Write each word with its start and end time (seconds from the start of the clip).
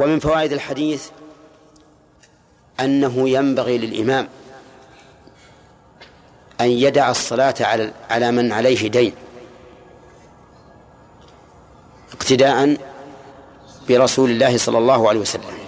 ومن 0.00 0.18
فوائد 0.18 0.52
الحديث 0.52 1.08
أنه 2.80 3.28
ينبغي 3.28 3.78
للإمام 3.78 4.28
أن 6.60 6.70
يدع 6.70 7.10
الصلاة 7.10 7.54
على 7.60 7.92
على 8.10 8.30
من 8.30 8.52
عليه 8.52 8.88
دين 8.88 9.14
اقتداء 12.12 12.76
برسول 13.88 14.30
الله 14.30 14.58
صلى 14.58 14.78
الله 14.78 15.08
عليه 15.08 15.20
وسلم. 15.20 15.58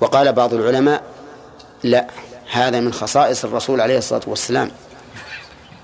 وقال 0.00 0.32
بعض 0.32 0.54
العلماء 0.54 1.02
لا 1.82 2.06
هذا 2.52 2.80
من 2.80 2.92
خصائص 2.92 3.44
الرسول 3.44 3.80
عليه 3.80 3.98
الصلاة 3.98 4.22
والسلام 4.26 4.70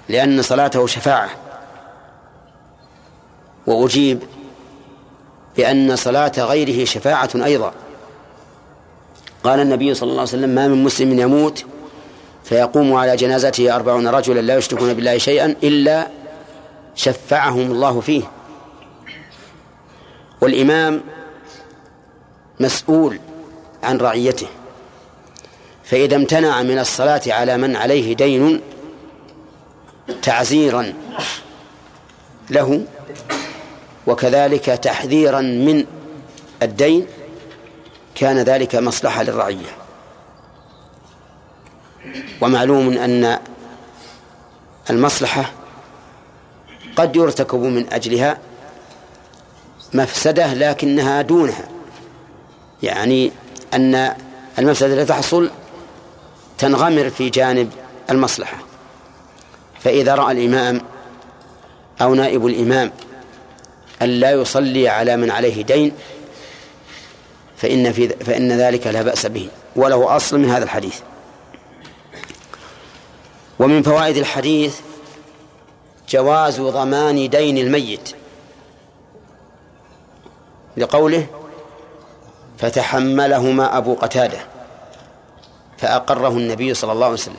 لأن 0.08 0.42
صلاته 0.42 0.86
شفاعة 0.86 1.30
وأجيب 3.66 4.22
بأن 5.56 5.96
صلاة 5.96 6.32
غيره 6.38 6.84
شفاعة 6.84 7.30
أيضا. 7.34 7.72
قال 9.44 9.60
النبي 9.60 9.94
صلى 9.94 10.06
الله 10.10 10.20
عليه 10.20 10.30
وسلم 10.30 10.50
ما 10.50 10.68
من 10.68 10.84
مسلم 10.84 11.18
يموت 11.18 11.64
فيقوم 12.44 12.94
على 12.94 13.16
جنازته 13.16 13.76
أربعون 13.76 14.08
رجلا 14.08 14.40
لا 14.40 14.56
يشركون 14.56 14.94
بالله 14.94 15.18
شيئا 15.18 15.56
إلا 15.62 16.08
شفعهم 16.94 17.70
الله 17.70 18.00
فيه. 18.00 18.22
والإمام 20.40 21.00
مسؤول 22.60 23.18
عن 23.82 23.98
رعيته 23.98 24.46
فإذا 25.84 26.16
امتنع 26.16 26.62
من 26.62 26.78
الصلاة 26.78 27.20
على 27.26 27.56
من 27.56 27.76
عليه 27.76 28.14
دين 28.14 28.60
تعزيرا 30.22 30.92
له 32.50 32.84
وكذلك 34.06 34.64
تحذيرا 34.64 35.40
من 35.40 35.84
الدين 36.62 37.06
كان 38.14 38.38
ذلك 38.38 38.74
مصلحة 38.74 39.22
للرعية. 39.22 39.76
ومعلوم 42.40 42.92
أن 42.92 43.38
المصلحة 44.90 45.52
قد 46.96 47.16
يرتكب 47.16 47.60
من 47.60 47.92
أجلها 47.92 48.38
مفسدة 49.94 50.54
لكنها 50.54 51.22
دونها. 51.22 51.68
يعني 52.82 53.32
أن 53.74 54.14
المفسدة 54.58 54.94
التي 54.94 55.04
تحصل 55.04 55.50
تنغمر 56.58 57.10
في 57.10 57.30
جانب 57.30 57.70
المصلحة. 58.10 58.56
فإذا 59.80 60.14
رأى 60.14 60.32
الإمام 60.32 60.80
أو 62.02 62.14
نائب 62.14 62.46
الإمام 62.46 62.92
أن 64.02 64.08
لا 64.08 64.30
يصلي 64.30 64.88
على 64.88 65.16
من 65.16 65.30
عليه 65.30 65.62
دين 65.62 65.92
فإن 67.56 67.92
في 67.92 68.08
فإن 68.08 68.52
ذلك 68.52 68.86
لا 68.86 69.02
بأس 69.02 69.26
به. 69.26 69.48
وله 69.76 70.16
أصل 70.16 70.38
من 70.38 70.50
هذا 70.50 70.64
الحديث. 70.64 71.00
ومن 73.58 73.82
فوائد 73.82 74.16
الحديث 74.16 74.80
جواز 76.08 76.60
ضمان 76.60 77.28
دين 77.28 77.58
الميت. 77.58 78.14
لقوله 80.76 81.26
فتحملهما 82.58 83.78
أبو 83.78 83.94
قتادة 83.94 84.38
فأقره 85.78 86.28
النبي 86.28 86.74
صلى 86.74 86.92
الله 86.92 87.04
عليه 87.04 87.14
وسلم. 87.14 87.36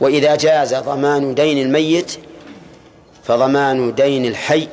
وإذا 0.00 0.36
جاز 0.36 0.74
ضمان 0.74 1.34
دين 1.34 1.58
الميت 1.58 2.18
فضمان 3.26 3.94
دين 3.94 4.24
الحي 4.24 4.68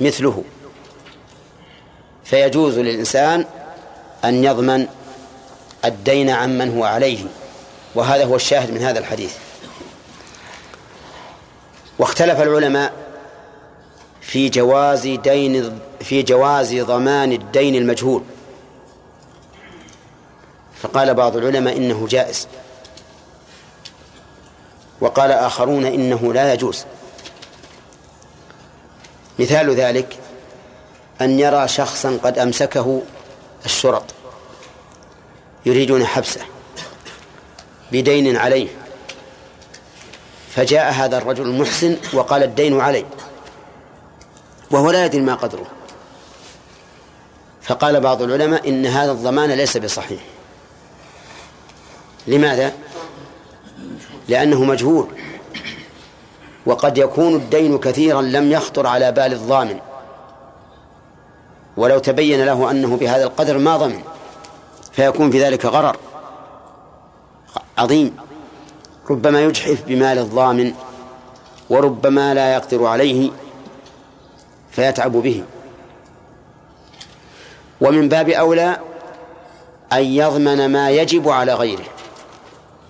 مثله. 0.00 0.44
فيجوز 2.24 2.78
للإنسان 2.78 3.44
أن 4.24 4.44
يضمن 4.44 4.86
الدين 5.84 6.30
عمن 6.30 6.76
هو 6.76 6.84
عليه 6.84 7.24
وهذا 7.94 8.24
هو 8.24 8.36
الشاهد 8.36 8.70
من 8.70 8.82
هذا 8.82 8.98
الحديث. 8.98 9.36
واختلف 11.98 12.40
العلماء 12.40 12.92
في 14.20 14.48
جواز 14.48 15.06
دين 15.06 15.80
في 16.00 16.22
جواز 16.22 16.74
ضمان 16.74 17.32
الدين 17.32 17.74
المجهول. 17.74 18.22
فقال 20.82 21.14
بعض 21.14 21.36
العلماء 21.36 21.76
إنه 21.76 22.06
جائز 22.06 22.48
وقال 25.00 25.30
آخرون 25.30 25.86
إنه 25.86 26.32
لا 26.32 26.54
يجوز. 26.54 26.84
مثال 29.38 29.74
ذلك 29.74 30.18
أن 31.20 31.38
يرى 31.38 31.68
شخصا 31.68 32.18
قد 32.22 32.38
أمسكه 32.38 33.02
الشرط 33.64 34.04
يريدون 35.66 36.06
حبسه 36.06 36.40
بدين 37.92 38.36
عليه 38.36 38.68
فجاء 40.54 40.92
هذا 40.92 41.18
الرجل 41.18 41.46
المحسن 41.46 41.96
وقال 42.12 42.42
الدين 42.42 42.80
علي 42.80 43.04
وهو 44.70 44.90
لا 44.90 45.04
يدري 45.04 45.20
ما 45.20 45.34
قدره. 45.34 45.66
فقال 47.62 48.00
بعض 48.00 48.22
العلماء 48.22 48.68
إن 48.68 48.86
هذا 48.86 49.12
الضمان 49.12 49.50
ليس 49.50 49.76
بصحيح. 49.76 50.20
لماذا؟ 52.26 52.72
لأنه 54.28 54.64
مجهول. 54.64 55.08
وقد 56.66 56.98
يكون 56.98 57.34
الدين 57.34 57.78
كثيرا 57.78 58.22
لم 58.22 58.52
يخطر 58.52 58.86
على 58.86 59.12
بال 59.12 59.32
الضامن. 59.32 59.78
ولو 61.76 61.98
تبين 61.98 62.44
له 62.44 62.70
أنه 62.70 62.96
بهذا 62.96 63.24
القدر 63.24 63.58
ما 63.58 63.76
ضمن 63.76 64.00
فيكون 64.92 65.30
في 65.30 65.42
ذلك 65.42 65.64
غرر 65.64 65.96
عظيم. 67.78 68.16
ربما 69.10 69.42
يجحف 69.42 69.82
بمال 69.86 70.18
الضامن 70.18 70.72
وربما 71.70 72.34
لا 72.34 72.54
يقدر 72.54 72.86
عليه 72.86 73.30
فيتعب 74.70 75.12
به. 75.12 75.44
ومن 77.80 78.08
باب 78.08 78.28
أولى 78.28 78.76
أن 79.92 80.04
يضمن 80.04 80.68
ما 80.72 80.90
يجب 80.90 81.28
على 81.28 81.54
غيره. 81.54 81.84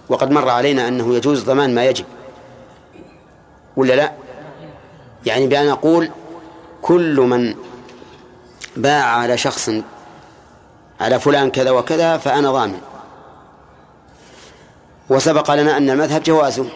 وقد 0.09 0.31
مر 0.31 0.49
علينا 0.49 0.89
أنه 0.89 1.15
يجوز 1.15 1.45
ضمان 1.45 1.75
ما 1.75 1.85
يجب. 1.85 2.05
ولا 3.77 3.95
لا؟ 3.95 4.13
يعني 5.27 5.47
بأن 5.47 5.69
أقول 5.69 6.11
كل 6.83 7.21
من 7.21 7.55
باع 8.77 9.05
على 9.05 9.39
شخص 9.39 9.71
على 11.01 11.21
فلان 11.21 11.51
كذا 11.51 11.71
وكذا 11.71 12.19
فأنا 12.19 12.53
ضامن. 12.53 12.81
وسبق 15.11 15.51
لنا 15.55 15.77
أن 15.77 15.91
المذهب 15.91 16.23
جوازه 16.23 16.67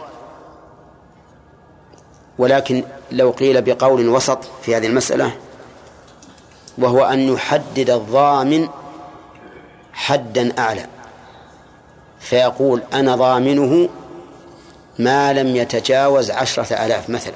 ولكن 2.38 2.84
لو 3.12 3.30
قيل 3.30 3.62
بقول 3.62 4.08
وسط 4.08 4.38
في 4.62 4.76
هذه 4.76 4.86
المسألة 4.86 5.32
وهو 6.78 7.04
أن 7.04 7.20
يحدد 7.20 7.90
الضامن 7.90 8.68
حدا 9.92 10.58
أعلى. 10.58 10.86
فيقول 12.20 12.82
أنا 12.92 13.16
ضامنه 13.16 13.88
ما 15.00 15.32
لم 15.32 15.56
يتجاوز 15.56 16.30
عشرة 16.30 16.74
آلاف 16.86 17.10
مثلا. 17.10 17.34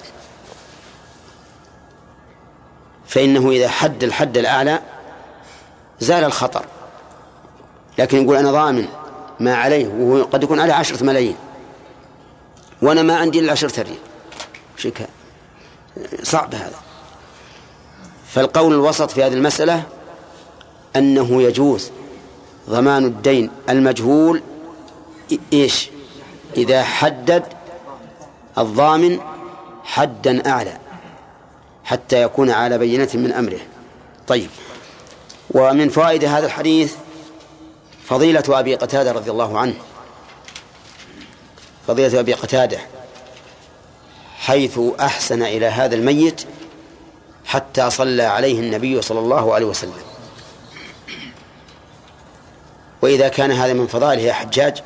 فإنه 3.07 3.51
إذا 3.51 3.69
حد 3.69 4.05
الحد 4.05 4.39
الأعلى 4.39 4.81
زال 6.01 6.25
الخطر. 6.25 6.65
لكن 7.99 8.25
يقول 8.25 8.37
أنا 8.37 8.53
ضامن 8.53 8.89
ما 9.41 9.55
عليه 9.55 9.89
وهو 9.89 10.23
قد 10.23 10.43
يكون 10.43 10.61
عليه 10.61 10.75
عشرة 10.75 11.05
ملايين. 11.05 11.37
وأنا 12.83 13.03
ما 13.03 13.17
عندي 13.17 13.41
إلا 13.41 13.53
عشرة 13.53 13.83
ريال. 13.83 13.97
شكا 14.77 15.07
صعب 16.23 16.55
هذا. 16.55 16.79
فالقول 18.29 18.73
الوسط 18.73 19.11
في 19.11 19.23
هذه 19.23 19.33
المسألة 19.33 19.83
أنه 20.97 21.43
يجوز 21.43 21.91
ضمان 22.71 23.05
الدين 23.05 23.51
المجهول 23.69 24.43
إيش؟ 25.53 25.91
إذا 26.57 26.83
حدد 26.83 27.45
الضامن 28.59 29.21
حدا 29.85 30.51
أعلى 30.51 30.79
حتى 31.85 32.23
يكون 32.23 32.51
على 32.51 32.79
بينة 32.79 33.09
من 33.15 33.33
أمره. 33.33 33.61
طيب. 34.27 34.51
ومن 35.51 35.89
فوائد 35.89 36.25
هذا 36.25 36.47
الحديث 36.47 36.95
فضيلة 38.05 38.45
أبي 38.49 38.75
قتادة 38.75 39.13
رضي 39.13 39.31
الله 39.31 39.59
عنه. 39.59 39.75
فضيلة 41.87 42.21
أبي 42.21 42.33
قتادة 42.33 42.79
حيث 44.37 44.81
أحسن 45.01 45.43
إلى 45.43 45.67
هذا 45.67 45.95
الميت 45.95 46.45
حتى 47.45 47.91
صلى 47.91 48.23
عليه 48.23 48.61
النبي 48.61 49.03
صلى 49.03 49.19
الله 49.19 49.55
عليه 49.55 49.67
وسلم. 49.67 49.93
وإذا 53.03 53.29
كان 53.29 53.51
هذا 53.51 53.73
من 53.73 53.87
فضائله 53.87 54.23
يا 54.23 54.33
حجاج 54.33 54.83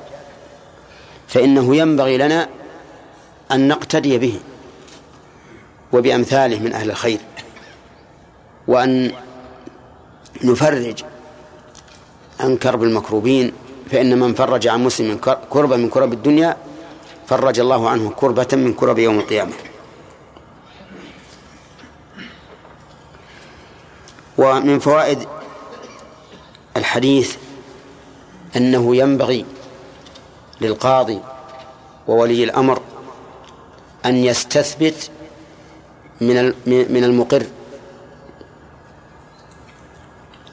فإنه 1.29 1.77
ينبغي 1.77 2.19
لنا 2.19 2.49
أن 3.53 3.69
نقتدي 3.69 4.19
به 4.19 4.41
وبأمثاله 5.93 6.59
من 6.59 6.73
أهل 6.73 6.91
الخير 6.91 7.21
وأن 8.69 9.13
نفرج 10.45 11.05
عن 12.41 12.57
كرب 12.57 12.83
المكروبين 12.83 13.53
فإن 13.91 14.19
من 14.19 14.35
فرج 14.35 14.67
عن 14.67 14.85
مسلم 14.85 15.19
كربة 15.51 15.77
من 15.77 15.89
كرب 15.89 16.13
الدنيا 16.13 16.57
فرج 17.27 17.61
الله 17.61 17.89
عنه 17.89 18.13
كربة 18.17 18.49
من 18.53 18.75
كرب 18.75 18.99
يوم 18.99 19.19
القيامة. 19.19 19.53
ومن 24.39 24.79
فوائد 24.79 25.19
الحديث 26.77 27.37
أنه 28.57 28.97
ينبغي 28.97 29.45
للقاضي 30.61 31.21
وولي 32.09 32.45
الأمر 32.45 32.81
أن 34.07 34.17
يستثبت 34.17 35.11
من 36.21 36.53
من 36.67 37.05
المقر. 37.05 37.47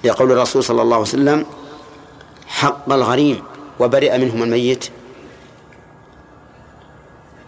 لقول 0.04 0.32
الرسول 0.32 0.64
صلى 0.64 0.82
الله 0.82 0.96
عليه 0.96 1.08
وسلم 1.08 1.46
حق 2.48 2.92
الغريم 2.92 3.44
وبرئ 3.80 4.18
منهم 4.18 4.44
الميت. 4.44 4.90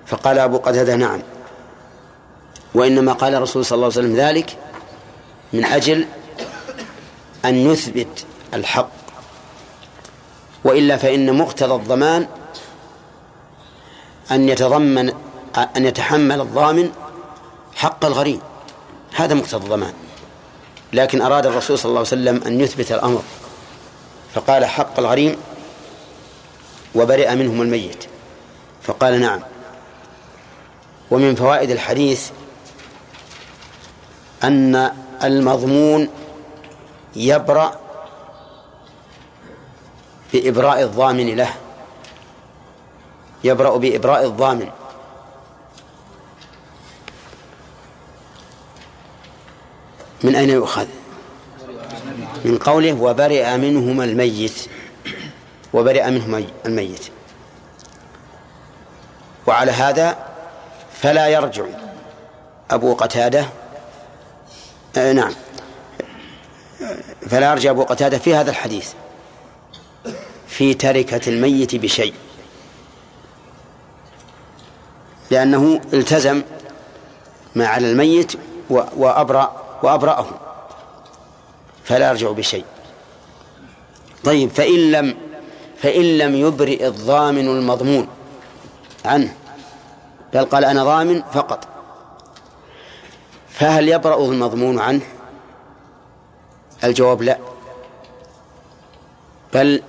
فقال 0.06 0.40
أبو 0.40 0.58
قتادة 0.58 0.96
نعم. 0.96 1.22
وإنما 2.74 3.14
قال 3.14 3.36
الرسول 3.36 3.66
صلى 3.66 3.76
الله 3.76 3.86
عليه 3.86 3.98
وسلم 3.98 4.16
ذلك 4.16 4.58
من 5.54 5.66
أجل 5.66 6.06
أن 7.46 7.56
يثبت 7.56 8.26
الحق. 8.54 8.90
وإلا 10.64 10.98
فإن 10.98 11.38
مقتضى 11.38 11.76
الضمان 11.76 12.28
أن 14.32 14.50
يتضمن 14.50 15.14
أن 15.58 15.86
يتحمل 15.86 16.42
الضامن 16.42 16.92
حق 17.76 18.06
الغريم 18.06 18.42
هذا 19.16 19.34
مقتضى 19.34 19.64
الضمان. 19.64 19.94
لكن 20.94 21.22
أراد 21.22 21.46
الرسول 21.46 21.80
صلى 21.80 21.90
الله 21.90 22.00
عليه 22.00 22.10
وسلم 22.10 22.44
أن 22.46 22.62
يثبت 22.62 22.92
الأمر. 22.92 23.22
فقال 24.34 24.66
حق 24.66 25.00
الغريم 25.00 25.38
وبرئ 26.96 27.36
منهم 27.36 27.62
الميت. 27.62 28.06
فقال 28.84 29.20
نعم. 29.20 29.42
ومن 31.12 31.36
فوائد 31.36 31.70
الحديث 31.70 32.30
أن 34.44 34.92
المضمون 35.24 36.10
يبرأ 37.16 37.80
بإبراء 40.34 40.82
الضامن 40.82 41.36
له. 41.36 41.54
يبرأ 43.44 43.78
بإبراء 43.78 44.26
الضامن. 44.26 44.70
من 50.24 50.36
أين 50.36 50.50
يؤخذ؟ 50.50 50.88
من 52.46 52.58
قوله 52.58 52.94
وبرئ 52.94 53.58
منهما 53.58 54.04
الميت. 54.04 54.70
وبرئ 55.74 56.10
منهما 56.10 56.44
الميت. 56.66 57.08
وعلى 59.48 59.72
هذا 59.72 60.18
فلا 61.02 61.28
يرجع 61.28 61.66
أبو 62.72 62.94
قتادة. 62.94 63.46
آه 64.98 65.14
نعم. 65.14 65.34
فلا 67.30 67.52
يرجع 67.52 67.70
أبو 67.70 67.84
قتادة 67.84 68.18
في 68.18 68.36
هذا 68.36 68.50
الحديث. 68.50 68.90
في 70.48 70.74
تركة 70.74 71.30
الميت 71.30 71.76
بشيء. 71.76 72.14
لأنه 75.32 75.82
التزم 75.94 76.42
ما 77.56 77.68
على 77.68 77.92
الميت 77.92 78.34
وأبرأ 78.70 79.67
وأبرأه 79.84 80.26
فلا 81.84 82.10
يرجع 82.10 82.32
بشيء. 82.32 82.66
طيب 84.24 84.50
فإن 84.50 84.92
لم 84.92 85.18
فإن 85.78 86.18
لم 86.18 86.36
يبرئ 86.36 86.88
الضامن 86.88 87.48
المضمون 87.48 88.08
عنه 89.06 89.34
بل 90.34 90.46
قال 90.46 90.66
أنا 90.66 90.84
ضامن 90.84 91.24
فقط 91.34 91.68
فهل 93.50 93.90
يبرأ 93.90 94.26
المضمون 94.26 94.80
عنه؟ 94.80 95.02
الجواب 96.84 97.22
لا 97.22 97.38
بل 99.54 99.84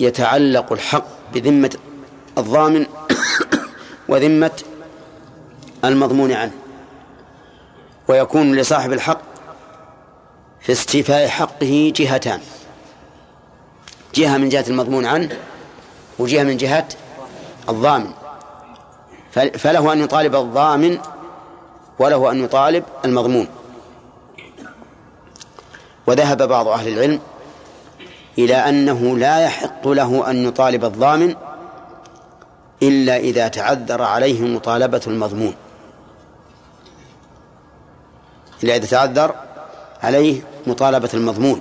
يتعلق 0.00 0.72
الحق 0.72 1.06
بذمة 1.34 1.76
الضامن 2.38 2.86
وذمة 4.08 4.62
المضمون 5.84 6.32
عنه. 6.32 6.52
ويكون 8.08 8.54
لصاحب 8.54 8.92
الحق 8.92 9.20
في 10.60 10.72
استيفاء 10.72 11.28
حقه 11.28 11.92
جهتان. 11.96 12.40
جهة 14.14 14.36
من 14.36 14.48
جهة 14.48 14.64
المضمون 14.68 15.06
عنه 15.06 15.38
وجهة 16.18 16.42
من 16.42 16.56
جهة 16.56 16.88
الضامن. 17.68 18.10
فله 19.32 19.92
أن 19.92 20.00
يطالب 20.00 20.36
الضامن 20.36 20.98
وله 21.98 22.30
أن 22.30 22.44
يطالب 22.44 22.84
المضمون. 23.04 23.48
وذهب 26.06 26.48
بعض 26.48 26.68
أهل 26.68 26.88
العلم 26.88 27.20
إلى 28.38 28.56
أنه 28.56 29.18
لا 29.18 29.40
يحق 29.44 29.88
له 29.88 30.30
أن 30.30 30.48
يطالب 30.48 30.84
الضامن 30.84 31.34
إلا 32.82 33.16
إذا 33.16 33.48
تعذر 33.48 34.02
عليه 34.02 34.42
مطالبة 34.42 35.00
المضمون. 35.06 35.54
إلا 38.62 38.76
إذا 38.76 38.86
تعذر 38.86 39.34
عليه 40.02 40.42
مطالبة 40.66 41.10
المضمون. 41.14 41.60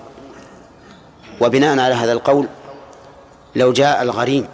وبناء 1.41 1.79
على 1.79 1.93
هذا 1.93 2.11
القول 2.11 2.47
لو 3.55 3.73
جاء 3.73 4.01
الغريم 4.01 4.47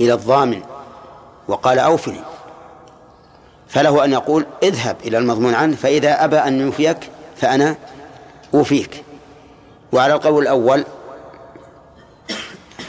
إلى 0.00 0.12
الضامن 0.12 0.62
وقال 1.48 1.78
أوفني 1.78 2.20
فله 3.68 4.04
أن 4.04 4.12
يقول 4.12 4.46
اذهب 4.62 4.96
إلى 5.04 5.18
المضمون 5.18 5.54
عنه 5.54 5.76
فإذا 5.76 6.24
أبى 6.24 6.36
أن 6.36 6.60
يوفيك 6.60 7.10
فأنا 7.36 7.76
أوفيك. 8.54 9.04
وعلى 9.92 10.14
القول 10.14 10.42
الأول 10.42 10.84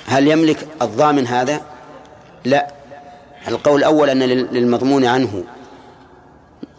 هل 0.06 0.28
يملك 0.28 0.68
الضامن 0.82 1.28
هذا؟ 1.28 1.62
لا. 2.46 2.68
القول 3.48 3.80
الأول 3.80 4.10
أن 4.10 4.20
للمضمون 4.24 5.06
عنه 5.06 5.44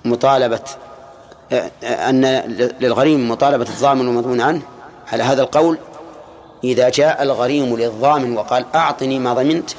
مطالبة 0.05 0.61
أن 1.83 2.25
للغريم 2.81 3.29
مطالبة 3.31 3.65
الضامن 3.65 4.09
والمضمون 4.09 4.41
عنه؟ 4.41 4.63
على 5.13 5.23
هذا 5.23 5.43
القول 5.43 5.79
إذا 6.65 6.89
جاء 6.89 7.23
الغريم 7.23 7.77
للضامن 7.77 8.37
وقال 8.37 8.65
أعطني 8.75 9.19
ما 9.19 9.35
ضمنت 9.35 9.71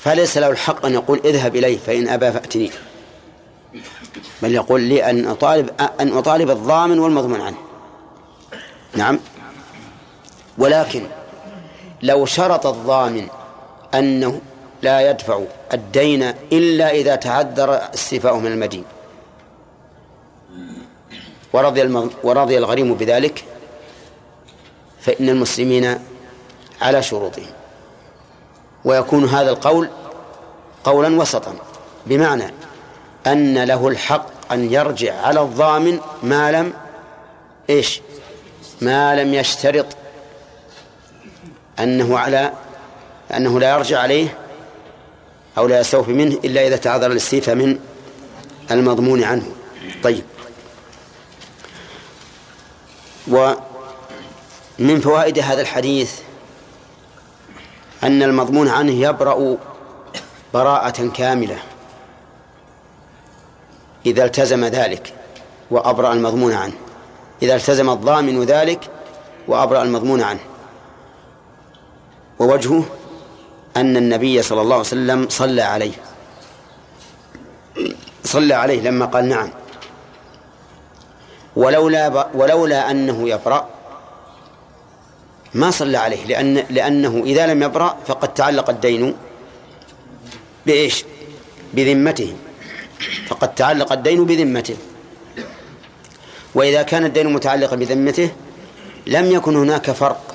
فليس 0.00 0.38
له 0.38 0.50
الحق 0.50 0.86
أن 0.86 0.92
يقول 0.92 1.20
اذهب 1.24 1.56
إليه 1.56 1.78
فإن 1.78 2.08
أبى 2.08 2.32
فأتني. 2.32 2.70
بل 4.42 4.54
يقول 4.54 4.80
لي 4.80 5.10
أن 5.10 5.26
أطالب 5.26 5.70
أن 6.00 6.18
أطالب 6.18 6.50
الضامن 6.50 6.98
والمضمون 6.98 7.40
عنه. 7.40 7.56
نعم. 8.94 9.20
ولكن 10.58 11.02
لو 12.02 12.26
شرط 12.26 12.66
الضامن 12.66 13.26
أنه 13.94 14.40
لا 14.82 15.10
يدفع 15.10 15.40
الدين 15.72 16.22
إلا 16.52 16.90
إذا 16.90 17.16
تعذر 17.16 17.80
استيفاؤه 17.94 18.38
من 18.38 18.52
المدين. 18.52 18.84
ورضي 21.52 22.08
ورضي 22.22 22.58
الغريم 22.58 22.94
بذلك 22.94 23.44
فإن 25.00 25.28
المسلمين 25.28 25.98
على 26.82 27.02
شروطهم. 27.02 27.46
ويكون 28.84 29.24
هذا 29.24 29.50
القول 29.50 29.88
قولا 30.84 31.20
وسطا 31.20 31.54
بمعنى 32.06 32.54
أن 33.26 33.64
له 33.64 33.88
الحق 33.88 34.52
أن 34.52 34.72
يرجع 34.72 35.14
على 35.20 35.40
الضامن 35.40 36.00
ما 36.22 36.52
لم 36.52 36.72
إيش؟ 37.70 38.00
ما 38.80 39.22
لم 39.22 39.34
يشترط 39.34 39.86
أنه 41.78 42.18
على 42.18 42.52
أنه 43.36 43.60
لا 43.60 43.70
يرجع 43.70 43.98
عليه 43.98 44.38
أو 45.58 45.66
لا 45.66 45.80
يستوفي 45.80 46.12
منه 46.12 46.38
إلا 46.44 46.66
إذا 46.66 46.76
تعذر 46.76 47.06
الاستيفاء 47.12 47.54
من 47.54 47.78
المضمون 48.70 49.24
عنه. 49.24 49.46
طيب. 50.02 50.24
ومن 53.30 55.00
فوائد 55.00 55.38
هذا 55.38 55.60
الحديث 55.60 56.12
أن 58.02 58.22
المضمون 58.22 58.68
عنه 58.68 58.92
يبرأ 58.92 59.56
براءة 60.54 61.08
كاملة 61.08 61.58
إذا 64.06 64.24
التزم 64.24 64.64
ذلك 64.64 65.14
وأبرأ 65.70 66.12
المضمون 66.12 66.52
عنه. 66.52 66.72
إذا 67.42 67.56
التزم 67.56 67.90
الضامن 67.90 68.44
ذلك 68.44 68.90
وأبرأ 69.48 69.82
المضمون 69.82 70.22
عنه. 70.22 70.40
ووجهه 72.38 72.84
أن 73.76 73.96
النبي 73.96 74.42
صلى 74.42 74.60
الله 74.60 74.74
عليه 74.74 74.86
وسلم 74.86 75.26
صلى 75.28 75.62
عليه. 75.62 75.92
صلى 78.24 78.54
عليه 78.54 78.80
لما 78.80 79.06
قال 79.06 79.28
نعم. 79.28 79.50
ولولا 81.56 82.28
ولولا 82.34 82.90
أنه 82.90 83.28
يبرأ 83.28 83.68
ما 85.54 85.70
صلى 85.70 85.98
عليه 85.98 86.24
لأن 86.26 86.64
لأنه 86.70 87.22
إذا 87.24 87.46
لم 87.46 87.62
يبرأ 87.62 87.96
فقد 88.06 88.34
تعلق 88.34 88.70
الدين 88.70 89.16
بإيش؟ 90.66 91.04
بذمته. 91.74 92.36
فقد 93.28 93.54
تعلق 93.54 93.92
الدين 93.92 94.24
بذمته. 94.24 94.76
وإذا 96.54 96.82
كان 96.82 97.04
الدين 97.04 97.32
متعلقا 97.32 97.76
بذمته 97.76 98.30
لم 99.06 99.32
يكن 99.32 99.56
هناك 99.56 99.90
فرق 99.90 100.34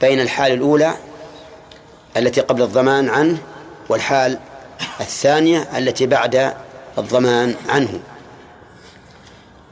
بين 0.00 0.20
الحال 0.20 0.52
الأولى 0.52 0.94
التي 2.16 2.40
قبل 2.40 2.62
الضمان 2.62 3.08
عنه 3.08 3.38
والحال 3.88 4.38
الثانية 5.00 5.78
التي 5.78 6.06
بعد 6.06 6.54
الضمان 6.98 7.54
عنه. 7.68 8.00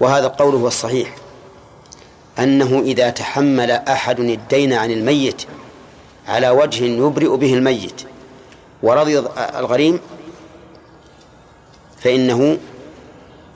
وهذا 0.01 0.27
القول 0.27 0.55
هو 0.55 0.69
الصحيح. 0.69 1.17
أنه 2.39 2.81
إذا 2.81 3.11
تحمل 3.11 3.71
أحد 3.71 4.21
الدين 4.21 4.73
عن 4.73 4.91
الميت 4.91 5.43
على 6.29 6.51
وجه 6.51 6.85
يبرئ 6.85 7.37
به 7.37 7.55
الميت 7.55 8.03
ورضي 8.83 9.19
الغريم 9.39 10.01
فإنه 12.01 12.59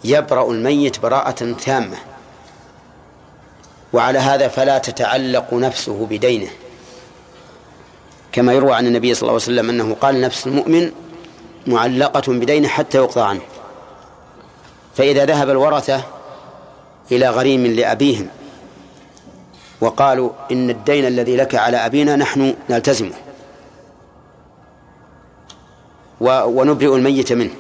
يبرأ 0.05 0.51
الميت 0.51 1.01
براءة 1.01 1.53
تامة. 1.53 1.97
وعلى 3.93 4.19
هذا 4.19 4.49
فلا 4.49 4.79
تتعلق 4.79 5.55
نفسه 5.55 6.07
بدينه. 6.07 6.51
كما 8.33 8.53
يروى 8.53 8.73
عن 8.73 8.87
النبي 8.87 9.15
صلى 9.15 9.23
الله 9.23 9.33
عليه 9.33 9.43
وسلم 9.43 9.71
أنه 9.71 9.95
قال 9.95 10.21
نفس 10.21 10.47
المؤمن 10.47 10.93
معلقة 11.67 12.33
بدينه 12.33 12.69
حتى 12.69 12.99
يقضى 12.99 13.21
عنه. 13.21 13.41
فإذا 14.97 15.25
ذهب 15.25 15.51
الورثة 15.51 16.18
إلى 17.13 17.29
غريم 17.29 17.67
لأبيهم. 17.67 18.29
وقالوا 19.81 20.31
إن 20.53 20.71
الدين 20.71 21.07
الذي 21.07 21.37
لك 21.37 21.55
على 21.55 21.77
أبينا 21.77 22.17
نحن 22.17 22.55
نلتزمه. 22.71 23.15
ونبرئ 26.21 26.95
الميت 26.95 27.33
منه. 27.33 27.55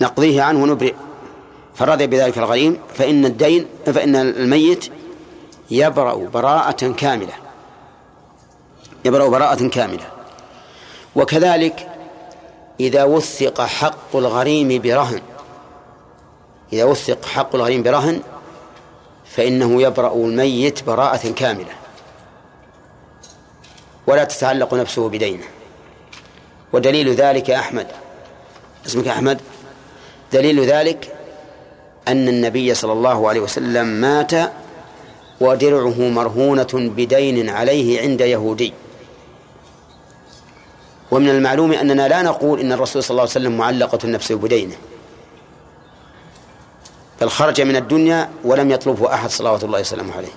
نقضيه 0.00 0.42
عنه 0.42 0.62
ونبرئ. 0.62 0.94
فرضي 1.74 2.06
بذلك 2.06 2.38
الغريم 2.38 2.78
فإن 2.94 3.24
الدين 3.24 3.66
فإن 3.86 4.16
الميت 4.16 4.92
يبرأ 5.70 6.14
براءة 6.14 6.92
كاملة. 6.92 7.32
يبرأ 9.04 9.28
براءة 9.28 9.68
كاملة. 9.68 10.06
وكذلك 11.16 11.88
إذا 12.80 13.04
وثق 13.04 13.60
حق 13.60 14.16
الغريم 14.16 14.82
برهن 14.82 15.20
إذا 16.72 16.84
وثق 16.84 17.24
حق 17.24 17.54
الغريم 17.54 17.82
برهن 17.82 18.20
فإنه 19.30 19.82
يبرأ 19.82 20.14
الميت 20.14 20.84
براءة 20.84 21.30
كاملة. 21.32 21.72
ولا 24.06 24.24
تتعلق 24.24 24.74
نفسه 24.74 25.08
بدينه. 25.08 25.44
ودليل 26.72 27.14
ذلك 27.14 27.50
أحمد. 27.50 27.86
اسمك 28.86 29.08
أحمد؟ 29.08 29.40
دليل 30.32 30.64
ذلك 30.64 31.14
أن 32.08 32.28
النبي 32.28 32.74
صلى 32.74 32.92
الله 32.92 33.28
عليه 33.28 33.40
وسلم 33.40 33.86
مات 33.86 34.32
ودرعه 35.40 36.08
مرهونة 36.08 36.68
بدين 36.72 37.48
عليه 37.48 38.00
عند 38.00 38.20
يهودي. 38.20 38.72
ومن 41.10 41.28
المعلوم 41.28 41.72
أننا 41.72 42.08
لا 42.08 42.22
نقول 42.22 42.60
إن 42.60 42.72
الرسول 42.72 43.02
صلى 43.02 43.10
الله 43.10 43.22
عليه 43.22 43.30
وسلم 43.30 43.58
معلقة 43.58 44.08
نفسه 44.08 44.34
بدينه. 44.34 44.76
بل 47.20 47.30
خرج 47.30 47.60
من 47.60 47.76
الدنيا 47.76 48.30
ولم 48.44 48.70
يطلبه 48.70 49.14
أحد 49.14 49.30
صلوات 49.30 49.64
الله 49.64 49.80
وسلامه 49.80 50.16
عليه. 50.16 50.32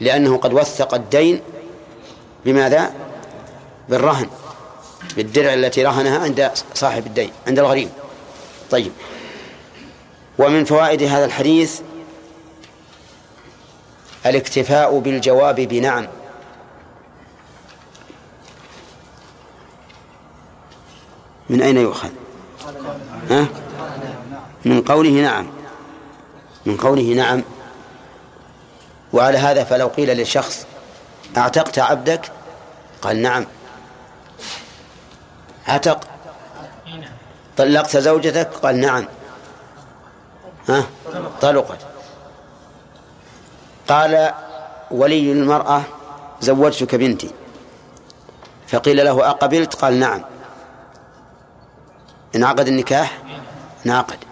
لأنه 0.00 0.36
قد 0.36 0.52
وثق 0.52 0.94
الدين 0.94 1.40
بماذا؟ 2.44 2.94
بالرهن 3.88 4.26
بالدرع 5.16 5.54
التي 5.54 5.84
رهنها 5.84 6.18
عند 6.18 6.50
صاحب 6.74 7.06
الدين 7.06 7.30
عند 7.46 7.58
الغريم. 7.58 7.90
طيب. 8.70 8.92
ومن 10.38 10.64
فوائد 10.64 11.02
هذا 11.02 11.24
الحديث 11.24 11.80
الاكتفاء 14.26 14.98
بالجواب 14.98 15.60
بنعم. 15.60 16.08
من 21.50 21.62
أين 21.62 21.76
يؤخذ؟ 21.76 22.10
ها؟ 23.30 23.46
من 24.64 24.82
قوله 24.82 25.10
نعم. 25.10 25.55
من 26.66 26.76
قوله 26.76 27.14
نعم. 27.14 27.42
وعلى 29.12 29.38
هذا 29.38 29.64
فلو 29.64 29.86
قيل 29.86 30.22
لشخص 30.22 30.66
أعتقت 31.36 31.78
عبدك؟ 31.78 32.30
قال 33.02 33.22
نعم. 33.22 33.46
عتق. 35.68 36.00
طلقت 37.56 37.96
زوجتك؟ 37.96 38.48
قال 38.54 38.80
نعم. 38.80 39.06
ها؟ 40.68 40.86
طلقت. 41.40 41.78
قال 43.88 44.34
ولي 44.90 45.32
المرأة 45.32 45.82
زوجتك 46.40 46.94
بنتي. 46.94 47.30
فقيل 48.68 49.04
له 49.04 49.30
أقبلت؟ 49.30 49.74
قال 49.74 50.00
نعم. 50.00 50.22
انعقد 52.34 52.68
النكاح؟ 52.68 53.18
نعقد. 53.84 54.25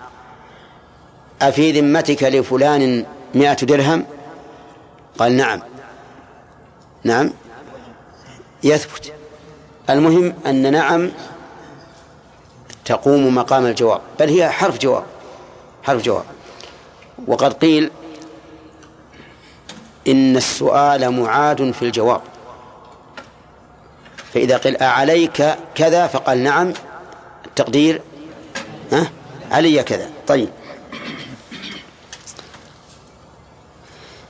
أفي 1.48 1.80
ذمتك 1.80 2.22
لفلان 2.22 3.04
مئة 3.34 3.54
درهم؟ 3.54 4.04
قال 5.18 5.36
نعم. 5.36 5.60
نعم. 7.04 7.30
يثبت. 8.64 9.12
المهم 9.90 10.34
أن 10.46 10.72
نعم 10.72 11.10
تقوم 12.84 13.34
مقام 13.34 13.66
الجواب 13.66 14.00
بل 14.20 14.28
هي 14.28 14.50
حرف 14.50 14.78
جواب 14.78 15.04
حرف 15.82 16.02
جواب. 16.02 16.24
وقد 17.26 17.52
قيل 17.52 17.90
إن 20.08 20.36
السؤال 20.36 21.10
معاد 21.10 21.70
في 21.70 21.82
الجواب. 21.82 22.20
فإذا 24.34 24.56
قيل 24.56 24.76
أعليك 24.76 25.56
كذا 25.74 26.06
فقال 26.06 26.38
نعم 26.38 26.72
التقدير 27.46 28.02
ها 28.92 29.10
علي 29.50 29.82
كذا. 29.82 30.10
طيب. 30.26 30.48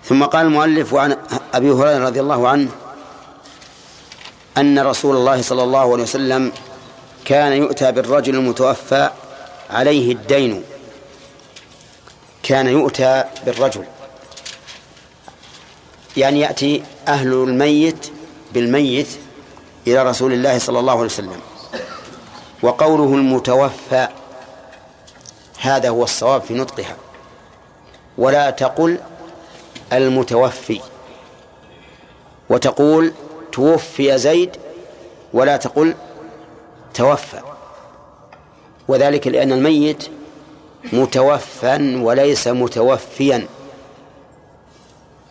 ثم 0.08 0.24
قال 0.24 0.46
المؤلف 0.46 0.94
عن 0.94 1.16
أبي 1.54 1.70
هريرة 1.70 2.06
رضي 2.06 2.20
الله 2.20 2.48
عنه 2.48 2.70
أن 4.58 4.78
رسول 4.78 5.16
الله 5.16 5.42
صلى 5.42 5.62
الله 5.62 5.92
عليه 5.92 6.02
وسلم 6.02 6.52
كان 7.24 7.52
يؤتى 7.52 7.92
بالرجل 7.92 8.34
المتوفى 8.34 9.10
عليه 9.70 10.12
الدين. 10.12 10.64
كان 12.42 12.66
يؤتى 12.66 13.24
بالرجل. 13.46 13.84
يعني 16.16 16.40
يأتي 16.40 16.84
أهل 17.08 17.32
الميت 17.32 18.12
بالميت 18.52 19.08
إلى 19.86 20.02
رسول 20.02 20.32
الله 20.32 20.58
صلى 20.58 20.78
الله 20.78 20.92
عليه 20.92 21.04
وسلم. 21.04 21.40
وقوله 22.62 23.14
المتوفى 23.14 24.08
هذا 25.60 25.88
هو 25.88 26.04
الصواب 26.04 26.42
في 26.42 26.54
نطقها. 26.54 26.96
ولا 28.18 28.50
تقل 28.50 28.98
المتوفي. 29.92 30.80
وتقول 32.50 33.12
توفي 33.52 34.18
زيد 34.18 34.56
ولا 35.32 35.56
تقل 35.56 35.94
توفى. 36.94 37.40
وذلك 38.88 39.26
لأن 39.26 39.52
الميت 39.52 40.08
متوفى 40.92 42.00
وليس 42.02 42.48
متوفيا. 42.48 43.46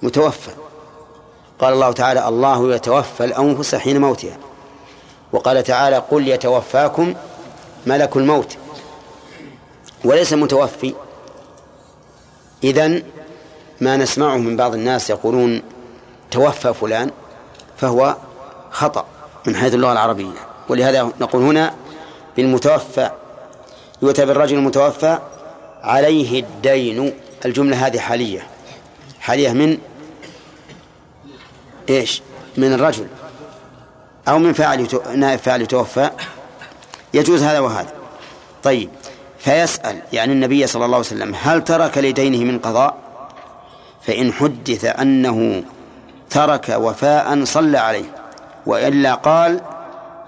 متوفى. 0.01 0.51
قال 1.59 1.73
الله 1.73 1.91
تعالى 1.91 2.27
الله 2.27 2.75
يتوفى 2.75 3.23
الأنفس 3.23 3.75
حين 3.75 4.01
موتها. 4.01 4.37
وقال 5.31 5.63
تعالى 5.63 5.97
قل 5.97 6.27
يتوفاكم 6.27 7.15
ملك 7.85 8.17
الموت. 8.17 8.57
وليس 10.05 10.33
متوفي. 10.33 10.93
إذن 12.63 13.03
ما 13.83 13.97
نسمعه 13.97 14.37
من 14.37 14.57
بعض 14.57 14.73
الناس 14.73 15.09
يقولون 15.09 15.61
توفى 16.31 16.73
فلان 16.73 17.11
فهو 17.77 18.15
خطأ 18.71 19.05
من 19.47 19.55
حيث 19.55 19.73
اللغة 19.73 19.91
العربية. 19.91 20.39
ولهذا 20.69 21.11
نقول 21.21 21.41
هنا 21.43 21.73
بالمتوفى 22.37 23.09
يؤتى 24.01 24.25
بالرجل 24.25 24.57
المتوفى 24.57 25.17
عليه 25.81 26.39
الدين. 26.39 27.13
الجملة 27.45 27.87
هذه 27.87 27.99
حالية. 27.99 28.47
حالية 29.19 29.51
من 29.53 29.77
إيش؟ 31.89 32.21
من 32.57 32.73
الرجل. 32.73 33.07
أو 34.27 34.39
من 34.39 34.53
فاعل 34.53 34.87
نائب 35.15 35.39
فاعل 35.39 35.61
يتوفى. 35.61 36.09
يجوز 37.13 37.43
هذا 37.43 37.59
وهذا. 37.59 37.93
طيب 38.63 38.89
فيسأل 39.39 40.01
يعني 40.13 40.33
النبي 40.33 40.67
صلى 40.67 40.85
الله 40.85 40.97
عليه 40.97 41.07
وسلم 41.07 41.35
هل 41.41 41.63
ترك 41.63 41.97
لدينه 41.97 42.51
من 42.51 42.59
قضاء؟ 42.59 43.02
فإن 44.07 44.33
حدث 44.33 44.85
أنه 44.85 45.63
ترك 46.29 46.69
وفاء 46.69 47.43
صلى 47.43 47.77
عليه 47.77 48.15
وإلا 48.65 49.13
قال 49.13 49.61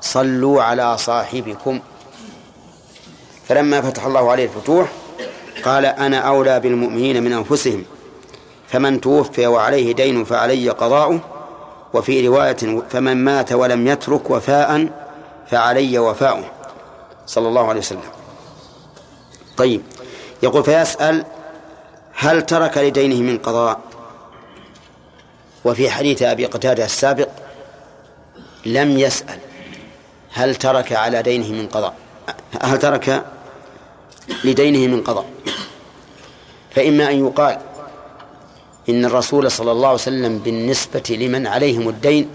صلوا 0.02 0.64
على 0.64 0.98
صاحبكم. 0.98 1.80
فلما 3.48 3.82
فتح 3.82 4.06
الله 4.06 4.32
عليه 4.32 4.44
الفتوح 4.46 4.88
قال 5.66 5.86
أنا 5.86 6.18
أولى 6.18 6.60
بالمؤمنين 6.60 7.24
من 7.24 7.34
أنفسهم 7.34 7.84
فمن 8.68 9.02
توفي 9.02 9.48
وعليه 9.48 9.94
دين 9.94 10.24
فعلي 10.24 10.70
قضاؤه 10.70 11.20
وفي 11.94 12.28
رواية 12.28 12.82
فمن 12.90 13.18
مات 13.18 13.54
ولم 13.54 13.88
يترك 13.88 14.30
وفاء 14.30 14.90
فعلي 15.50 16.00
وفاؤه. 16.00 16.44
صلى 17.28 17.48
الله 17.48 17.70
عليه 17.70 17.80
وسلم. 17.80 18.02
طيب 19.58 19.82
يقول 20.44 20.64
فيسأل 20.64 21.26
هل 22.16 22.46
ترك 22.46 22.78
لدينه 22.78 23.16
من 23.16 23.38
قضاء؟ 23.38 23.80
وفي 25.66 25.90
حديث 25.90 26.22
أبي 26.22 26.46
قتادة 26.46 26.86
السابق 26.86 27.30
لم 28.66 29.00
يسأل 29.00 29.40
هل 30.32 30.56
ترك 30.56 30.94
على 30.94 31.22
دينه 31.22 31.48
من 31.62 31.68
قضاء. 31.68 31.94
هل 32.62 32.80
ترك 32.80 33.26
لدينه 34.44 34.96
من 34.96 35.04
قضاء؟ 35.04 35.26
فإما 36.76 37.10
أن 37.10 37.28
يقال 37.28 37.60
إن 38.90 39.06
الرسول 39.06 39.52
صلى 39.52 39.72
الله 39.72 39.88
عليه 39.88 40.00
وسلم 40.00 40.40
بالنسبة 40.40 41.04
لمن 41.10 41.48
عليهم 41.48 41.90
الدين 41.90 42.30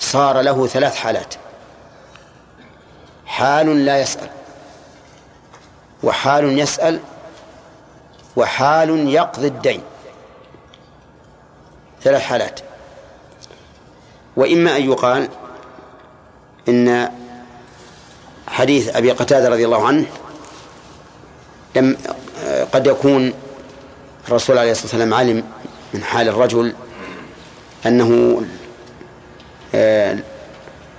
صار 0.00 0.40
له 0.40 0.66
ثلاث 0.66 0.94
حالات. 0.94 1.34
حال 3.26 3.84
لا 3.84 4.00
يسأل 4.00 4.30
وحال 6.02 6.58
يسأل 6.58 7.00
وحال 8.36 9.08
يقضي 9.08 9.46
الدين. 9.46 9.82
ثلاث 12.02 12.22
حالات. 12.22 12.60
وإما 14.36 14.76
أن 14.76 14.82
يقال 14.82 15.28
إن 16.68 17.10
حديث 18.48 18.96
أبي 18.96 19.10
قتادة 19.10 19.48
رضي 19.48 19.64
الله 19.64 19.86
عنه 19.86 20.06
لم 21.76 21.96
قد 22.72 22.86
يكون 22.86 23.32
الرسول 24.28 24.58
عليه 24.58 24.70
الصلاة 24.70 24.86
والسلام 24.86 25.14
علم 25.14 25.44
من 25.94 26.02
حال 26.02 26.28
الرجل 26.28 26.74
أنه 27.86 28.42
آه، 29.74 30.18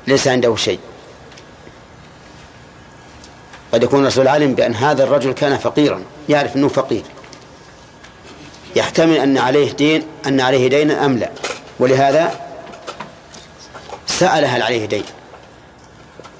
ليس 0.07 0.27
عنده 0.27 0.55
شيء. 0.55 0.79
قد 3.73 3.83
يكون 3.83 4.01
الرسول 4.01 4.27
علم 4.27 4.53
بأن 4.53 4.75
هذا 4.75 5.03
الرجل 5.03 5.31
كان 5.31 5.57
فقيرا 5.57 6.03
يعرف 6.29 6.55
أنه 6.55 6.67
فقير. 6.67 7.03
يحتمل 8.77 9.17
أن 9.17 9.37
عليه 9.37 9.71
دين 9.71 10.03
أن 10.27 10.41
عليه 10.41 10.67
دين 10.67 10.91
أم 10.91 11.17
لا. 11.17 11.29
ولهذا 11.79 12.39
سأل 14.07 14.45
هل 14.45 14.61
عليه 14.61 14.85
دين. 14.85 15.03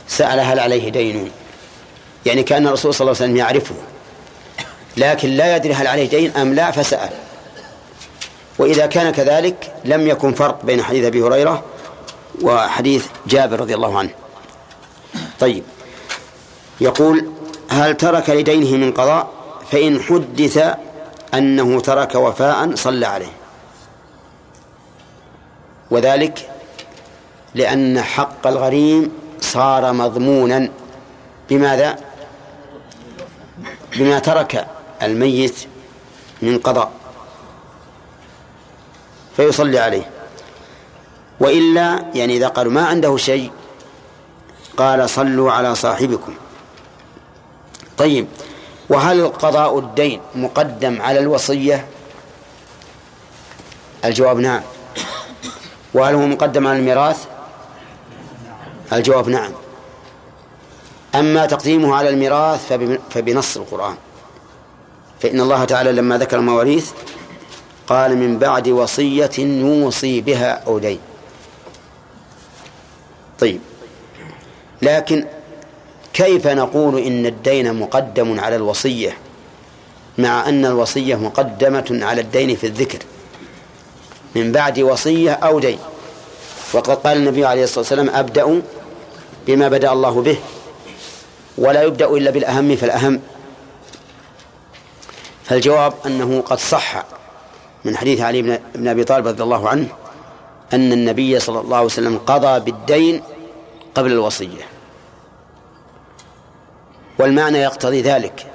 سأل 0.08 0.40
هل 0.40 0.60
عليه 0.60 0.90
دين. 0.90 1.32
يعني 2.26 2.44
كأن 2.44 2.68
الرسول 2.68 2.94
صلى 2.94 3.02
الله 3.06 3.16
عليه 3.22 3.26
وسلم 3.26 3.38
يعرفه. 3.38 3.76
لكن 4.98 5.30
لا 5.30 5.56
يدري 5.56 5.74
هل 5.74 5.88
عليه 5.88 6.10
دين 6.10 6.32
أم 6.32 6.54
لا 6.54 6.72
فسأل. 6.72 7.10
وإذا 8.60 8.86
كان 8.86 9.12
كذلك 9.12 9.74
لم 9.86 10.08
يكن 10.08 10.34
فرق 10.34 10.66
بين 10.66 10.84
حديث 10.84 11.06
أبي 11.06 11.22
هريرة 11.22 11.64
وحديث 12.42 13.06
جابر 13.28 13.60
رضي 13.60 13.76
الله 13.76 14.00
عنه. 14.00 14.10
طيب. 15.40 15.64
يقول 16.82 17.32
هل 17.70 17.98
ترك 17.98 18.30
لدينه 18.30 18.72
من 18.78 18.92
قضاء؟ 18.92 19.30
فإن 19.72 20.02
حدث 20.02 20.76
أنه 21.34 21.80
ترك 21.80 22.16
وفاء 22.16 22.76
صلى 22.76 23.06
عليه. 23.06 23.32
وذلك 25.92 26.50
لأن 27.56 28.02
حق 28.02 28.48
الغريم 28.48 29.12
صار 29.42 29.94
مضمونا. 29.94 30.70
بماذا؟ 31.50 31.96
بما 33.96 34.20
ترك 34.20 34.68
الميت 35.02 35.56
من 36.42 36.60
قضاء. 36.60 36.92
فيصلي 39.38 39.80
عليه. 39.80 40.10
وإلا 41.40 42.06
يعني 42.14 42.38
إذا 42.38 42.48
قالوا 42.48 42.72
ما 42.72 42.86
عنده 42.86 43.18
شيء 43.18 43.52
قال 44.78 45.10
صلوا 45.10 45.52
على 45.52 45.76
صاحبكم. 45.76 46.34
طيب. 47.98 48.28
وهل 48.90 49.28
قضاء 49.28 49.80
الدين 49.80 50.22
مقدم 50.36 51.02
على 51.02 51.20
الوصية؟ 51.20 51.88
الجواب 54.06 54.40
نعم. 54.40 54.62
وهل 55.94 56.16
هو 56.16 56.28
مقدم 56.28 56.68
على 56.68 56.80
الميراث؟ 56.80 57.26
الجواب 58.94 59.30
نعم. 59.30 59.52
أما 61.16 61.46
تقديمه 61.46 61.96
على 61.96 62.10
الميراث 62.10 62.74
فبنص 63.10 63.58
القرآن. 63.58 63.96
فإن 65.20 65.40
الله 65.40 65.66
تعالى 65.66 65.92
لما 65.92 66.18
ذكر 66.18 66.38
المواريث 66.38 66.92
قال 67.88 68.18
من 68.18 68.40
بعد 68.40 68.70
وصية 68.70 69.32
يوصي 69.40 70.22
بها 70.22 70.52
أو 70.68 70.80
دين. 70.80 71.00
طيب. 73.40 73.62
لكن 74.82 75.26
كيف 76.18 76.48
نقول 76.48 77.00
إن 77.00 77.26
الدين 77.26 77.74
مقدم 77.74 78.40
على 78.40 78.56
الوصية 78.56 79.18
مع 80.18 80.50
أن 80.50 80.66
الوصية 80.66 81.16
مقدمة 81.16 82.00
على 82.02 82.22
الدين 82.22 82.56
في 82.56 82.68
الذكر؟ 82.68 83.00
من 84.36 84.52
بعد 84.52 84.80
وصية 84.80 85.32
أو 85.32 85.60
دين. 85.60 85.80
وقد 86.74 86.96
قال 86.96 87.18
النبي 87.18 87.46
عليه 87.46 87.64
الصلاة 87.64 87.80
والسلام 87.80 88.10
أبدأ 88.10 88.62
بما 89.48 89.68
بدأ 89.68 89.92
الله 89.92 90.22
به 90.22 90.38
ولا 91.58 91.84
يبدأ 91.84 92.06
إلا 92.06 92.32
بالأهم 92.32 92.76
فالأهم. 92.76 93.22
فالجواب 95.44 95.94
أنه 96.06 96.42
قد 96.42 96.60
صح 96.60 97.06
من 97.86 97.98
حديث 97.98 98.22
علي 98.22 98.60
بن 98.76 98.88
أبي 98.88 99.04
طالب 99.04 99.28
رضي 99.28 99.44
الله 99.44 99.70
عنه 99.70 99.88
أن 100.74 100.94
النبي 100.94 101.40
صلى 101.40 101.60
الله 101.60 101.78
عليه 101.78 101.86
وسلم 101.86 102.18
قضى 102.18 102.60
بالدين 102.60 103.22
قبل 103.96 104.12
الوصية. 104.12 104.77
والمعنى 107.20 107.58
يقتضي 107.58 108.02
ذلك 108.02 108.46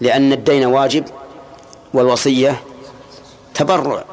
لأن 0.00 0.32
الدين 0.32 0.66
واجب 0.66 1.04
والوصية 1.94 2.62
تبرع 3.54 4.04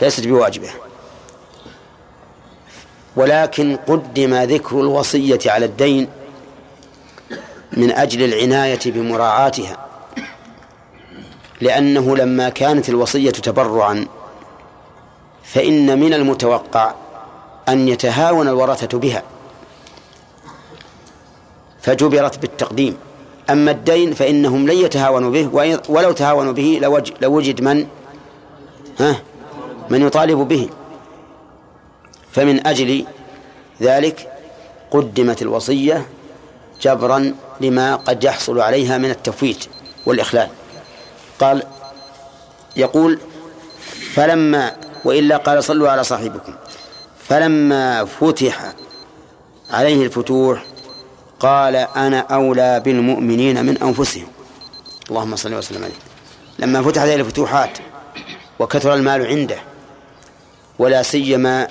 ليست 0.00 0.26
بواجبة. 0.26 0.68
ولكن 3.16 3.76
قدم 3.76 4.34
ذكر 4.34 4.80
الوصية 4.80 5.38
على 5.46 5.66
الدين 5.66 6.08
من 7.72 7.92
أجل 7.92 8.22
العناية 8.22 8.78
بمراعاتها 8.86 9.76
لأنه 11.60 12.16
لما 12.16 12.48
كانت 12.48 12.88
الوصية 12.88 13.30
تبرعا 13.30 14.06
فإن 15.44 15.98
من 16.00 16.14
المتوقع 16.14 16.94
أن 17.68 17.88
يتهاون 17.88 18.48
الورثة 18.48 18.98
بها. 18.98 19.22
فجبرت 21.82 22.38
بالتقديم. 22.38 22.96
أما 23.50 23.70
الدين 23.70 24.14
فإنهم 24.14 24.66
لن 24.68 24.76
يتهاونوا 24.76 25.30
به 25.30 25.48
ولو 25.88 26.12
تهاونوا 26.12 26.52
به 26.52 26.80
لوجد 27.20 27.60
من؟ 27.62 27.86
ها؟ 29.00 29.22
من 29.90 30.06
يطالب 30.06 30.38
به. 30.48 30.68
فمن 32.32 32.66
أجل 32.66 33.04
ذلك 33.82 34.32
قدمت 34.90 35.42
الوصية 35.42 36.06
جبرا 36.82 37.34
لما 37.60 37.96
قد 37.96 38.24
يحصل 38.24 38.60
عليها 38.60 38.98
من 38.98 39.10
التفويت 39.10 39.64
والإخلال. 40.06 40.48
قال 41.40 41.62
يقول 42.76 43.18
فلما 44.14 44.76
وإلا 45.04 45.36
قال 45.36 45.64
صلوا 45.64 45.90
على 45.90 46.04
صاحبكم. 46.04 46.52
فلما 47.28 48.04
فتح 48.04 48.72
عليه 49.70 50.04
الفتوح 50.06 50.64
قال 51.40 51.76
أنا 51.76 52.18
أولى 52.18 52.80
بالمؤمنين 52.80 53.66
من 53.66 53.82
أنفسهم. 53.82 54.26
اللهم 55.10 55.36
صل 55.36 55.54
وسلم 55.54 55.84
عليه. 55.84 55.94
لما 56.58 56.82
فتح 56.82 57.02
عليه 57.02 57.14
الفتوحات 57.14 57.78
وكثر 58.58 58.94
المال 58.94 59.26
عنده 59.26 59.58
ولا 60.78 61.02
سيما 61.02 61.68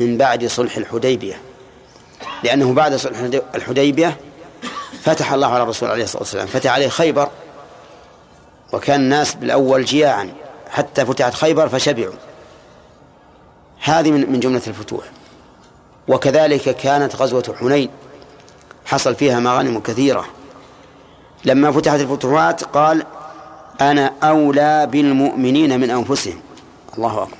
من 0.00 0.16
بعد 0.16 0.46
صلح 0.46 0.76
الحديبية. 0.76 1.40
لأنه 2.42 2.72
بعد 2.72 2.96
صلح 2.96 3.18
الحديبية 3.54 4.16
فتح 5.02 5.32
الله 5.32 5.46
على 5.46 5.62
الرسول 5.62 5.90
عليه 5.90 6.04
الصلاة 6.04 6.22
والسلام. 6.22 6.46
فتح 6.46 6.70
عليه 6.70 6.88
خيبر 6.88 7.28
وكان 8.72 9.00
الناس 9.00 9.34
بالأول 9.34 9.84
جياعا. 9.84 10.32
حتى 10.70 11.06
فتحت 11.06 11.34
خيبر 11.34 11.68
فشبعوا. 11.68 12.14
هذه 13.80 14.10
من 14.10 14.40
جملة 14.40 14.62
الفتوح. 14.66 15.04
وكذلك 16.08 16.76
كانت 16.76 17.16
غزوة 17.16 17.56
حنين. 17.60 17.90
حصل 18.88 19.14
فيها 19.14 19.40
مغانم 19.40 19.80
كثيرة. 19.80 20.24
لما 21.44 21.72
فتحت 21.72 22.00
الفتوحات 22.00 22.64
قال 22.64 23.06
أنا 23.80 24.12
أولى 24.22 24.86
بالمؤمنين 24.86 25.80
من 25.80 25.90
أنفسهم. 25.90 26.40
الله 26.98 27.22
أكبر. 27.22 27.36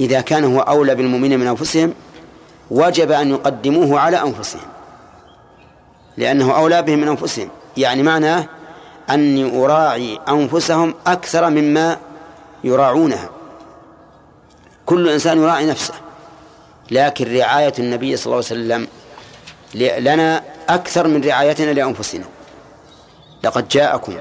إذا 0.00 0.20
كان 0.20 0.44
هو 0.44 0.60
أولى 0.60 0.94
بالمؤمنين 0.94 1.40
من 1.40 1.46
أنفسهم 1.46 1.94
وجب 2.70 3.10
أن 3.10 3.30
يقدموه 3.30 4.00
على 4.00 4.22
أنفسهم. 4.22 4.68
لأنه 6.16 6.56
أولى 6.56 6.82
بهم 6.82 6.98
من 6.98 7.08
أنفسهم. 7.08 7.48
يعني 7.76 8.02
معناه 8.02 8.48
أني 9.10 9.64
أراعي 9.64 10.18
أنفسهم 10.28 10.94
أكثر 11.06 11.50
مما 11.50 11.96
يراعونها. 12.64 13.30
كل 14.86 15.08
إنسان 15.08 15.38
يراعي 15.38 15.66
نفسه. 15.66 15.94
لكن 16.90 17.36
رعاية 17.36 17.72
النبي 17.78 18.16
صلى 18.16 18.26
الله 18.26 18.36
عليه 18.36 18.46
وسلم 18.46 18.88
لنا 19.74 20.42
أكثر 20.68 21.08
من 21.08 21.24
رعايتنا 21.24 21.70
لأنفسنا. 21.70 22.24
لقد 23.44 23.68
جاءكم 23.68 24.14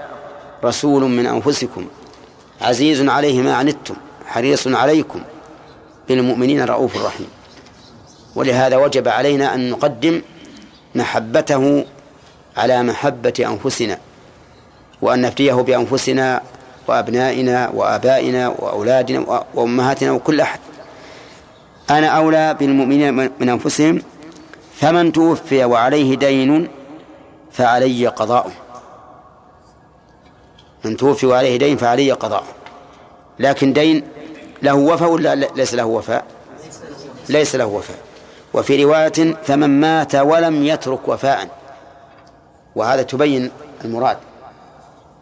رسول 0.64 1.04
من 1.04 1.26
أنفسكم 1.26 1.86
عزيز 2.62 3.10
عليه 3.10 3.42
ما 3.42 3.56
عنتم 3.56 3.96
حريص 4.26 4.68
عليكم 4.68 5.22
بالمؤمنين 6.08 6.64
رؤوف 6.64 7.06
رحيم. 7.06 7.28
ولهذا 8.36 8.78
وجب 8.78 9.08
علينا 9.08 9.56
أن 9.56 9.70
نقدم 9.70 10.22
محبته 10.96 11.86
على 12.58 12.84
محبة 12.84 13.34
أنفسنا 13.40 13.98
وأن 15.02 15.22
نفتيه 15.22 15.54
بأنفسنا 15.54 16.42
وأبنائنا 16.88 17.70
وآبائنا 17.70 18.48
وأولادنا 18.48 19.46
وأمهاتنا 19.54 20.12
وكل 20.12 20.42
أحد. 20.42 20.60
أنا 21.90 22.08
أولى 22.08 22.54
بالمؤمنين 22.60 23.14
من 23.14 23.50
أنفسهم 23.50 24.02
فمن 24.82 25.12
توفي 25.12 25.66
وعليه 25.66 26.16
دين 26.16 26.68
فعلي 27.52 28.08
قضاؤه 28.08 28.52
من 30.86 30.98
توفي 30.98 31.26
وعليه 31.26 31.58
دين 31.58 31.78
فعلي 31.78 32.12
قضاؤه 32.12 32.48
لكن 33.40 33.74
دين 33.74 34.08
له 34.62 34.74
وفاء 34.74 35.10
ولا 35.10 35.36
ليس 35.36 35.74
له 35.74 35.86
وفاء؟ 35.86 36.26
ليس 37.30 37.56
له 37.56 37.66
وفاء. 37.66 37.98
وفي 38.54 38.84
رواية 38.84 39.34
فمن 39.44 39.80
مات 39.80 40.16
ولم 40.16 40.66
يترك 40.66 41.08
وفاء. 41.08 41.48
وهذا 42.76 43.02
تبين 43.02 43.52
المراد. 43.86 44.18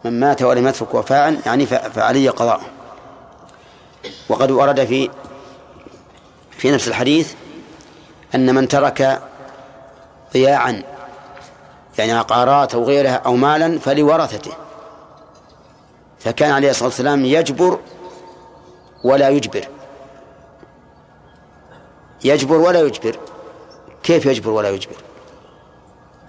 من 0.04 0.20
مات 0.20 0.42
ولم 0.42 0.66
يترك 0.66 0.94
وفاء 0.94 1.40
يعني 1.46 1.66
فعلي 1.66 2.28
قضاء. 2.28 2.60
وقد 4.28 4.50
ورد 4.50 4.84
في 4.84 5.10
في 6.50 6.70
نفس 6.70 6.88
الحديث 6.88 7.32
أن 8.34 8.54
من 8.54 8.68
ترك 8.68 9.22
ضياعا 10.32 10.82
يعني 11.98 12.12
عقارات 12.12 12.74
أو 12.74 12.84
غيرها 12.84 13.14
أو 13.14 13.36
مالا 13.36 13.78
فلورثته. 13.78 14.52
فكان 16.18 16.50
عليه 16.50 16.70
الصلاة 16.70 16.88
والسلام 16.88 17.24
يجبر 17.24 17.78
ولا 19.04 19.28
يجبر. 19.28 19.68
يجبر 22.24 22.56
ولا 22.56 22.80
يجبر. 22.80 23.16
كيف 24.02 24.26
يجبر 24.26 24.50
ولا 24.50 24.70
يجبر؟ 24.70 24.96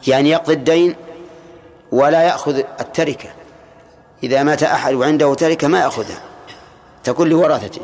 يعني 0.07 0.29
يقضي 0.29 0.53
الدين 0.53 0.95
ولا 1.91 2.23
يأخذ 2.23 2.57
التركة. 2.57 3.29
إذا 4.23 4.43
مات 4.43 4.63
أحد 4.63 4.93
وعنده 4.93 5.33
تركة 5.33 5.67
ما 5.67 5.79
يأخذها. 5.79 6.21
تكون 7.03 7.29
لورثته. 7.29 7.81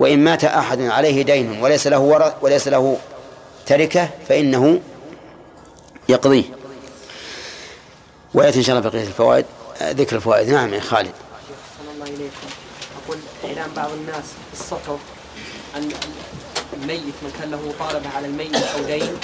وإن 0.00 0.24
مات 0.24 0.44
أحد 0.44 0.80
عليه 0.80 1.22
دين 1.22 1.62
وليس 1.62 1.86
له 1.86 1.98
ورث 1.98 2.32
وليس 2.42 2.68
له 2.68 2.96
تركة 3.66 4.08
فإنه 4.28 4.80
يقضيه. 6.08 6.44
ويأتي 8.34 8.58
إن 8.58 8.64
شاء 8.64 8.78
الله 8.78 8.90
بقية 8.90 9.06
الفوائد. 9.06 9.46
ذكر 9.82 10.16
الفوائد. 10.16 10.48
نعم 10.50 10.74
يا 10.74 10.80
خالد. 10.80 11.12
الله 11.94 12.06
إليكم 12.06 12.46
أقول 13.04 13.18
إعلام 13.44 13.70
بعض 13.76 13.90
الناس 13.90 14.24
الصحف 14.52 14.98
أن 15.76 15.88
الميت 16.72 17.14
من 17.22 17.32
كان 17.40 17.50
له 17.50 17.60
مطالبة 17.68 18.10
على 18.16 18.26
الميت 18.26 18.54
أو 18.54 18.82
دين 18.82 19.16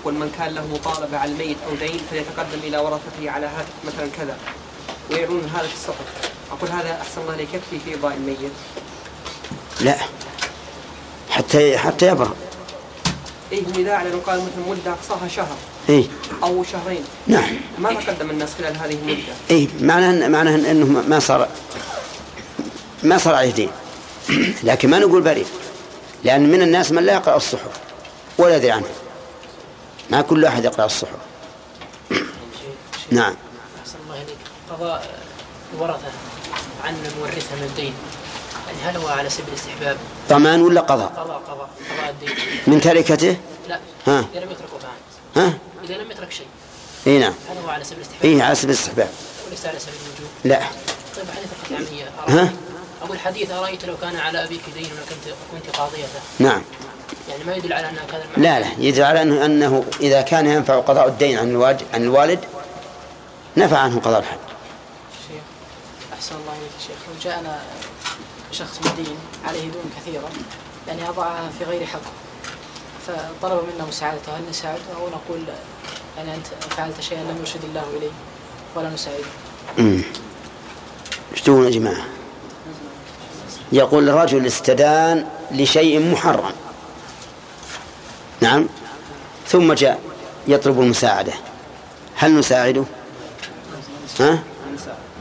أقول 0.00 0.14
من 0.14 0.32
كان 0.38 0.54
له 0.54 0.66
مطالبة 0.66 1.18
على 1.18 1.32
الميت 1.32 1.56
أو 1.68 1.74
دين 1.74 2.00
فليتقدم 2.10 2.58
إلى 2.62 2.78
ورثته 2.78 3.30
على 3.30 3.46
هاتف 3.46 3.72
مثلا 3.86 4.08
كذا. 4.16 4.36
ويعلنون 5.10 5.50
هذا 5.54 5.66
في 5.66 5.74
الصحف 5.74 6.32
أقول 6.52 6.70
هذا 6.70 7.00
أحسن 7.00 7.20
الله 7.20 7.32
عليك 7.32 7.48
يكفي 7.54 7.78
في 7.84 7.94
إرضاء 7.94 8.14
الميت. 8.14 8.52
لا. 9.80 9.98
حتى 11.30 11.78
حتى 11.78 12.06
يبرأ. 12.06 12.34
إيه 13.52 13.62
إذا 13.76 13.92
أعلنوا 13.92 14.20
قال 14.26 14.40
مثلا 14.40 14.68
مدة 14.68 14.92
أقصاها 14.92 15.28
شهر. 15.28 15.56
إيه. 15.88 16.04
أو 16.42 16.64
شهرين. 16.64 17.04
نعم. 17.26 17.54
ما 17.78 17.92
تقدم 17.92 18.30
الناس 18.30 18.54
خلال 18.58 18.76
هذه 18.76 18.94
المدة؟ 18.94 19.22
إيه 19.50 19.68
معناه 19.80 20.28
معناه 20.28 20.54
أنه 20.54 20.86
ما 20.86 21.18
صار 21.18 21.48
ما 23.02 23.18
صار 23.18 23.34
عليه 23.34 23.52
دين 23.52 23.70
لكن 24.62 24.90
ما 24.90 24.98
نقول 24.98 25.22
بريء. 25.22 25.46
لأن 26.24 26.52
من 26.52 26.62
الناس 26.62 26.92
من 26.92 27.02
لا 27.02 27.12
يقرأ 27.12 27.36
الصحف 27.36 27.70
ولا 28.38 28.56
يدري 28.56 28.70
عنها. 28.70 28.88
ما 30.10 30.20
كل 30.20 30.44
أحد 30.44 30.64
يقرأ 30.64 30.84
الصحف. 30.84 31.16
نعم. 33.10 33.34
أحسن 33.82 33.98
الله 34.04 34.22
إليك. 34.22 34.36
قضاء 34.70 35.14
الورثة 35.74 36.12
عن 36.84 36.94
مورثها 37.20 37.56
من 37.56 37.62
الدين. 37.62 37.94
هل 38.84 38.96
هو 38.96 39.08
على 39.08 39.30
سبيل 39.30 39.48
الاستحباب؟ 39.48 39.96
ضمان 40.28 40.62
ولا 40.62 40.80
قضاء؟ 40.80 41.08
قضاء 41.08 41.42
قضاء 41.48 41.68
قضاء 41.98 42.10
الدين. 42.10 42.30
من 42.66 42.80
تركته؟ 42.80 43.36
لا. 43.68 43.78
ها. 44.06 44.20
لم 44.20 44.50
يترك 44.50 44.72
وفاء 44.74 44.90
ها؟ 45.36 45.52
إذا 45.84 45.94
لم 45.94 46.10
يترك 46.10 46.32
شيء. 46.32 46.46
إي 47.06 47.18
نعم. 47.18 47.34
هل 47.50 47.58
هو 47.64 47.70
على 47.70 47.84
سبيل 47.84 47.98
الاستحباب؟ 47.98 48.32
إي 48.32 48.42
على 48.42 48.54
سبيل 48.54 48.70
الاستحباب. 48.70 49.08
وليس 49.46 49.66
على 49.66 49.78
سبيل 49.78 49.94
الوجوب؟ 50.06 50.30
لا. 50.44 50.60
طيب 51.16 51.26
حديث 51.36 51.88
عمية 51.90 52.10
ها؟ 52.28 52.52
أقول 53.02 53.18
حديث 53.18 53.50
أرأيت 53.50 53.84
لو 53.84 53.96
كان 53.96 54.16
على 54.16 54.44
أبيك 54.44 54.62
دين 54.74 54.90
وكنت 54.92 55.34
كنت 55.52 55.76
قاضيته 55.76 56.20
نعم. 56.38 56.62
يعني 57.28 57.44
ما 57.44 57.54
يدل 57.54 57.72
على 57.72 57.86
كان 57.86 58.20
المعنى 58.36 58.42
لا 58.42 58.60
لا. 58.60 58.84
يدل 58.84 59.02
على 59.02 59.22
أنه, 59.22 59.44
أنه 59.44 59.84
إذا 60.00 60.20
كان 60.22 60.46
ينفع 60.46 60.80
قضاء 60.80 61.08
الدين 61.08 61.38
عن 61.38 61.50
الوالد, 61.50 61.82
عن 61.94 62.02
الوالد 62.02 62.44
نفع 63.56 63.78
عنه 63.78 64.00
قضاء 64.00 64.20
الحد. 64.20 64.38
شيخ 65.28 65.42
أحسن 66.12 66.34
الله 66.34 66.52
إليك 66.52 66.72
شيخ. 66.80 66.96
لو 67.08 67.14
جاءنا 67.22 67.62
شخص 68.52 68.80
مدين 68.86 69.16
عليه 69.44 69.60
ديون 69.60 69.92
كثيرة 70.00 70.30
يعني 70.88 71.08
أضعها 71.08 71.50
في 71.58 71.64
غير 71.64 71.86
حق 71.86 72.00
فطلب 73.06 73.62
منا 73.74 73.84
مساعدته. 73.88 74.32
هل 74.32 74.42
نساعده 74.50 74.80
أو 74.96 75.08
نقول 75.08 75.44
يعني 76.16 76.34
أنت 76.34 76.46
فعلت 76.70 77.00
شيئا 77.00 77.20
لم 77.20 77.36
يرشد 77.40 77.64
الله 77.64 77.84
إليه 77.96 78.10
ولا 78.76 78.90
نساعده. 78.90 79.24
أمم. 79.78 80.02
إيش 81.32 81.48
يا 81.48 81.70
جماعة. 81.70 82.04
يقول 83.72 84.08
الرجل 84.08 84.46
استدان 84.46 85.26
لشيء 85.50 86.12
محرم. 86.12 86.52
نعم. 88.40 88.66
ثم 89.48 89.72
جاء 89.72 90.00
يطلب 90.48 90.80
المساعدة. 90.80 91.32
هل 92.16 92.38
نساعده؟ 92.38 92.84
ها؟ 94.20 94.42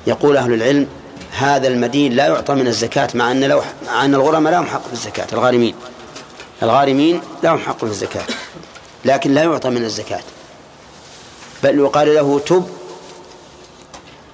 يقول 0.07 0.37
أهل 0.37 0.53
العلم 0.53 0.87
هذا 1.31 1.67
المدين 1.67 2.13
لا 2.13 2.27
يعطى 2.27 2.55
من 2.55 2.67
الزكاة 2.67 3.09
مع 3.13 3.31
أن 3.31 3.43
لو 3.43 3.61
مع 3.87 4.05
أن 4.05 4.15
الغرماء 4.15 4.53
لهم 4.53 4.65
حق 4.65 4.87
في 4.87 4.93
الزكاة 4.93 5.27
الغارمين. 5.33 5.75
الغارمين 6.63 7.21
لهم 7.43 7.59
حق 7.59 7.77
في 7.77 7.83
الزكاة 7.83 8.25
لكن 9.05 9.33
لا 9.33 9.43
يعطى 9.43 9.69
من 9.69 9.83
الزكاة. 9.83 10.21
بل 11.63 11.79
يقال 11.79 12.15
له 12.15 12.39
تب. 12.39 12.69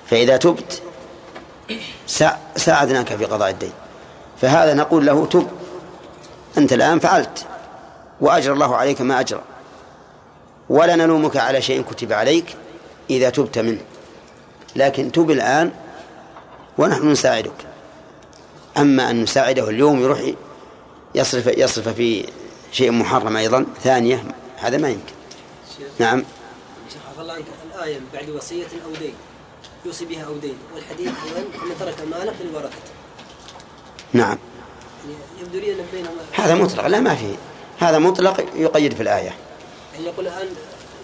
فإذا 0.10 0.38
تبت 0.38 0.82
سأ- 2.20 2.56
ساعدناك 2.56 3.16
في 3.16 3.26
قضاء 3.26 3.50
الدين. 3.50 3.72
فهذا 4.42 4.74
نقول 4.74 5.06
له 5.06 5.26
تب. 5.26 5.48
أنت 6.58 6.74
الآن 6.74 7.00
فعلت 7.00 7.46
وأجر 8.22 8.54
الله 8.54 8.76
عليك 8.76 9.02
ما 9.02 9.20
أجرى 9.20 9.42
ولا 10.70 10.96
نلومك 10.96 11.38
على 11.38 11.62
شيء 11.62 11.82
كتب 11.82 12.13
عليك 12.13 12.46
إذا 13.10 13.30
تبت 13.30 13.60
منه. 13.60 13.82
لكن 14.76 15.12
تب 15.12 15.32
الآن 15.32 15.72
ونحن 16.78 17.12
نساعدك. 17.12 17.52
أما 18.78 19.10
أن 19.10 19.24
نساعده 19.24 19.70
اليوم 19.70 20.02
يروح 20.02 20.20
يصرف 21.16 21.48
يصرف 21.48 21.88
في 21.90 22.26
شيء 22.72 22.92
محرم 22.92 23.38
أيضا 23.38 23.66
ثانية 23.84 24.24
هذا 24.58 24.78
ما 24.78 24.90
يمكن. 24.90 25.13
نعم. 26.00 26.24
الآية 27.78 28.00
بعد 28.13 28.30
وصية 28.30 28.63
أو 28.86 28.92
دين. 29.00 29.13
يوصي 29.86 30.06
بها 30.06 30.26
أو 30.26 30.34
دين. 30.38 30.58
والحديث 30.76 31.12
أيضا 31.26 31.40
أن 31.40 31.80
ترك 31.80 32.02
مالا 32.12 32.32
للورثة. 32.42 32.78
نعم. 34.13 34.38
يعني 35.06 35.18
يبدو 35.42 35.60
لي 35.60 35.74
أن 35.74 35.86
بينهما 35.94 36.22
هذا 36.34 36.56
مطلق. 36.56 36.88
لا 36.88 37.00
ما 37.00 37.16
في. 37.16 37.36
هذا 37.80 38.00
مطلق 38.00 38.46
يقيد 38.56 38.94
في 38.94 39.02
الآية. 39.02 39.34
يعني 39.94 40.06
يقول 40.06 40.28
الآن 40.28 40.48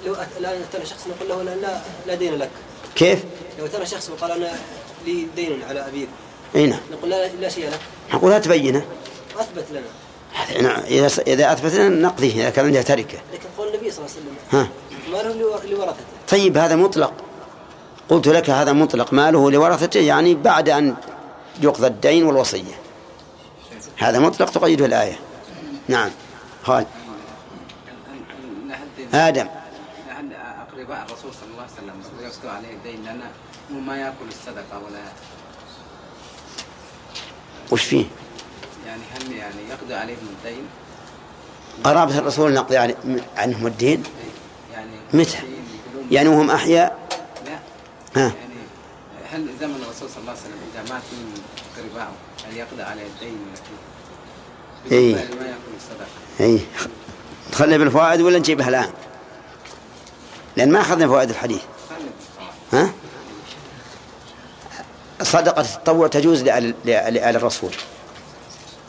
لو 0.06 0.16
الآن 0.40 0.62
ترى 0.74 0.86
شخص 0.86 1.08
نقول 1.08 1.30
له 1.30 1.42
الآن 1.42 1.62
لا, 1.62 1.82
لا 2.08 2.16
دين 2.16 2.36
لك. 2.36 2.50
كيف؟ 2.96 3.24
لو 3.60 3.68
ترى 3.68 3.86
شخص 3.86 4.10
وقال 4.10 4.32
أنا 4.32 4.60
لي 5.06 5.28
دين 5.36 5.64
على 5.64 5.88
أبيك. 5.88 6.08
أي 6.56 6.68
نعم. 6.68 6.80
نقول 6.92 7.10
لا, 7.10 7.28
لا 7.28 7.50
شيء 7.50 7.70
لك. 7.70 7.80
نقول 8.14 8.42
تبينه. 8.42 8.86
أثبت 9.40 9.66
لنا. 9.72 9.88
إذا 10.88 11.08
إذا 11.28 11.54
أثبتنا 11.54 11.90
نقضيه 11.90 12.34
إذا 12.42 12.50
كان 12.50 12.66
عنده 12.66 12.82
تركة. 12.82 13.18
لكن 13.34 13.46
قول 13.58 13.68
النبي 13.68 13.92
صلى 13.92 14.06
الله 14.06 14.16
عليه 14.16 14.22
وسلم 14.22 14.36
ها. 14.52 14.68
ما 15.12 15.18
له 15.18 15.34
لو- 15.34 15.78
لورثته 15.78 16.13
طيب 16.30 16.58
هذا 16.58 16.76
مطلق 16.76 17.14
قلت 18.10 18.28
لك 18.28 18.50
هذا 18.50 18.74
مطلق 18.74 19.14
ماله 19.14 19.52
لورثته 19.52 20.00
يعني 20.00 20.36
بعد 20.36 20.70
أن 20.70 20.96
يقضى 21.62 21.88
الدين 21.88 22.24
والوصية 22.24 22.74
هذا 23.98 24.20
مطلق 24.20 24.50
تقيده 24.50 24.86
الآية 24.86 25.20
نعم 25.88 26.10
قال 26.66 26.86
آدم 29.14 29.48
أقرباء 30.84 31.06
الرسول 31.06 31.32
صلى 31.34 31.50
الله 31.52 31.62
عليه 31.62 31.74
وسلم 31.74 32.24
ويسكت 32.24 32.46
عليه 32.46 32.74
الدين 32.74 33.04
لأنه 33.04 33.32
ما 33.80 33.98
يأكل 33.98 34.28
الصدقة 34.28 34.78
ولا 34.78 35.00
وش 37.72 37.84
فيه؟ 37.84 38.06
يعني 38.88 39.02
هل 39.14 39.32
يعني 39.32 39.70
يقضي 39.70 39.94
عليهم 39.94 40.28
الدين؟ 40.38 40.64
قرابة 41.84 42.18
الرسول 42.18 42.54
نقضي 42.54 42.78
عنهم 43.38 43.68
الدين؟ 43.68 44.04
يعني 44.74 44.92
متى؟ 45.14 45.38
يعني 46.12 46.30
وهم 46.30 46.52
أحياء؟ 46.52 47.00
لا 47.46 47.60
ها. 48.16 48.22
يعني 48.22 48.54
هل 49.32 49.48
زمن 49.60 49.76
الرسول 49.76 50.10
صلى 50.10 50.18
الله 50.22 50.32
عليه 50.32 50.42
وسلم 50.42 50.60
إذا 50.74 50.94
مات 50.94 51.04
من 51.12 51.42
أقربائه 51.78 52.12
هل 52.48 52.58
يقضي 52.58 52.82
عليه 52.82 53.06
الدين 53.06 53.38
إيه. 54.92 55.16
الصدقة 55.16 56.08
اي 56.40 56.60
تخلي 57.52 57.78
بالفوائد 57.78 58.22
ولا 58.22 58.40
نجيبها 58.40 58.70
الآن؟ 58.70 58.90
لأن 60.58 60.72
ما 60.72 60.82
أخذنا 60.82 61.08
فوائد 61.08 61.30
الحديث 61.30 61.62
ها؟ 62.74 62.90
صدقة 65.22 65.62
التطوع 65.62 66.08
تجوز 66.08 66.44
لآل, 66.44 66.76
لآل 66.86 67.36
الرسول 67.36 67.72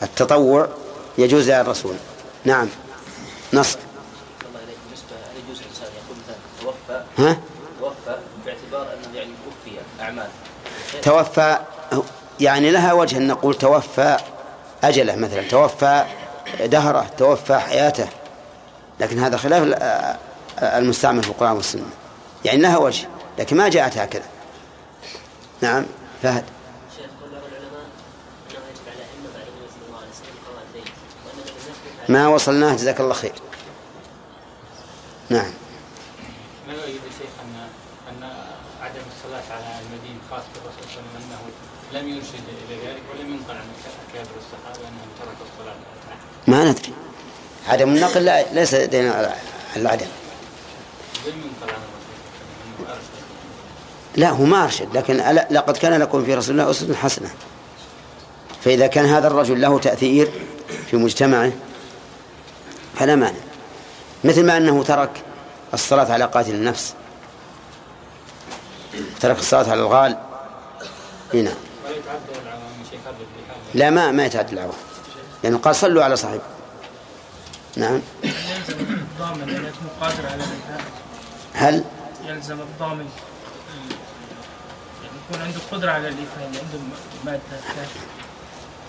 التطوع 0.03 0.69
يجوز 1.17 1.49
لآل 1.49 1.61
الرسول 1.61 1.95
نعم 2.45 2.67
نصر 3.53 3.79
الله 4.49 4.63
إليك 4.63 4.77
بالنسبة 4.85 5.15
هل 5.15 5.43
يجوز 5.45 5.61
الإنسان 5.61 5.87
يقول 5.95 6.17
مثلا 6.23 6.35
توفى 6.61 7.04
ها؟ 7.17 7.37
توفى 7.79 8.17
باعتبار 8.45 8.93
أنه 8.93 9.17
يعني 9.17 9.31
وفي 9.47 9.77
أعمال. 10.01 10.27
توفى 11.01 11.59
يعني 12.39 12.71
لها 12.71 12.93
وجه 12.93 13.17
أن 13.17 13.27
نقول 13.27 13.55
توفى 13.55 14.17
أجله 14.83 15.15
مثلا 15.15 15.47
توفى 15.47 16.05
دهره 16.59 17.07
توفى 17.17 17.55
حياته. 17.57 18.07
لكن 18.99 19.19
هذا 19.19 19.37
خلاف 19.37 19.63
ال- 19.63 20.17
المستعمل 20.63 21.23
في 21.23 21.29
القرآن 21.29 21.51
والسنة. 21.51 21.83
يعني 22.45 22.61
لها 22.61 22.77
وجه 22.77 23.07
لكن 23.39 23.57
ما 23.57 23.69
جاءت 23.69 23.97
هكذا. 23.97 24.25
نعم 25.61 25.85
فهد. 26.23 26.43
ما 32.09 32.27
وصلناه 32.27 32.73
جزاك 32.75 32.99
الله 32.99 33.13
خير. 33.13 33.31
نعم 35.29 35.51
ما 36.67 36.73
يؤيد 36.73 36.95
يا 36.95 37.11
شيخ 37.19 37.33
ان 37.43 37.55
ان 38.09 38.29
عدم 38.81 39.01
الصلاه 39.15 39.55
على 39.55 39.65
المدين 39.85 40.19
خاص 40.31 40.43
بالرسول 40.53 40.83
صلى 40.93 40.99
الله 40.99 41.09
عليه 41.13 41.17
وسلم 41.17 41.31
انه 41.31 41.39
لم 41.95 42.09
يرشد 42.09 42.43
إلى 42.69 42.87
ذلك 42.87 43.01
ولم 43.13 43.33
ينقل 43.33 43.55
عن 43.55 43.65
اكابر 44.09 44.29
الصحابة 44.37 44.87
انهم 44.87 45.07
تركوا 45.19 45.45
الصلاة. 45.53 45.75
ما 46.47 46.63
ندري. 46.63 46.93
عدم 47.67 47.89
النقل 47.89 48.25
لا 48.25 48.53
ليس 48.53 48.75
دين 48.75 49.13
العدم. 49.75 50.07
لا 54.15 54.29
هو 54.29 54.43
ما 54.43 54.63
أرشد 54.63 54.97
لكن 54.97 55.17
لقد 55.51 55.77
كان 55.77 56.01
لكم 56.01 56.25
في 56.25 56.35
رسول 56.35 56.59
الله 56.59 56.71
أسوة 56.71 56.95
حسنة. 56.95 57.29
فإذا 58.63 58.87
كان 58.87 59.05
هذا 59.05 59.27
الرجل 59.27 59.61
له 59.61 59.79
تأثير 59.79 60.31
في 60.87 60.97
مجتمعه 60.97 61.51
فلا 62.95 63.15
مانع. 63.15 63.39
مثل 64.23 64.45
ما 64.45 64.57
أنه 64.57 64.83
ترك 64.83 65.23
الصلاة 65.73 66.13
على 66.13 66.25
قاتل 66.25 66.51
النفس. 66.51 66.93
ترك 69.19 69.39
الصلاة 69.39 69.69
على 69.69 69.81
الغال. 69.81 70.17
هنا 71.33 71.53
لا 73.73 73.89
ما 73.89 74.11
ما 74.11 74.25
يتعدى 74.25 74.53
العوام. 74.53 74.73
لأنه 75.43 75.57
قال 75.57 75.75
صلوا 75.75 76.03
على 76.03 76.15
صاحبكم 76.15 76.43
نعم. 77.75 78.01
يلزم 78.23 78.79
الضامن 78.79 79.49
يكون 79.49 79.89
قادر 80.01 80.27
على 80.27 80.43
هل؟ 81.53 81.83
يلزم 82.25 82.59
الضامن. 82.59 83.09
يعني 85.03 85.15
يكون 85.29 85.41
عنده 85.41 85.59
قدرة 85.71 85.91
على 85.91 86.03
يعني 86.03 86.17
عنده 86.43 86.79
مادة. 87.25 87.41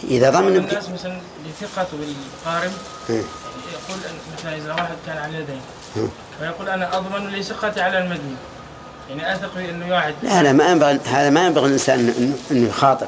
إذا 0.05 0.31
ضمن 0.31 0.57
الناس 0.57 0.89
مثلا 0.89 1.21
لثقته 1.47 1.97
بالقارب 1.97 2.73
إيه. 3.11 3.15
يعني 3.15 3.25
يقول 3.73 3.99
مثلا 4.39 4.57
إذا 4.57 4.73
واحد 4.73 4.97
كان 5.07 5.17
على 5.17 5.39
يدين. 5.39 5.61
ويقول 6.41 6.69
أنا 6.69 6.97
أضمن 6.97 7.29
لثقتي 7.29 7.81
على 7.81 7.99
المدين 7.99 8.37
يعني 9.09 9.35
أثق 9.35 9.53
في 9.55 9.71
أنه 9.71 9.95
واحد. 9.95 10.15
لا 10.23 10.43
لا 10.43 10.53
ما 10.53 10.71
ينبغي 10.71 10.99
هذا 11.05 11.31
ما 11.31 11.47
ينبغي 11.47 11.67
الإنسان 11.67 11.99
إنه- 12.49 12.53
أنه 12.53 12.69
يخاطر. 12.69 13.07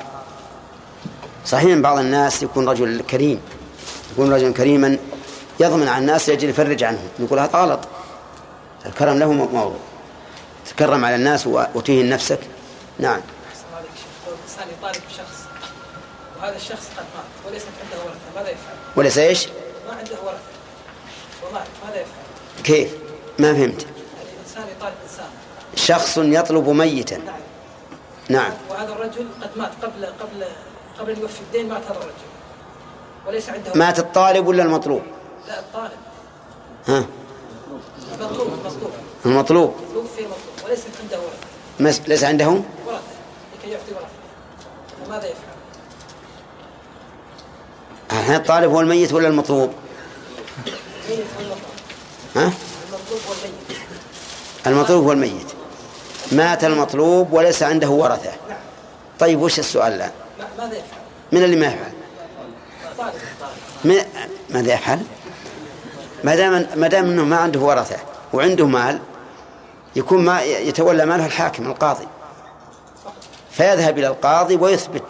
صحيح 1.47 1.73
أن 1.73 1.83
بعض 1.83 1.99
الناس 1.99 2.43
يكون 2.43 2.69
رجل 2.69 3.01
كريم 3.11 3.41
يكون 4.13 4.33
رجلا 4.33 4.53
كريما 4.53 4.99
يضمن 5.61 5.89
على 5.89 5.99
الناس 6.03 6.29
يجري 6.29 6.51
يفرج 6.51 6.85
عنهم 6.85 7.09
نقول 7.19 7.39
هذا 7.39 7.59
غلط. 7.59 7.81
الكرم 8.87 9.19
له 9.19 9.33
موضوع 9.33 9.77
تكرم 10.71 11.05
على 11.05 11.15
الناس 11.15 11.47
و- 11.47 11.65
وتهن 11.75 12.09
نفسك. 12.09 12.39
نعم. 12.99 13.21
أحسن 13.51 13.65
عليك 13.77 13.91
شيخ 13.97 14.29
لو 14.29 14.35
الإنسان 14.35 14.69
يطالب 14.79 15.03
بشخص 15.09 15.39
وهذا 16.41 16.57
الشخص 16.57 16.87
قد 16.97 17.05
مات 17.17 17.25
وليست 17.53 17.67
عنده 17.85 18.05
ورثة 18.05 18.19
ماذا 18.37 18.49
يفعل؟ 18.51 18.75
وليس 18.97 19.19
إيش؟ 19.19 19.47
ما 19.89 19.93
عنده 19.99 20.11
ورثة. 20.25 20.39
ومات 21.51 21.67
ماذا 21.87 21.95
يفعل؟ 22.01 22.63
كيف؟ 22.65 22.91
ما 23.39 23.53
فهمت. 23.55 23.83
يعني 23.83 24.29
الإنسان 24.37 24.77
يطالب 24.79 24.95
شخص 25.79 26.19
يطلب 26.19 26.69
ميتا. 26.69 27.21
نعم. 28.29 28.53
وهذا 28.71 28.93
الرجل 28.93 29.27
قد 29.43 29.51
مات 29.57 29.71
قبل 29.83 30.07
قبل 30.07 30.45
قبل 30.99 31.11
أن 31.11 31.21
يوفي 31.21 31.41
الدين 31.41 31.69
مات 31.69 31.83
هذا 31.85 31.93
الرجل. 31.93 32.29
وليس 33.27 33.49
عنده 33.49 33.73
مات 33.75 33.99
الطالب 33.99 34.47
ولا 34.47 34.63
المطلوب؟ 34.63 35.03
لا 35.49 35.59
الطالب. 35.59 35.99
ها؟ 36.87 37.05
المطلوب 38.21 38.49
المطلوب. 38.49 38.93
المطلوب. 39.27 39.75
توفي 39.95 40.21
المطلوب. 40.21 40.65
وليست 40.65 40.89
عنده 41.03 41.19
ورثة 41.19 42.03
ليس 42.09 42.25
عنده 42.25 42.49
ورثة 42.49 42.63
لكي 43.59 43.71
يعطي 43.71 43.93
ورثة 43.93 44.07
فماذا 45.07 45.27
يفعل؟ 45.27 45.59
الحين 48.13 48.35
الطالب 48.35 48.71
هو 48.71 48.81
الميت 48.81 49.13
ولا 49.13 49.29
المطلوب؟ 49.29 49.73
الميت 51.09 51.27
والمطلوب. 51.39 51.59
ها؟ 52.37 52.53
المطلوب 52.89 53.21
والميت. 53.29 53.79
المطلوب 54.67 55.05
هو 55.05 55.13
الميت 55.13 55.48
مات 56.33 56.65
المطلوب 56.65 57.33
وليس 57.33 57.63
عنده 57.63 57.89
ورثة. 57.91 58.31
طيب 59.19 59.41
وش 59.43 59.59
السؤال 59.59 59.93
الآن؟ 59.93 60.11
ما- 60.39 60.47
ماذا 60.59 60.77
يفعل؟ 60.77 60.99
من 61.33 61.43
اللي 61.45 61.57
ما 61.57 61.67
يفعل؟ 61.67 61.93
ماذا 64.51 64.75
يفعل؟ 64.75 65.01
ما 66.25 66.35
دام 66.35 66.67
ما 66.77 66.89
دام 66.89 67.05
إنه 67.05 67.25
ما 67.25 67.37
عنده 67.37 67.61
ورثة 67.61 67.97
وعنده 68.33 68.67
مال 68.67 68.99
يكون 69.97 70.25
ما 70.25 70.43
يتولى 70.43 71.07
ماله 71.07 71.27
الحاكم 71.27 71.67
القاضي. 71.67 72.07
فيذهب 73.51 73.99
إلى 73.99 74.07
القاضي 74.07 74.57
ويثبت 74.57 75.03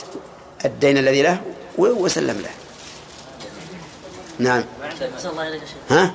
الدين 0.64 0.98
الذي 0.98 1.22
له 1.22 1.40
ويسلم 1.78 2.40
له. 2.40 2.50
نعم. 4.38 4.64
ها؟ 5.90 6.14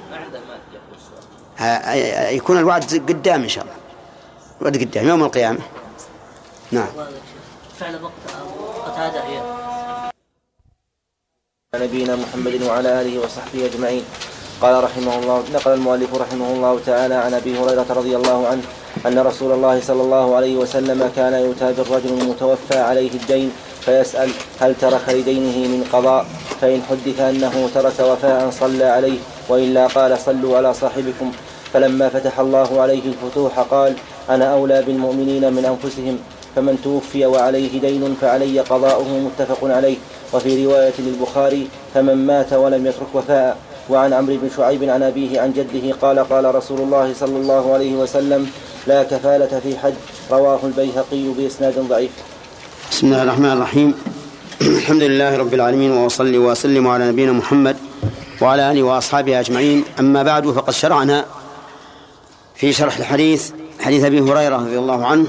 ها- 1.57 2.29
يكون 2.29 2.57
الوعد 2.57 2.83
قدام 3.09 3.41
إن 3.43 3.49
شاء 3.49 3.63
الله. 3.63 3.75
الوعد 4.63 4.77
قدام 4.77 5.07
يوم 5.07 5.23
القيامة. 5.23 5.59
نعم. 6.71 6.87
فعل 7.79 8.03
وقت 8.03 8.23
قتادة 8.85 9.23
نبينا 11.75 12.15
محمد 12.15 12.61
وعلى 12.61 13.01
آله 13.01 13.19
وصحبه 13.19 13.65
أجمعين. 13.65 14.03
قال 14.61 14.83
رحمه 14.83 15.19
الله 15.19 15.43
نقل 15.53 15.73
المؤلف 15.73 16.15
رحمه 16.15 16.53
الله 16.53 16.79
تعالى 16.85 17.15
عن 17.15 17.33
أبي 17.33 17.59
هريرة 17.59 17.85
رضي 17.89 18.15
الله 18.15 18.47
عنه 18.47 18.63
أن 19.05 19.19
رسول 19.19 19.51
الله 19.51 19.81
صلى 19.81 20.01
الله 20.01 20.35
عليه 20.35 20.55
وسلم 20.55 21.11
كان 21.15 21.33
يؤتى 21.33 21.73
بالرجل 21.73 22.09
المتوفى 22.21 22.77
عليه 22.77 23.11
الدين 23.11 23.51
فيسأل 23.81 24.31
هل 24.59 24.75
ترك 24.75 25.09
لدينه 25.09 25.57
من 25.67 25.89
قضاء؟ 25.93 26.25
فإن 26.61 26.81
حدث 26.89 27.19
أنه 27.19 27.69
ترك 27.73 27.99
وفاء 27.99 28.49
صلى 28.49 28.85
عليه 28.85 29.19
وإلا 29.49 29.87
قال 29.87 30.19
صلوا 30.19 30.57
على 30.57 30.73
صاحبكم. 30.73 31.31
فلما 31.73 32.09
فتح 32.09 32.39
الله 32.39 32.81
عليه 32.81 33.05
الفتوح 33.05 33.59
قال 33.59 33.95
أنا 34.29 34.53
أولى 34.53 34.81
بالمؤمنين 34.81 35.53
من 35.53 35.65
أنفسهم 35.65 36.17
فمن 36.55 36.77
توفي 36.83 37.25
وعليه 37.25 37.81
دين 37.81 38.15
فعلي 38.21 38.59
قضاؤه 38.59 39.19
متفق 39.19 39.57
عليه. 39.63 39.97
وفي 40.33 40.65
رواية 40.65 40.93
للبخاري 40.99 41.67
فمن 41.93 42.27
مات 42.27 42.53
ولم 42.53 42.87
يترك 42.87 43.07
وفاء. 43.13 43.57
وعن 43.89 44.13
عمرو 44.13 44.37
بن 44.37 44.49
شعيب 44.57 44.83
عن 44.83 45.03
أبيه 45.03 45.41
عن 45.41 45.53
جده 45.53 45.95
قال 46.01 46.19
قال 46.19 46.55
رسول 46.55 46.79
الله 46.79 47.13
صلى 47.13 47.37
الله 47.37 47.73
عليه 47.73 47.93
وسلم 47.93 48.49
لا 48.87 49.03
كفالة 49.03 49.59
في 49.63 49.77
حج. 49.77 49.93
رواه 50.31 50.59
البيهقي 50.63 51.23
بإسناد 51.37 51.79
ضعيف. 51.89 52.11
بسم 52.91 53.07
الله 53.07 53.23
الرحمن 53.23 53.51
الرحيم. 53.51 53.93
الحمد 54.61 55.03
لله 55.03 55.37
رب 55.37 55.53
العالمين 55.53 55.91
وأصلي 55.91 56.37
وأسلم 56.37 56.87
على 56.87 57.07
نبينا 57.07 57.31
محمد 57.31 57.77
وعلى 58.41 58.71
آله 58.71 58.83
وأصحابه 58.83 59.39
أجمعين. 59.39 59.83
أما 59.99 60.23
بعد 60.23 60.47
فقد 60.51 60.73
شرعنا 60.73 61.25
في 62.55 62.73
شرح 62.73 62.97
الحديث 62.97 63.51
حديث 63.83 64.03
أبي 64.03 64.21
هريرة 64.21 64.55
رضي 64.55 64.79
الله 64.79 65.05
عنه. 65.05 65.27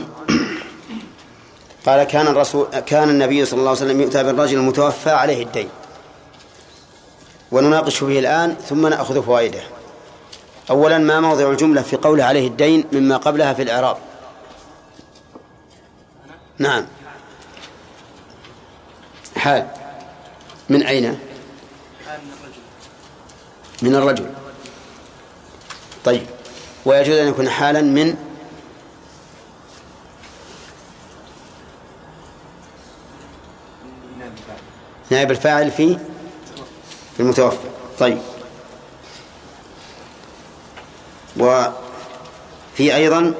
قال 1.87 2.05
كان 2.05 2.27
الرسول 2.27 2.67
كان 2.67 3.09
النبي 3.09 3.45
صلى 3.45 3.59
الله 3.59 3.71
عليه 3.71 3.81
وسلم 3.81 4.01
يؤتى 4.01 4.23
بالرجل 4.23 4.59
المتوفى 4.59 5.11
عليه 5.11 5.43
الدين. 5.43 5.69
ونناقش 7.53 7.97
فيه 7.97 8.21
الآن 8.21 8.57
ثم 8.69 8.87
نأخذ 8.87 9.23
فوائده 9.23 9.61
أولا 10.71 10.99
ما 10.99 11.21
موضع 11.21 11.51
الجملة 11.51 11.83
في 11.83 11.97
قوله 11.97 12.25
عليه 12.25 12.49
الدين 12.49 12.85
مما 12.93 13.17
قبلها 13.17 13.53
في 13.55 13.63
الإعراب؟ 13.63 13.97
نعم. 16.59 16.87
حال. 19.37 19.67
من 20.69 20.83
أين؟ 20.83 21.19
من 23.83 23.95
الرجل. 23.95 24.31
طيب. 26.05 26.27
ويجوز 26.87 27.17
أن 27.17 27.29
يكون 27.29 27.49
حالا 27.49 27.81
من 27.83 28.17
نائب 35.11 35.31
الفاعل 35.31 35.71
في 35.71 35.99
في 37.17 37.21
المتوفى. 37.21 37.57
طيب. 37.99 38.19
وفي 41.37 42.95
أيضا 42.97 43.35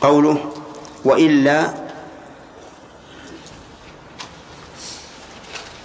قوله 0.00 0.52
وإلا 1.04 1.74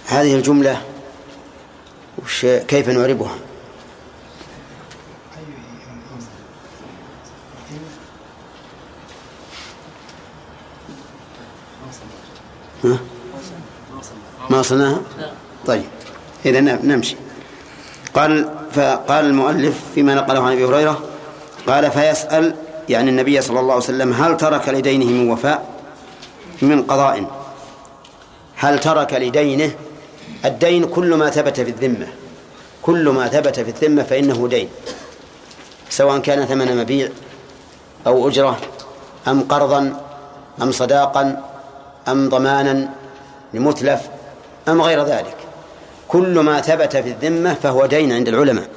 هذه 0.06 0.34
الجملة 0.34 0.82
وش 2.22 2.46
كيف 2.46 2.88
نعربها؟ 2.88 3.34
ها؟ 12.84 12.98
ما 14.50 14.62
صنعها 14.62 15.00
طيب 15.66 15.84
إذا 16.46 16.60
نمشي. 16.60 17.16
قال 18.14 18.48
فقال 18.72 19.24
المؤلف 19.24 19.80
فيما 19.94 20.14
نقله 20.14 20.42
عن 20.42 20.52
أبي 20.52 20.64
هريرة 20.64 21.02
قال 21.66 21.90
فيسأل 21.90 22.54
يعني 22.88 23.10
النبي 23.10 23.40
صلى 23.40 23.60
الله 23.60 23.72
عليه 23.72 23.84
وسلم 23.84 24.12
هل 24.12 24.36
ترك 24.36 24.68
لدينه 24.68 25.04
من 25.04 25.30
وفاء؟ 25.30 25.66
من 26.62 26.82
قضاء. 26.82 27.24
هل 28.56 28.80
ترك 28.80 29.14
لدينه؟ 29.14 29.70
الدين 30.44 30.84
كل 30.84 31.14
ما 31.14 31.30
ثبت 31.30 31.60
في 31.60 31.70
الذمة. 31.70 32.06
كل 32.82 33.08
ما 33.08 33.28
ثبت 33.28 33.60
في 33.60 33.70
الذمة 33.70 34.02
فإنه 34.02 34.48
دين. 34.48 34.68
سواء 35.90 36.18
كان 36.18 36.46
ثمن 36.46 36.76
مبيع 36.76 37.08
أو 38.06 38.28
أجرة 38.28 38.58
أم 39.28 39.42
قرضا 39.42 40.00
أم 40.62 40.72
صداقا 40.72 41.51
أم 42.08 42.28
ضمانا 42.28 42.88
لمتلف 43.54 44.00
أم 44.68 44.82
غير 44.82 45.04
ذلك. 45.04 45.36
كل 46.08 46.38
ما 46.38 46.60
ثبت 46.60 46.96
في 46.96 47.08
الذمة 47.08 47.54
فهو 47.54 47.86
دين 47.86 48.12
عند 48.12 48.28
العلماء. 48.28 48.68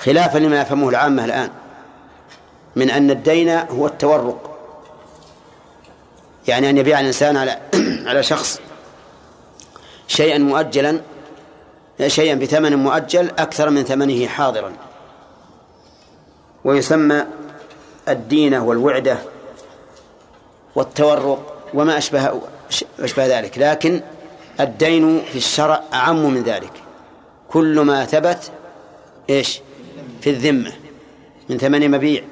خلافا 0.00 0.38
لما 0.38 0.60
يفهمه 0.60 0.88
العامة 0.88 1.24
الآن 1.24 1.50
من 2.76 2.90
أن 2.90 3.10
الدين 3.10 3.48
هو 3.48 3.86
التورق. 3.86 4.58
يعني 6.48 6.70
أن 6.70 6.78
يبيع 6.78 7.00
الإنسان 7.00 7.36
على 7.36 7.60
على 8.08 8.22
شخص 8.22 8.60
شيئا 10.08 10.38
مؤجلا 10.38 11.00
شيئا 12.06 12.34
بثمن 12.34 12.76
مؤجل 12.76 13.30
أكثر 13.38 13.70
من 13.70 13.84
ثمنه 13.84 14.26
حاضرا. 14.26 14.72
ويسمى 16.64 17.24
الدينة 18.08 18.64
والوعدة 18.64 19.18
والتورق. 20.74 21.55
وما 21.74 21.98
أشبه 21.98 22.40
أشبه 23.00 23.38
ذلك. 23.38 23.58
لكن 23.58 24.02
الدين 24.60 25.22
في 25.22 25.36
الشرع 25.36 25.82
أعم 25.92 26.30
من 26.30 26.42
ذلك. 26.42 26.72
كل 27.48 27.80
ما 27.80 28.04
ثبت 28.04 28.50
إيش؟ 29.30 29.60
في 30.20 30.30
الذمة. 30.30 30.72
من 31.48 31.58
ثمن 31.58 31.90
مبيع 31.90 32.24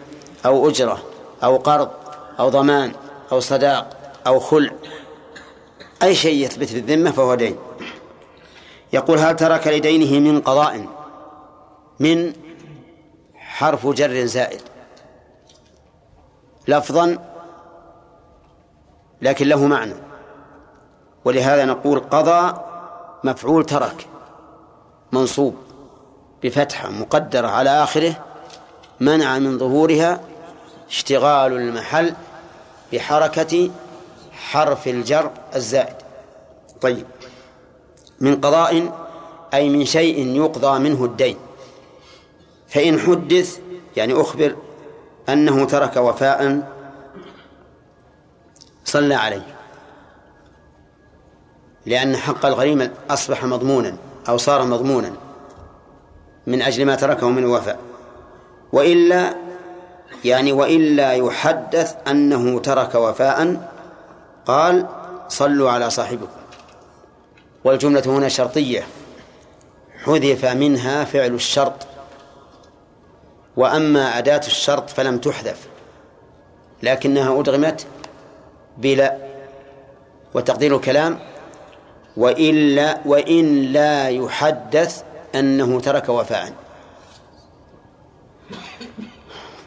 أو 0.47 0.69
أجرة 0.69 1.03
أو 1.45 1.57
قرض 1.57 1.91
أو 2.39 2.49
ضمان 2.49 2.93
أو 3.33 3.41
صداق 3.41 3.97
أو 4.27 4.41
خلع. 4.41 4.73
أي 6.03 6.15
شيء 6.15 6.45
يثبت 6.45 6.69
في 6.69 6.79
الذمة 6.79 7.11
فهو 7.11 7.35
دين. 7.35 7.57
يقول 8.93 9.19
هل 9.19 9.37
ترك 9.37 9.67
لدينه 9.67 10.31
من 10.31 10.41
قضاء؟ 10.41 10.87
من 12.01 12.33
حرف 13.37 13.87
جر 13.87 14.25
زائد. 14.25 14.61
لفظا 16.69 17.34
لكن 19.25 19.49
له 19.49 19.67
معنى. 19.67 19.95
ولهذا 21.25 21.65
نقول 21.65 22.01
قضى 22.01 22.61
مفعول 23.25 23.67
ترك 23.67 24.07
منصوب 25.13 25.57
بفتحة 26.43 26.91
مقدرة 26.91 27.49
على 27.49 27.71
آخره 27.71 28.25
منع 29.01 29.39
من 29.39 29.59
ظهورها 29.59 30.21
اشتغال 30.89 31.53
المحل 31.53 32.15
بحركة 32.93 33.71
حرف 34.33 34.89
الجر 34.89 35.31
الزائد. 35.55 35.97
طيب. 36.81 37.07
من 38.21 38.41
قضاء 38.41 38.93
أي 39.55 39.69
من 39.69 39.85
شيء 39.85 40.37
يقضى 40.37 40.79
منه 40.79 41.05
الدين. 41.05 41.37
فإن 42.69 43.01
حدث 43.01 43.59
يعني 43.97 44.21
أخبر 44.21 44.57
أنه 45.29 45.65
ترك 45.65 45.97
وفاء 45.97 46.74
صلى 48.85 49.15
عليه. 49.15 49.57
لأن 51.87 52.17
حق 52.17 52.47
الغريم 52.47 52.91
أصبح 53.11 53.45
مضمونا 53.45 53.97
أو 54.29 54.37
صار 54.37 54.65
مضمونا 54.65 55.13
من 56.47 56.63
أجل 56.63 56.87
ما 56.87 56.95
تركه 56.95 57.29
من 57.29 57.39
الوفاء 57.39 57.79
وإلا 58.73 59.35
يعني 60.25 60.53
وإلا 60.53 61.13
يحدث 61.13 61.97
أنه 62.09 62.61
ترك 62.61 62.95
وفاء 62.95 63.71
قال 64.47 64.87
صلوا 65.29 65.71
على 65.71 65.91
صاحبكم. 65.91 66.41
والجملة 67.65 68.03
هنا 68.07 68.29
شرطية. 68.29 68.87
حذف 70.05 70.45
منها 70.45 71.05
فعل 71.05 71.35
الشرط. 71.35 71.87
وأما 73.57 74.19
أداة 74.19 74.41
الشرط 74.47 74.91
فلم 74.91 75.19
تحذف. 75.19 75.69
لكنها 76.83 77.41
أدغمت 77.41 77.87
بلا 78.79 79.19
وتقدير 80.35 80.77
الكلام 80.77 81.19
وإلا 82.17 83.01
وإن 83.07 83.63
لا 83.63 84.09
يحدث 84.09 85.03
أنه 85.35 85.81
ترك 85.81 86.09
وفاء. 86.09 86.53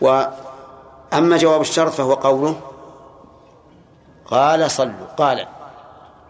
وأما 0.02 1.38
جواب 1.38 1.62
الشرط 1.62 1.92
فهو 1.92 2.14
قوله 2.14 2.62
قال 4.26 4.72
صلوا 4.72 5.08
قال 5.18 5.48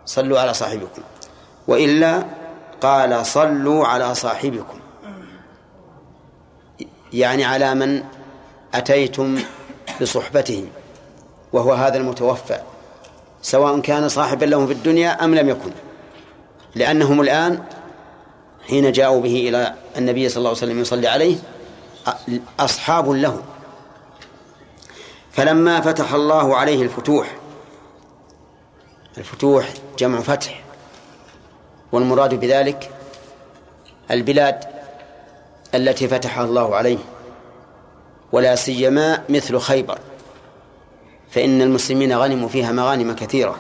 صلوا 0.06 0.40
على 0.40 0.54
صاحبكم. 0.54 1.02
وإلا 1.68 2.24
قال 2.82 3.26
صلوا 3.26 3.88
على 3.88 4.16
صاحبكم. 4.16 4.80
يعني 7.14 7.46
على 7.46 7.76
من 7.76 8.04
أتيتم 8.74 9.40
بصحبته 10.02 10.68
وهو 11.54 11.74
هذا 11.74 11.98
المتوفى 11.98 12.60
سواء 13.42 13.80
كان 13.80 14.10
صاحبا 14.10 14.46
لهم 14.46 14.68
في 14.68 14.74
الدنيا 14.74 15.24
أم 15.24 15.36
لم 15.36 15.50
يكن. 15.50 15.72
لأنهم 16.76 17.22
الآن 17.22 17.64
حين 18.68 18.92
جاءوا 18.92 19.22
به 19.22 19.50
إلى 19.50 19.74
النبي 19.98 20.30
صلى 20.30 20.38
الله 20.38 20.50
عليه 20.50 20.58
وسلم 20.58 20.80
يصلي 20.80 21.08
عليه 21.08 21.36
أصحاب 22.60 23.10
له. 23.10 23.42
فلما 25.32 25.82
فتح 25.82 26.14
الله 26.14 26.56
عليه 26.56 26.82
الفتوح 26.82 27.36
الفتوح 29.18 29.74
جمع 29.98 30.20
فتح 30.20 30.64
والمراد 31.92 32.34
بذلك 32.34 32.92
البلاد 34.12 34.64
التي 35.76 36.08
فتحها 36.08 36.44
الله 36.44 36.76
عليه 36.76 36.98
ولا 38.32 38.56
سيما 38.56 39.24
مثل 39.30 39.60
خيبر. 39.60 40.00
فإن 41.32 41.62
المسلمين 41.62 42.18
غنموا 42.18 42.50
فيها 42.50 42.72
مغانم 42.72 43.16
كثيرة. 43.16 43.56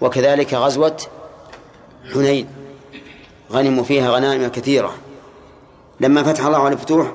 وكذلك 0.00 0.54
غزوة 0.54 0.96
حنين 2.14 2.48
غنموا 3.52 3.84
فيها 3.84 4.10
غنائم 4.10 4.48
كثيرة. 4.48 4.94
لما 6.00 6.22
فتح 6.22 6.46
الله 6.46 6.58
على 6.58 6.74
الفتوح 6.74 7.12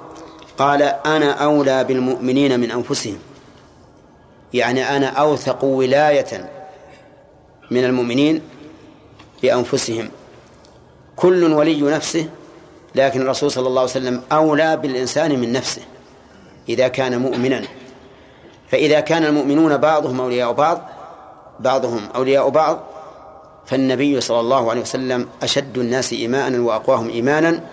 قال 0.57 0.81
أنا 0.81 1.31
أولى 1.31 1.83
بالمؤمنين 1.83 2.59
من 2.59 2.71
أنفسهم. 2.71 3.17
يعني 4.53 4.97
أنا 4.97 5.07
أوثق 5.07 5.63
ولاية 5.63 6.51
من 7.71 7.83
المؤمنين 7.83 8.41
بأنفسهم 9.43 10.09
كل 11.15 11.43
ولي 11.43 11.81
نفسه 11.81 12.29
لكن 12.95 13.21
الرسول 13.21 13.51
صلى 13.51 13.67
الله 13.67 13.81
عليه 13.81 13.91
وسلم 13.91 14.21
أولى 14.31 14.77
بالإنسان 14.77 15.39
من 15.39 15.51
نفسه 15.51 15.81
إذا 16.69 16.87
كان 16.87 17.21
مؤمنا. 17.21 17.61
فإذا 18.71 18.99
كان 18.99 19.25
المؤمنون 19.25 19.77
بعضهم 19.77 20.21
أولياء 20.21 20.51
بعض 20.51 20.81
بعضهم 21.59 22.09
أولياء 22.15 22.49
بعض 22.49 22.79
فالنبي 23.65 24.21
صلى 24.21 24.39
الله 24.39 24.69
عليه 24.69 24.81
وسلم 24.81 25.27
أشد 25.43 25.77
الناس 25.77 26.13
إيمانا 26.13 26.59
وأقواهم 26.59 27.09
إيمانا 27.09 27.63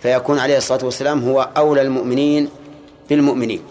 فيكون 0.00 0.38
عليه 0.38 0.56
الصلاة 0.56 0.84
والسلام 0.84 1.28
هو 1.28 1.48
أولى 1.56 1.82
المؤمنين 1.82 2.48
بالمؤمنين. 3.08 3.62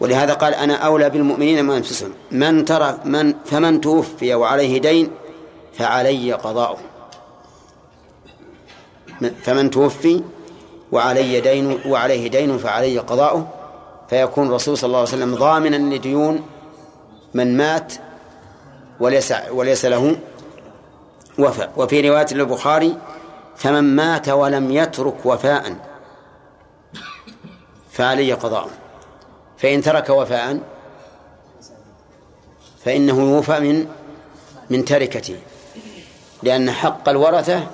ولهذا 0.00 0.34
قال 0.34 0.54
أنا 0.54 0.74
أولى 0.74 1.10
بالمؤمنين 1.10 1.64
من 1.64 1.74
أنفسهم. 1.74 2.12
من 2.30 2.64
ترى 2.64 2.98
من 3.04 3.34
فمن 3.44 3.80
توفي 3.80 4.34
وعليه 4.34 4.78
دين 4.78 5.10
فعلي 5.72 6.32
قضاؤه. 6.32 6.78
فمن 9.42 9.70
توفي 9.70 10.22
وعلي 10.92 11.40
دين 11.40 11.78
وعليه 11.86 12.28
دين 12.28 12.58
فعلي 12.58 12.98
قضاؤه. 12.98 13.59
فيكون 14.10 14.46
الرسول 14.46 14.78
صلى 14.78 14.88
الله 14.88 14.98
عليه 14.98 15.08
وسلم 15.08 15.34
ضامنا 15.34 15.94
لديون 15.94 16.46
من 17.34 17.56
مات 17.56 17.92
وليس 19.00 19.34
وليس 19.50 19.84
له 19.84 20.16
وفاء. 21.38 21.72
وفي 21.76 22.08
رواية 22.08 22.26
للبخاري 22.32 22.98
فمن 23.56 23.96
مات 23.96 24.28
ولم 24.28 24.70
يترك 24.70 25.26
وفاء 25.26 25.76
فعلي 27.90 28.32
قضاء. 28.32 28.70
فإن 29.58 29.82
ترك 29.82 30.10
وفاء 30.10 30.58
فإنه 32.84 33.20
يوفى 33.20 33.60
من 33.60 33.86
من 34.70 34.84
تركته 34.84 35.36
لأن 36.42 36.70
حق 36.70 37.08
الورثة 37.08 37.66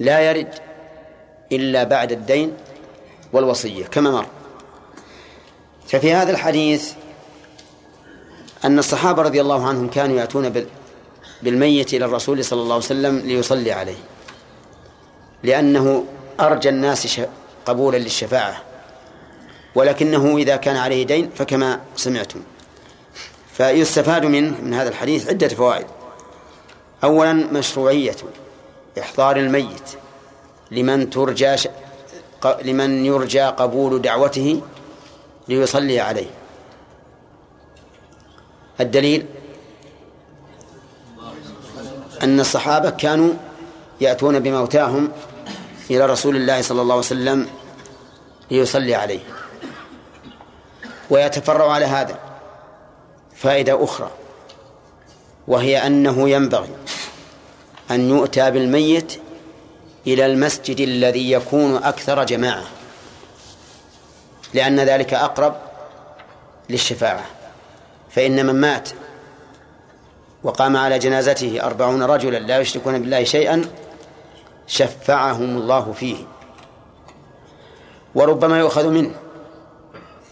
لا 0.00 0.20
يرد 0.20 0.54
إلا 1.52 1.84
بعد 1.84 2.12
الدين 2.12 2.56
والوصية 3.32 3.84
كما 3.86 4.10
مر. 4.10 4.26
ففي 5.88 6.12
هذا 6.12 6.30
الحديث 6.30 6.92
أن 8.64 8.78
الصحابة 8.78 9.22
رضي 9.22 9.40
الله 9.40 9.66
عنهم 9.66 9.88
كانوا 9.88 10.16
يأتون 10.16 10.66
بالميت 11.42 11.94
إلى 11.94 12.04
الرسول 12.04 12.44
صلى 12.44 12.60
الله 12.60 12.74
عليه 12.74 12.84
وسلم 12.84 13.18
ليصلي 13.18 13.72
عليه. 13.72 13.98
لأنه 15.42 16.04
أرجى 16.40 16.68
الناس 16.68 17.20
قبولا 17.66 17.96
للشفاعة. 17.96 18.62
ولكنه 19.74 20.36
إذا 20.36 20.56
كان 20.56 20.76
عليه 20.76 21.06
دين 21.06 21.30
فكما 21.34 21.80
سمعتم. 21.96 22.40
فيستفاد 23.52 24.24
منه 24.24 24.60
من 24.62 24.74
هذا 24.74 24.88
الحديث 24.88 25.28
عدة 25.28 25.48
فوائد. 25.48 25.86
أولا 27.04 27.32
مشروعية 27.32 28.16
إحضار 29.00 29.36
الميت. 29.36 29.90
لمن 30.70 31.10
ترجى 31.10 31.56
لمن 32.64 33.04
يرجى 33.04 33.42
قبول 33.42 34.02
دعوته 34.02 34.60
ليصلي 35.48 36.00
عليه. 36.00 36.30
الدليل 38.80 39.26
أن 42.22 42.40
الصحابة 42.40 42.90
كانوا 42.90 43.34
يأتون 44.00 44.38
بموتاهم 44.38 45.12
إلى 45.90 46.06
رسول 46.06 46.36
الله 46.36 46.62
صلى 46.62 46.82
الله 46.82 46.94
عليه 46.94 47.06
وسلم 47.06 47.46
ليصلي 48.50 48.94
عليه. 48.94 49.20
ويتفرع 51.10 51.72
على 51.72 51.84
هذا 51.84 52.18
فائدة 53.34 53.84
أخرى 53.84 54.10
وهي 55.48 55.86
أنه 55.86 56.28
ينبغي 56.28 56.70
أن 57.90 58.08
يؤتى 58.08 58.50
بالميت 58.50 59.20
إلى 60.06 60.26
المسجد 60.26 60.80
الذي 60.80 61.32
يكون 61.32 61.76
أكثر 61.76 62.24
جماعة. 62.24 62.64
لأن 64.54 64.80
ذلك 64.80 65.14
أقرب 65.14 65.54
للشفاعة. 66.70 67.24
فإن 68.10 68.46
من 68.46 68.60
مات 68.60 68.90
وقام 70.42 70.76
على 70.76 70.98
جنازته 70.98 71.66
أربعون 71.66 72.02
رجلا 72.02 72.38
لا 72.38 72.58
يشركون 72.58 72.98
بالله 72.98 73.24
شيئا 73.24 73.64
شفعهم 74.66 75.56
الله 75.56 75.92
فيه. 75.92 76.16
وربما 78.14 78.58
يؤخذ 78.58 78.88
منه 78.88 79.10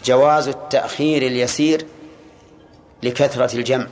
جواز 0.04 0.48
التأخير 0.48 1.22
اليسير 1.22 1.86
لكثرة 3.02 3.54
الجمع 3.56 3.86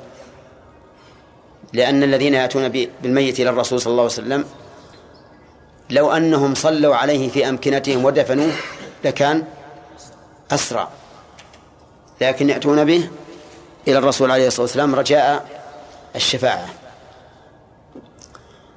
لأن 1.73 2.03
الذين 2.03 2.35
يأتون 2.35 2.69
بالميت 2.69 3.41
إلى 3.41 3.51
الرسول 3.51 3.81
صلى 3.81 3.91
الله 3.91 4.03
عليه 4.03 4.13
وسلم 4.13 4.45
لو 5.91 6.13
أنهم 6.13 6.55
صلوا 6.55 6.97
عليه 6.97 7.29
في 7.29 7.49
أمكنتهم 7.49 8.05
ودفنوه 8.05 8.53
لكان 9.05 9.45
أسرع. 10.51 10.89
لكن 12.21 12.49
يأتون 12.51 12.85
به 12.85 13.11
إلى 13.89 13.99
الرسول 13.99 14.31
عليه 14.31 14.47
الصلاة 14.47 14.63
والسلام 14.63 14.95
رجاء 14.95 15.49
الشفاعة. 16.17 16.69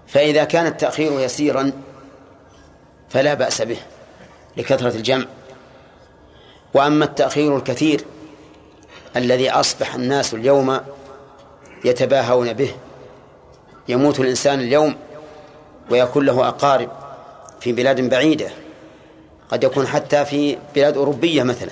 فإذا 0.08 0.44
كان 0.44 0.66
التأخير 0.66 1.20
يسيرا 1.20 1.72
فلا 3.10 3.34
بأس 3.34 3.62
به 3.62 3.78
لكثرة 4.58 4.96
الجمع. 4.96 5.26
وأما 6.74 7.06
التأخير 7.06 7.58
الكثير 7.58 8.06
الذي 9.16 9.50
أصبح 9.52 9.96
الناس 9.96 10.34
اليوم 10.34 10.80
يتباهون 11.86 12.54
به 12.54 12.76
يموت 13.88 14.20
الإنسان 14.20 14.60
اليوم 14.60 14.96
ويكون 15.90 16.26
له 16.26 16.48
أقارب 16.48 16.90
في 17.60 17.72
بلاد 17.72 18.10
بعيدة 18.10 18.50
قد 19.52 19.64
يكون 19.64 19.88
حتى 19.88 20.26
في 20.26 20.58
بلاد 20.76 20.98
أوروبية 20.98 21.44
مثلا 21.44 21.72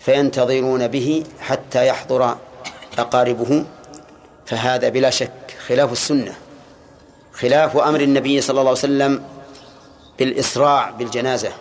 فينتظرون 0.00 0.88
به 0.88 1.24
حتى 1.40 1.86
يحضر 1.86 2.36
أقاربه. 2.98 3.64
فهذا 4.46 4.88
بلا 4.88 5.10
شك 5.10 5.56
خلاف 5.66 5.92
السنة 5.92 6.34
خلاف 7.32 7.76
أمر 7.76 8.00
النبي 8.00 8.40
صلى 8.40 8.50
الله 8.50 8.70
عليه 8.70 8.70
وسلم 8.70 9.22
بالإسراع 10.18 10.90
بالجنازة 10.90 11.52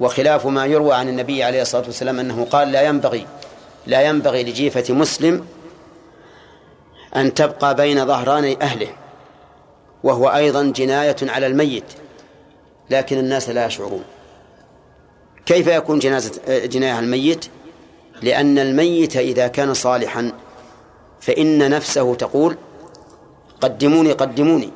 وخلاف 0.00 0.46
ما 0.46 0.66
يروى 0.66 0.94
عن 0.94 1.08
النبي 1.08 1.42
عليه 1.42 1.62
الصلاة 1.62 1.84
والسلام 1.86 2.20
أنه 2.20 2.46
قال 2.50 2.72
لا 2.72 2.82
ينبغي 2.82 3.26
لا 3.86 4.02
ينبغي 4.02 4.42
لجيفة 4.42 4.94
مسلم 4.94 5.46
أن 7.16 7.34
تبقى 7.34 7.74
بين 7.74 8.06
ظهراني 8.06 8.62
أهله 8.62 8.88
وهو 10.02 10.28
أيضا 10.28 10.62
جناية 10.62 11.16
على 11.22 11.46
الميت. 11.46 11.84
لكن 12.92 13.18
الناس 13.18 13.48
لا 13.48 13.66
يشعرون. 13.66 14.04
كيف 15.46 15.66
يكون 15.66 15.98
جنازة 15.98 16.32
جناية 16.48 16.98
الميت؟ 16.98 17.44
لأن 18.22 18.58
الميت 18.58 19.16
إذا 19.16 19.46
كان 19.46 19.74
صالحا 19.74 20.32
فإن 21.20 21.70
نفسه 21.70 22.14
تقول 22.14 22.56
قدموني 23.60 24.12
قدموني. 24.12 24.70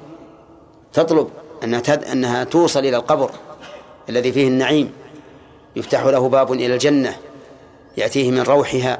تطلب 0.93 1.29
أنها. 1.65 2.13
أنها 2.13 2.45
توصل 2.45 2.81
إلى 2.81 2.97
القبر 2.97 3.31
الذي 4.09 4.33
فيه 4.33 4.49
النعيم. 4.49 4.93
يفتح 5.77 6.05
له 6.05 6.29
باب 6.29 6.53
إلى 6.53 6.75
الجنة 6.75 7.17
يأتيه 7.97 8.31
من 8.31 8.41
روحها 8.41 8.99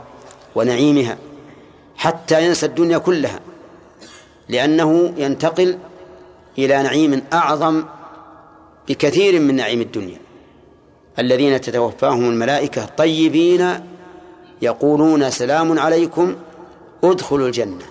ونعيمها 0.55 1.19
حتى 1.97 2.47
ينسى 2.47 2.67
الدنيا 2.67 2.99
كلها 2.99 3.41
لأنه 4.49 5.15
ينتقل 5.17 5.79
إلى 6.59 6.83
نعيم 6.83 7.23
أعظم 7.33 7.85
بكثير 8.89 9.41
من 9.41 9.57
نعيم 9.57 9.81
الدنيا. 9.81 10.19
الذين 11.19 11.61
تتوفاهم 11.61 12.29
الملائكة 12.29 12.85
طيبين 12.85 13.81
يقولون 14.63 15.31
سلام 15.31 15.79
عليكم 15.79 16.37
ادخلوا 17.05 17.47
الجنة. 17.47 17.85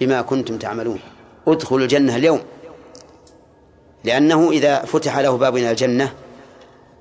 بما 0.00 0.22
كنتم 0.22 0.58
تعملون. 0.58 1.00
ادخلوا 1.48 1.80
الجنة 1.80 2.16
اليوم. 2.16 2.40
لأنه 4.04 4.50
إذا 4.50 4.84
فتح 4.84 5.18
له 5.18 5.36
باب 5.36 5.56
إلى 5.56 5.70
الجنة 5.70 6.12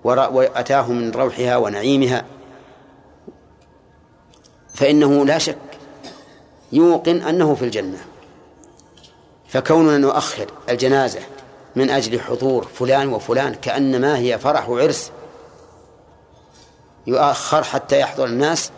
وأتاه 0.04 0.92
من 0.92 1.12
روحها 1.12 1.58
ونعيمها 1.58 2.26
فإنه 4.74 5.26
لا 5.26 5.38
شك 5.38 5.58
يوقن 6.72 7.22
أنه 7.22 7.56
في 7.56 7.66
الجنة. 7.66 7.98
فكوننا 9.48 9.98
نؤخر 9.98 10.48
الجنازة 10.70 11.20
من 11.76 11.90
أجل 11.90 12.22
حضور 12.22 12.68
فلان 12.80 13.10
وفلان 13.14 13.56
كأنما 13.56 14.18
هي 14.18 14.40
فرح 14.40 14.70
وعرس. 14.70 15.12
يؤخر 17.08 17.64
حتى 17.64 18.00
يحضر 18.00 18.26
الناس. 18.26 18.72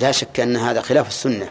لا 0.00 0.12
شك 0.12 0.40
أن 0.40 0.56
هذا 0.56 0.80
خلاف 0.80 1.08
السنة 1.08 1.48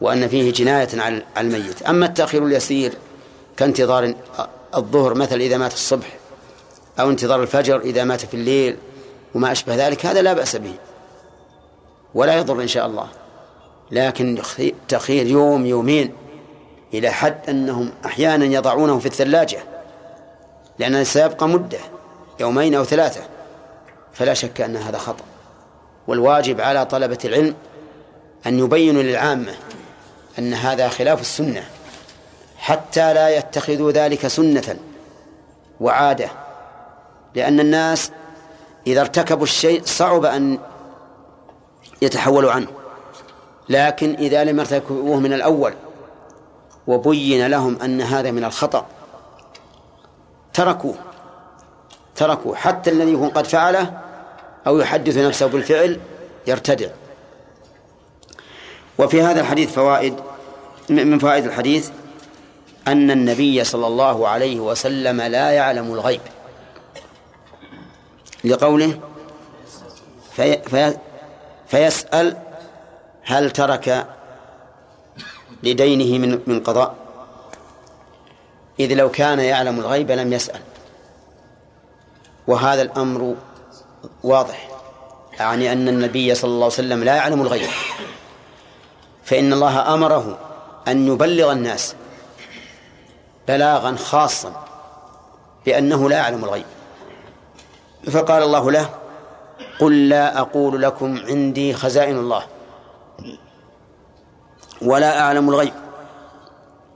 وأن 0.00 0.28
فيه 0.28 0.52
جناية 0.52 0.88
على 1.00 1.22
الميت. 1.38 1.82
أما 1.82 2.06
التأخير 2.06 2.46
اليسير 2.46 2.92
كانتظار 3.56 4.14
الظهر 4.76 5.14
مثل 5.14 5.40
إذا 5.40 5.56
مات 5.56 5.72
الصبح 5.72 6.16
أو 7.00 7.10
انتظار 7.10 7.42
الفجر 7.42 7.80
إذا 7.80 8.04
مات 8.04 8.20
في 8.20 8.34
الليل 8.34 8.76
وما 9.34 9.52
أشبه 9.52 9.88
ذلك 9.88 10.06
هذا 10.06 10.22
لا 10.22 10.32
بأس 10.32 10.56
به 10.56 10.74
ولا 12.14 12.38
يضر 12.38 12.62
إن 12.62 12.68
شاء 12.68 12.86
الله. 12.86 13.08
لكن 13.90 14.38
تأخير 14.88 15.26
يوم 15.26 15.66
يومين 15.66 16.12
إلى 16.94 17.10
حد 17.10 17.38
أنهم 17.48 17.90
أحيانا 18.04 18.44
يضعونه 18.44 18.98
في 18.98 19.06
الثلاجة 19.06 19.58
لأنه 20.78 21.02
سيبقى 21.02 21.48
مدة 21.48 21.78
يومين 22.40 22.74
أو 22.74 22.84
ثلاثة. 22.84 23.20
فلا 24.12 24.34
شك 24.34 24.60
أن 24.60 24.76
هذا 24.76 24.98
خطأ. 24.98 25.24
والواجب 26.06 26.60
على 26.60 26.86
طلبة 26.86 27.18
العلم 27.24 27.54
أن 28.46 28.58
يبينوا 28.58 29.02
للعامة 29.02 29.54
أن 30.38 30.54
هذا 30.54 30.88
خلاف 30.88 31.20
السنة 31.20 31.64
حتى 32.58 33.14
لا 33.14 33.28
يتخذوا 33.28 33.92
ذلك 33.92 34.26
سنة 34.26 34.76
وعادة. 35.80 36.30
لأن 37.34 37.60
الناس 37.60 38.10
إذا 38.86 39.00
ارتكبوا 39.00 39.42
الشيء 39.42 39.82
صعب 39.84 40.24
أن 40.24 40.58
يتحولوا 42.02 42.52
عنه 42.52 42.68
لكن 43.68 44.14
إذا 44.14 44.44
لم 44.44 44.58
يرتكبوه 44.58 45.20
من 45.20 45.32
الأول 45.32 45.74
وبين 46.88 47.46
لهم 47.46 47.82
أن 47.82 48.00
هذا 48.00 48.30
من 48.30 48.44
الخطأ. 48.44 48.86
تركوه. 50.54 50.94
تركوه. 52.16 52.56
حتى 52.56 52.90
الذي 52.90 53.12
يكون 53.12 53.28
قد 53.28 53.46
فعله 53.46 53.98
أو 54.66 54.78
يحدث 54.78 55.16
نفسه 55.16 55.46
بالفعل 55.46 56.00
يرتدع. 56.46 56.88
وفي 58.98 59.22
هذا 59.22 59.40
الحديث 59.40 59.72
فوائد 59.72 60.14
من 60.88 61.18
فوائد 61.18 61.44
الحديث 61.44 61.90
أن 62.88 63.10
النبي 63.10 63.64
صلى 63.64 63.86
الله 63.86 64.28
عليه 64.28 64.60
وسلم 64.60 65.20
لا 65.20 65.50
يعلم 65.50 65.92
الغيب. 65.92 66.20
لقوله 68.44 69.00
في 70.36 70.62
في 70.62 70.96
فيسأل 71.68 72.36
هل 73.22 73.50
ترك 73.50 74.06
لدينه 75.62 76.18
من 76.18 76.40
من 76.46 76.60
قضاء. 76.60 76.94
إذ 78.80 78.94
لو 78.94 79.10
كان 79.10 79.38
يعلم 79.38 79.78
الغيب 79.78 80.10
لم 80.10 80.32
يسأل. 80.32 80.60
وهذا 82.46 82.82
الأمر 82.82 83.34
واضح 84.22 84.68
يعني 85.38 85.72
أن 85.72 85.88
النبي 85.88 86.34
صلى 86.34 86.48
الله 86.48 86.64
عليه 86.64 86.74
وسلم 86.74 87.04
لا 87.04 87.16
يعلم 87.16 87.42
الغيب. 87.42 87.70
فإن 89.24 89.52
الله 89.52 89.94
أمره 89.94 90.38
أن 90.88 91.06
يبلغ 91.06 91.52
الناس 91.52 91.94
بلاغا 93.48 93.96
خاصا 93.96 94.64
بأنه 95.66 96.08
لا 96.08 96.16
يعلم 96.16 96.44
الغيب. 96.44 96.66
فقال 98.10 98.42
الله 98.42 98.70
له 98.70 98.90
قل 99.80 100.08
لا 100.08 100.40
أقول 100.40 100.82
لكم 100.82 101.18
عندي 101.18 101.74
خزائن 101.74 102.18
الله. 102.18 102.42
ولا 104.82 105.20
أعلم 105.20 105.48
الغيب 105.48 105.72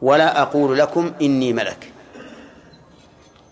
ولا 0.02 0.42
أقول 0.42 0.78
لكم 0.78 1.12
إني 1.22 1.52
ملك. 1.52 1.92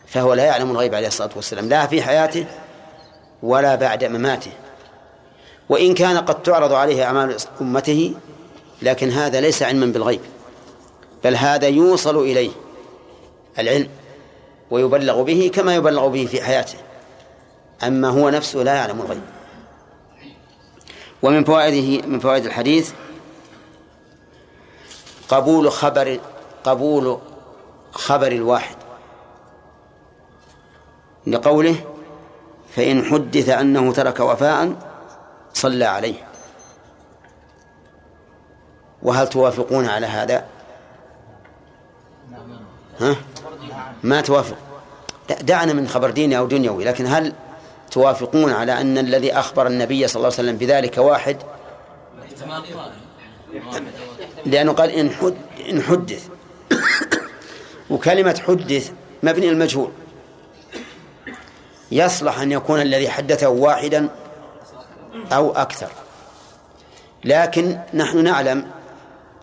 فهو 0.06 0.34
لا 0.34 0.44
يعلم 0.44 0.70
الغيب 0.70 0.94
عليه 0.94 1.06
الصلاة 1.06 1.30
والسلام 1.36 1.68
لا 1.68 1.86
في 1.86 2.02
حياته 2.02 2.46
ولا 3.42 3.74
بعد 3.74 4.04
مماته. 4.04 4.52
وإن 5.68 5.94
كان 5.94 6.18
قد 6.18 6.42
تعرض 6.42 6.72
عليه 6.72 7.04
أعمال 7.04 7.36
أمته 7.60 8.14
لكن 8.82 9.10
هذا 9.10 9.40
ليس 9.40 9.62
علما 9.62 9.86
بالغيب 9.86 10.20
بل 11.24 11.36
هذا 11.36 11.68
يوصل 11.68 12.16
إليه 12.16 12.50
العلم 13.58 13.88
ويبلغ 14.70 15.22
به 15.22 15.50
كما 15.54 15.74
يبلغ 15.74 16.08
به 16.08 16.26
في 16.26 16.42
حياته. 16.42 16.78
أما 17.82 18.08
هو 18.08 18.30
نفسه 18.30 18.58
لا 18.62 18.74
يعلم 18.74 19.00
الغيب. 19.00 19.22
ومن 21.22 21.44
فوائده 21.44 22.06
من 22.06 22.20
فوائد 22.20 22.46
الحديث 22.46 22.92
قبول 25.30 25.72
خبر 25.72 26.20
قبول 26.64 27.18
خبر 27.92 28.32
الواحد. 28.32 28.76
لقوله 31.26 31.84
فإن 32.76 33.04
حدث 33.04 33.48
أنه 33.48 33.92
ترك 33.92 34.20
وفاء 34.20 34.72
صلى 35.54 35.84
عليه. 35.84 36.26
وهل 39.02 39.28
توافقون 39.28 39.86
على 39.86 40.06
هذا؟ 40.06 40.46
ها؟ 43.00 43.16
ما 44.02 44.20
توافق. 44.20 44.56
دعنا 45.40 45.72
من 45.72 45.88
خبر 45.88 46.10
ديني 46.10 46.38
أو 46.38 46.46
دنيوي 46.46 46.84
لكن 46.84 47.06
هل 47.06 47.32
توافقون 47.90 48.52
على 48.52 48.80
أن 48.80 48.98
الذي 48.98 49.32
أخبر 49.32 49.66
النبي 49.66 50.08
صلى 50.08 50.20
الله 50.20 50.32
عليه 50.38 50.48
وسلم 50.48 50.56
بذلك 50.56 50.98
واحد؟ 50.98 51.36
لأنه 54.46 54.72
قال 54.72 54.90
إن 54.90 55.10
حد 55.10 55.34
إن 55.70 55.82
حدث. 55.82 56.28
وكلمة 57.90 58.40
حدث 58.46 58.92
مبني 59.22 59.48
المجهول. 59.48 59.90
يصلح 61.92 62.40
أن 62.40 62.52
يكون 62.52 62.80
الذي 62.80 63.08
حدثه 63.08 63.48
واحدا 63.48 64.08
أو 65.32 65.52
أكثر. 65.52 65.88
لكن 67.24 67.78
نحن 67.94 68.24
نعلم 68.24 68.66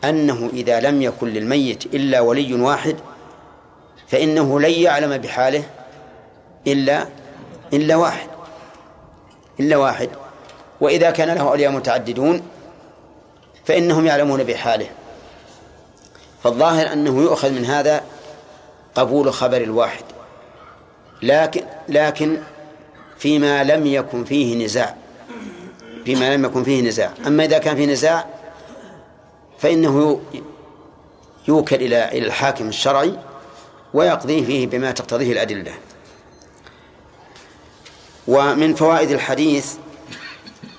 أنه 0.03 0.49
إذا 0.53 0.80
لم 0.80 1.01
يكن 1.01 1.28
للميت 1.28 1.86
إلا 1.86 2.20
ولي 2.20 2.53
واحد 2.53 2.95
فإنه 4.08 4.60
لن 4.60 4.72
يعلم 4.72 5.18
بحاله 5.18 5.64
إلا 6.68 7.08
إلا 7.74 7.95
واحد. 7.95 8.30
إلا 9.60 9.78
واحد. 9.78 10.10
وإذا 10.82 11.12
كان 11.12 11.28
له 11.28 11.41
أولياء 11.41 11.72
متعددون 11.72 12.41
فإنهم 13.68 14.05
يعلمون 14.05 14.43
بحاله. 14.43 14.89
فالظاهر 16.43 16.93
أنه 16.93 17.22
يؤخذ 17.22 17.51
من 17.51 17.65
هذا 17.65 18.03
قبول 18.95 19.34
خبر 19.34 19.57
الواحد. 19.57 20.03
لكن 21.22 21.63
لكن 21.89 22.38
فيما 23.20 23.63
لم 23.63 23.86
يكن 23.86 24.24
فيه 24.24 24.65
نزاع. 24.65 24.95
فيما 26.05 26.36
لم 26.36 26.45
يكن 26.45 26.63
فيه 26.63 26.82
نزاع. 26.82 27.13
أما 27.28 27.45
إذا 27.45 27.57
كان 27.57 27.76
فيه 27.76 27.86
نزاع 27.86 28.26
فإنه 29.59 30.22
يوكل 31.47 31.76
إلى 31.76 32.07
إلى 32.11 32.26
الحاكم 32.28 32.68
الشرعي 32.68 33.13
ويقضي 33.93 34.45
فيه 34.45 34.68
بما 34.68 34.91
تقتضيه 34.91 35.32
الأدلة. 35.32 35.74
ومن 38.28 38.76
فوائد 38.76 39.11
الحديث 39.11 39.76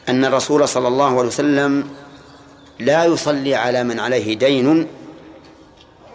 أن 0.08 0.24
الرسول 0.24 0.68
صلى 0.68 0.88
الله 0.88 1.18
عليه 1.18 1.28
وسلم 1.28 1.90
لا 2.78 3.04
يصلي 3.04 3.54
على 3.54 3.84
من 3.84 4.00
عليه 4.00 4.38
دين 4.38 4.88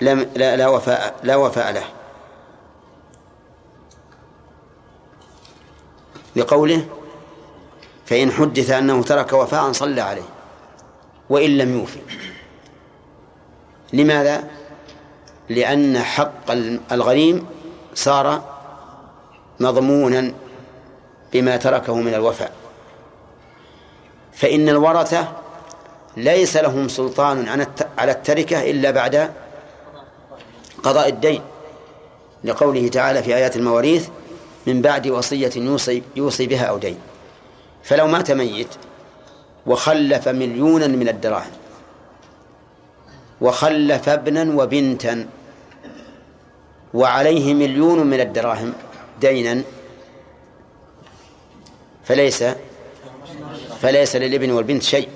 لم 0.01 0.29
لا, 0.35 0.55
لا 0.55 0.67
وفاء 0.67 1.15
لا 1.23 1.35
وفاء 1.35 1.71
له. 1.71 1.83
لقوله 6.35 6.85
فإن 8.05 8.31
حدث 8.31 8.69
أنه 8.69 9.03
ترك 9.03 9.33
وفاء 9.33 9.71
صلى 9.71 10.01
عليه 10.01 10.29
وإن 11.29 11.57
لم 11.57 11.73
يوفي. 11.73 11.99
لماذا؟ 13.93 14.49
لأن 15.49 15.99
حق 15.99 16.51
الغريم 16.91 17.45
صار 17.93 18.43
مضمونا 19.59 20.33
بما 21.33 21.57
تركه 21.57 21.95
من 21.95 22.13
الوفاء. 22.13 22.51
فإن 24.33 24.69
الورثة 24.69 25.42
ليس 26.17 26.57
لهم 26.57 26.87
سلطان 26.87 27.65
على 27.97 28.11
التركة 28.11 28.71
إلا 28.71 28.91
بعد 28.91 29.31
قضاء 30.83 31.09
الدين 31.09 31.41
لقوله 32.43 32.87
تعالى 32.87 33.23
في 33.23 33.35
آيات 33.35 33.55
المواريث 33.55 34.07
من 34.67 34.81
بعد 34.81 35.07
وصية 35.07 35.51
يوصي, 35.55 36.03
يوصي 36.15 36.47
بها 36.47 36.65
أو 36.65 36.77
دين 36.77 36.97
فلو 37.83 38.07
مات 38.07 38.31
ميت 38.31 38.67
وخلف 39.65 40.27
مليونا 40.27 40.87
من 40.87 41.09
الدراهم 41.09 41.51
وخلف 43.41 44.09
ابنا 44.09 44.63
وبنتا 44.63 45.27
وعليه 46.93 47.53
مليون 47.53 48.07
من 48.07 48.19
الدراهم 48.19 48.73
دينا 49.21 49.61
فليس 52.03 52.43
فليس 53.81 54.15
للابن 54.15 54.51
والبنت 54.51 54.83
شيء. 54.83 55.09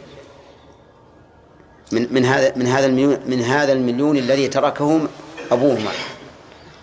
من 1.92 2.14
من 2.14 2.26
هذا 2.26 2.54
من 2.56 2.68
هذا 2.68 2.86
المليون 2.86 3.20
من 3.26 3.42
هذا 3.42 3.74
المليون 3.74 4.18
الذي 4.18 4.48
تركه 4.48 5.08
أبوهما. 5.52 5.92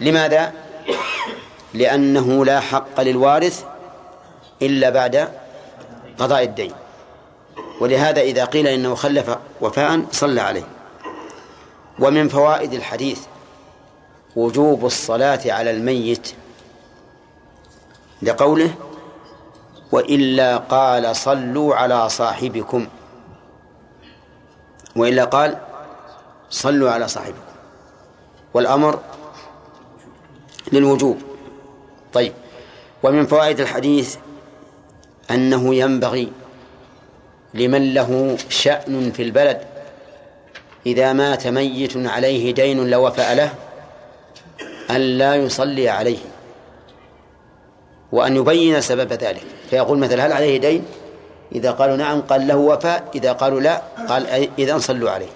لماذا؟ 0.00 0.52
لأنه 1.74 2.44
لا 2.44 2.60
حق 2.60 3.00
للوارث 3.00 3.64
إلا 4.62 4.90
بعد 4.90 5.28
قضاء 6.18 6.42
الدين. 6.42 6.72
ولهذا 7.80 8.20
إذا 8.20 8.44
قيل 8.44 8.66
إنه 8.66 8.94
خلف 8.94 9.36
وفاء 9.60 10.02
صلى 10.12 10.40
عليه. 10.40 10.66
ومن 11.98 12.28
فوائد 12.28 12.72
الحديث 12.72 13.20
وجوب 14.36 14.86
الصلاة 14.86 15.40
على 15.46 15.70
الميت 15.70 16.32
لقوله 18.22 18.74
وإلا 19.92 20.56
قال 20.56 21.16
صلوا 21.16 21.74
على 21.74 22.08
صاحبكم. 22.08 22.86
وإلا 24.96 25.24
قال 25.24 25.58
صلوا 26.50 26.90
على 26.90 27.08
صاحبكم. 27.08 27.38
والأمر 28.54 29.00
للوجوب. 30.72 31.22
طيب. 32.12 32.32
ومن 33.02 33.26
فوائد 33.26 33.60
الحديث 33.60 34.16
أنه 35.30 35.74
ينبغي 35.74 36.32
لمن 37.54 37.94
له 37.94 38.36
شأن 38.48 39.12
في 39.12 39.22
البلد 39.22 39.60
إذا 40.86 41.12
مات 41.12 41.46
ميت 41.46 41.96
عليه 41.96 42.54
دين 42.54 42.90
لو 42.90 43.06
وفأ 43.06 43.34
له 43.34 43.54
أن 44.90 45.00
لا 45.00 45.34
يصلي 45.34 45.88
عليه 45.88 46.18
وأن 48.12 48.36
يبين 48.36 48.80
سبب 48.80 49.12
ذلك. 49.12 49.44
فيقول 49.70 49.98
مثلا 49.98 50.26
هل 50.26 50.32
عليه 50.32 50.60
دين؟ 50.60 50.84
إذا 51.52 51.70
قالوا 51.70 51.96
نعم 51.96 52.20
قال 52.20 52.46
له 52.46 52.56
وفاء 52.56 53.10
إذا 53.14 53.32
قالوا 53.32 53.60
لا 53.60 53.82
قال 54.08 54.48
إذا 54.58 54.78
صلوا 54.78 55.10
عليه. 55.10 55.30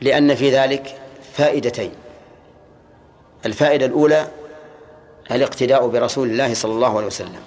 لأن 0.00 0.34
في 0.34 0.50
ذلك 0.50 1.00
فائدتين. 1.34 1.92
الفائدة 3.46 3.86
الأولى 3.86 4.28
الاقتداء 5.30 5.86
برسول 5.86 6.30
الله 6.30 6.54
صلى 6.54 6.72
الله 6.72 6.96
عليه 6.96 7.06
وسلم. 7.06 7.42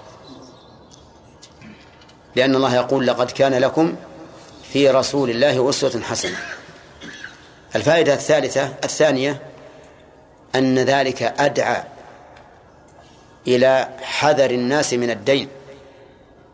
لأن 2.35 2.55
الله 2.55 2.75
يقول 2.75 3.07
لقد 3.07 3.31
كان 3.31 3.53
لكم 3.53 3.95
في 4.63 4.89
رسول 4.89 5.29
الله 5.29 5.69
أسوة 5.69 6.01
حسنة. 6.01 6.37
الفائدة 7.75 8.13
الثالثة 8.13 8.73
الثانية 8.83 9.41
أن 10.55 10.79
ذلك 10.79 11.23
أدعى 11.23 11.83
إلى 13.47 13.89
حذر 14.01 14.51
الناس 14.51 14.93
من 14.93 15.09
الدين 15.09 15.47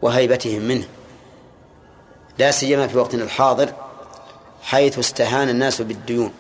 وهيبتهم 0.01 0.61
منه. 0.61 0.86
لا 2.38 2.51
سيما 2.51 2.88
في 2.88 2.97
وقتنا 2.97 3.23
الحاضر 3.23 3.73
حيث 4.61 4.99
استهان 4.99 5.49
الناس 5.49 5.81
بالديون 5.81 6.31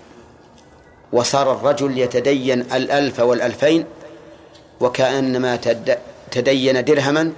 وصار 1.11 1.51
الرجل 1.51 1.97
يتدين 1.97 2.61
الألف 2.61 3.19
والألفين 3.19 3.85
وكأنما 4.79 5.59
تدين 6.31 6.83
درهما 6.83 7.31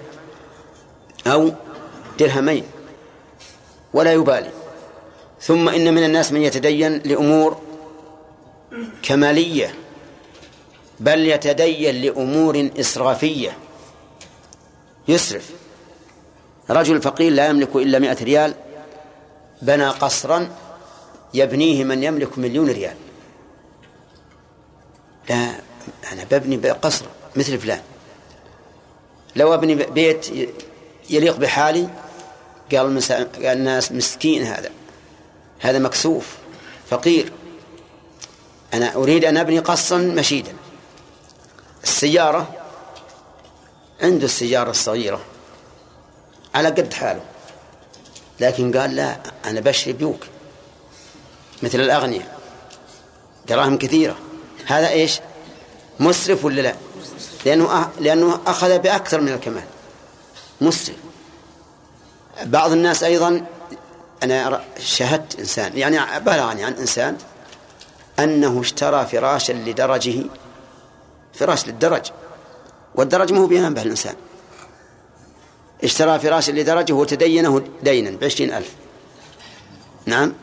أو 1.27 1.51
درهمين 2.19 2.63
ولا 3.93 4.13
يبالي. 4.13 4.51
ثم 5.41 5.69
إن 5.69 5.93
من 5.93 6.03
الناس 6.03 6.31
من 6.31 6.41
يتدين 6.41 7.01
لأمور 7.05 7.57
كمالية 9.03 9.73
بل 10.99 11.27
يتدين 11.27 11.95
لأمور 11.95 12.69
إسرافية. 12.79 13.57
يسرف. 15.07 15.49
رجل 16.69 17.01
فقير 17.01 17.31
لا 17.31 17.47
يملك 17.47 17.75
إلا 17.75 17.99
مئة 17.99 18.23
ريال 18.23 18.53
بنى 19.61 19.87
قصرا 19.87 20.49
يبنيه 21.33 21.83
من 21.83 22.03
يملك 22.03 22.37
مليون 22.37 22.69
ريال. 22.69 22.95
لا 25.29 25.51
أنا 26.11 26.23
ببني 26.31 26.69
قصر 26.69 27.05
مثل 27.35 27.59
فلان. 27.59 27.81
لو 29.35 29.53
أبني 29.53 29.75
بيت 29.75 30.27
يليق 31.09 31.37
بحالي 31.37 31.89
قال 32.71 33.03
الناس 33.43 33.91
مسكين 33.91 34.43
هذا. 34.43 34.69
هذا 35.59 35.79
مكسوف 35.79 36.37
فقير. 36.89 37.31
أنا 38.73 38.95
أريد 38.95 39.25
أن 39.25 39.37
أبني 39.37 39.59
قصا 39.59 39.97
مشيدا. 39.97 40.53
السيارة 41.87 42.47
عنده 44.01 44.25
السيارة 44.25 44.69
الصغيرة 44.69 45.21
على 46.55 46.69
قد 46.69 46.93
حاله 46.93 47.21
لكن 48.39 48.77
قال 48.77 48.95
لا 48.95 49.17
أنا 49.45 49.59
بشري 49.59 49.93
بيوك 49.93 50.19
مثل 51.63 51.79
الأغنياء 51.79 52.37
دراهم 53.47 53.77
كثيرة. 53.77 54.17
هذا 54.65 54.89
إيش؟ 54.89 55.19
مسرف 55.99 56.45
ولا 56.45 56.61
لا؟ 56.61 56.75
لأنه 57.45 57.89
لأنه 57.99 58.39
أخذ 58.47 58.79
بأكثر 58.79 59.21
من 59.21 59.33
الكمال. 59.33 59.63
مسرف. 60.61 60.95
بعض 62.43 62.71
الناس 62.71 63.03
أيضا 63.03 63.45
أنا 64.23 64.63
شاهدت 64.79 65.39
إنسان 65.39 65.77
يعني 65.77 66.19
بلغني 66.19 66.63
عن 66.63 66.73
إنسان 66.73 67.17
أنه 68.19 68.61
اشترى 68.61 69.05
فراشا 69.05 69.53
لدرجه 69.53 70.23
فراش 71.39 71.67
للدرج 71.67 72.11
والدرج 72.95 73.33
ما 73.33 73.39
هو 73.39 73.47
بينبه 73.47 73.81
الإنسان. 73.81 74.15
اشترى 75.83 76.19
فراشا 76.19 76.51
لدرجه 76.51 76.93
وتدينه 76.93 77.63
دينا 77.83 78.17
بعشرين 78.17 78.53
ألف. 78.53 78.71
نعم؟ 80.05 80.33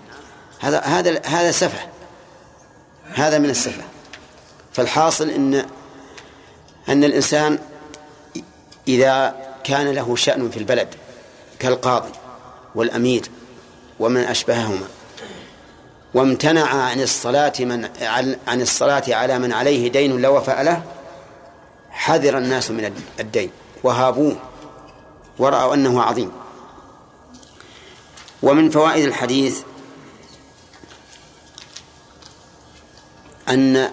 هذا 0.60 0.80
هذا 0.80 1.20
هذا 1.24 1.50
سفه. 1.50 1.88
هذا 3.14 3.38
من 3.38 3.50
السفه. 3.50 3.82
فالحاصل 4.72 5.30
إن 5.30 5.66
أن 6.88 7.04
الإنسان 7.04 7.58
إذا 8.88 9.36
كان 9.64 9.88
له 9.88 10.16
شأن 10.16 10.50
في 10.50 10.56
البلد 10.56 10.88
كالقاضي 11.58 12.12
والأمير 12.74 13.22
ومن 14.00 14.20
أشبههما. 14.20 14.86
وامتنع 16.14 16.66
عن 16.66 17.00
الصلاة 17.00 17.52
من 17.60 17.88
عن 18.46 18.60
الصلاة 18.60 19.02
على 19.08 19.38
من 19.38 19.52
عليه 19.52 19.90
دين 19.90 20.20
لا 20.20 20.28
وفاء 20.28 20.62
له 20.62 20.82
حذر 21.90 22.38
الناس 22.38 22.70
من 22.70 23.02
الدين 23.20 23.50
وهابوه 23.82 24.36
ورأوا 25.38 25.74
أنه 25.74 26.02
عظيم. 26.02 26.32
ومن 28.42 28.70
فوائد 28.70 29.04
الحديث 29.04 29.62
أن 33.48 33.90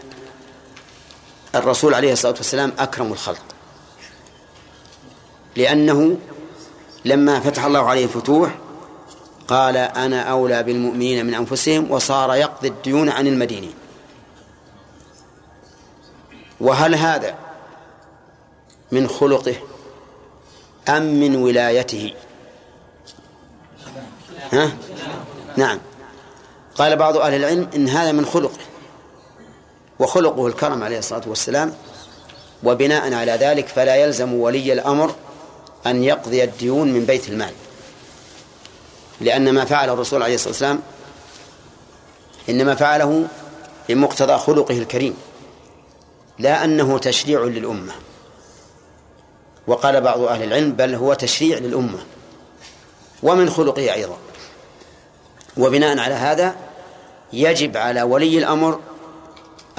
الرسول 1.56 1.94
عليه 1.94 2.14
الصلاة 2.14 2.34
والسلام 2.34 2.74
أكرم 2.80 3.12
الخلق 3.12 3.42
لأنه 5.56 6.18
لما 7.06 7.40
فتح 7.40 7.66
الله 7.66 7.90
عليه 7.90 8.04
الفتوح 8.04 8.58
قال 9.48 9.78
أنا 9.78 10.22
أولى 10.22 10.64
بالمؤمنين 10.64 11.26
من 11.26 11.34
أنفسهم 11.34 11.92
وصار 11.92 12.36
يقضي 12.36 12.68
الديون 12.68 13.10
عن 13.10 13.28
المدينين. 13.28 13.74
وهل 16.60 16.96
هذا 16.96 17.36
من 18.92 19.08
خلقه 19.08 19.56
أم 20.90 21.04
من 21.20 21.36
ولايته؟ 21.36 22.14
ها؟ 24.52 24.72
نعم. 25.58 25.80
قال 26.76 26.96
بعض 26.96 27.18
أهل 27.18 27.34
العلم 27.34 27.70
إن 27.76 27.90
هذا 27.90 28.12
من 28.12 28.26
خلقه 28.26 28.60
وخلقه 30.00 30.48
الكرم 30.48 30.84
عليه 30.84 31.00
الصلاة 31.00 31.22
والسلام 31.28 31.74
وبناء 32.64 33.14
على 33.14 33.32
ذلك 33.32 33.68
فلا 33.68 33.96
يلزم 33.96 34.34
ولي 34.34 34.74
الأمر 34.74 35.16
أن 35.86 36.04
يقضي 36.04 36.44
الديون 36.44 36.94
من 36.94 37.06
بيت 37.06 37.30
المال. 37.30 37.54
لأن 39.22 39.54
ما 39.54 39.66
فعل 39.66 39.90
الرسول 39.90 40.24
عليه 40.24 40.36
الصلاة 40.36 40.50
والسلام 40.50 40.80
إنما 42.50 42.76
فعله 42.76 43.28
بمقتضى 43.90 44.38
خلقه 44.38 44.78
الكريم 44.78 45.18
لا 46.40 46.64
أنه 46.66 46.98
تشريع 46.98 47.44
للأمة. 47.44 47.94
وقال 49.68 50.02
بعض 50.02 50.20
أهل 50.22 50.44
العلم 50.44 50.72
بل 50.72 50.96
هو 50.96 51.14
تشريع 51.14 51.58
للأمة 51.58 52.00
ومن 53.24 53.50
خلقه 53.50 53.94
أيضا. 53.94 54.18
وبناء 55.58 56.00
على 56.00 56.14
هذا 56.14 56.56
يجب 57.34 57.78
على 57.78 58.02
ولي 58.02 58.38
الأمر 58.38 58.80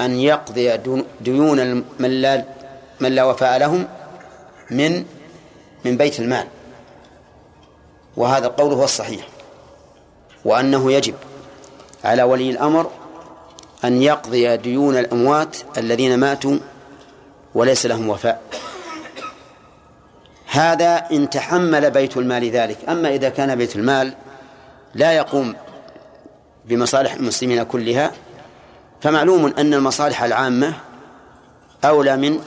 أن 0.01 0.19
يقضي 0.19 0.77
ديون 1.21 1.85
من 1.99 2.09
لا 2.21 2.45
من 2.99 3.11
لا 3.11 3.23
وفاء 3.23 3.57
لهم 3.57 3.87
من 4.71 5.05
من 5.85 5.97
بيت 5.97 6.19
المال. 6.19 6.47
وهذا 8.17 8.47
القول 8.47 8.73
هو 8.73 8.83
الصحيح. 8.83 9.32
وأنه 10.45 10.91
يجب 10.91 11.15
على 12.03 12.23
ولي 12.23 12.49
الأمر 12.49 12.91
أن 13.85 14.01
يقضي 14.01 14.57
ديون 14.57 14.97
الأموات 14.97 15.57
الذين 15.77 16.19
ماتوا 16.19 16.57
وليس 17.55 17.85
لهم 17.85 18.09
وفاء. 18.09 18.41
هذا 20.45 20.95
إن 21.11 21.29
تحمل 21.29 21.91
بيت 21.91 22.17
المال 22.17 22.49
ذلك. 22.49 22.77
أما 22.89 23.09
إذا 23.09 23.29
كان 23.29 23.55
بيت 23.55 23.75
المال 23.75 24.13
لا 24.95 25.11
يقوم 25.11 25.55
بمصالح 26.65 27.13
المسلمين 27.13 27.63
كلها 27.63 28.11
فمعلوم 29.01 29.53
أن 29.57 29.73
المصالح 29.73 30.23
العامة 30.23 30.73
أولى 31.85 32.17
من 32.17 32.39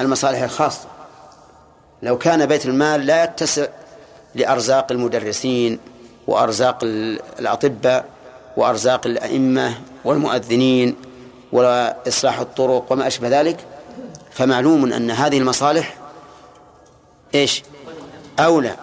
المصالح 0.00 0.42
الخاصة. 0.42 0.88
لو 2.02 2.18
كان 2.18 2.46
بيت 2.46 2.66
المال 2.66 3.06
لا 3.06 3.24
يتسع 3.24 3.66
لأرزاق 4.34 4.92
المدرسين 4.92 5.78
وأرزاق 6.26 6.78
الأطباء 7.38 8.04
وأرزاق 8.56 9.06
الأئمة 9.06 9.74
والمؤذنين 10.04 10.96
وإصلاح 11.52 12.38
الطرق 12.38 12.92
وما 12.92 13.06
أشبه 13.06 13.40
ذلك 13.40 13.64
فمعلوم 14.30 14.92
أن 14.92 15.10
هذه 15.10 15.38
المصالح 15.38 15.96
إيش؟ 17.34 17.62
أولى 18.38 18.76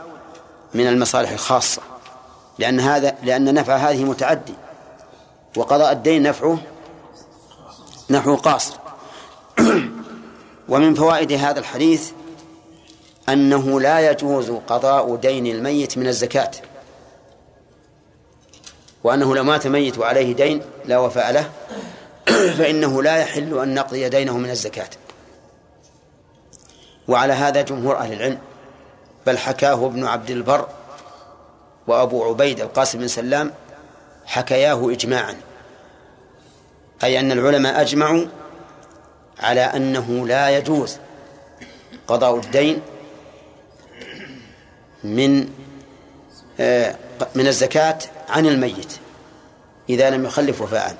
من 0.73 0.87
المصالح 0.87 1.31
الخاصة 1.31 1.81
لأن 2.59 2.79
هذا 2.79 3.15
لأن 3.23 3.53
نفع 3.53 3.75
هذه 3.75 4.03
متعدي 4.03 4.53
وقضاء 5.57 5.91
الدين 5.91 6.23
نفعه 6.23 6.57
نحو 8.09 8.35
قاصر. 8.35 8.73
ومن 10.69 10.93
فوائد 10.93 11.31
هذا 11.31 11.59
الحديث 11.59 12.11
أنه 13.29 13.79
لا 13.79 14.11
يجوز 14.11 14.51
قضاء 14.51 15.15
دين 15.15 15.47
الميت 15.47 15.97
من 15.97 16.07
الزكاة. 16.07 16.51
وأنه 19.03 19.35
لو 19.35 19.43
مات 19.43 19.67
ميت 19.67 19.97
وعليه 19.97 20.33
دين 20.33 20.61
لا 20.85 20.97
وفاء 20.97 21.31
له 21.31 21.49
فإنه 22.57 23.03
لا 23.03 23.17
يحل 23.17 23.59
أن 23.59 23.73
نقضي 23.73 24.09
دينه 24.09 24.37
من 24.37 24.49
الزكاة. 24.49 24.89
وعلى 27.07 27.33
هذا 27.33 27.61
جمهور 27.61 27.97
أهل 27.97 28.13
العلم 28.13 28.39
بل 29.25 29.37
حكاه 29.37 29.85
ابن 29.85 30.05
عبد 30.05 30.29
البر 30.29 30.67
وأبو 31.87 32.23
عبيد 32.23 32.59
القاسم 32.59 32.99
بن 32.99 33.07
سلام 33.07 33.51
حكياه 34.25 34.91
إجماعا. 34.91 35.35
أي 37.03 37.19
أن 37.19 37.31
العلماء 37.31 37.81
أجمعوا 37.81 38.25
على 39.39 39.61
أنه 39.61 40.27
لا 40.27 40.57
يجوز 40.57 40.97
قضاء 42.07 42.35
الدين 42.35 42.81
من 45.03 45.49
آه، 46.59 46.95
من 47.35 47.47
الزكاة 47.47 47.97
عن 48.33 48.45
الميت 48.45 48.93
إذا 49.89 50.09
لم 50.09 50.25
يخلف 50.25 50.61
وفاء. 50.61 50.97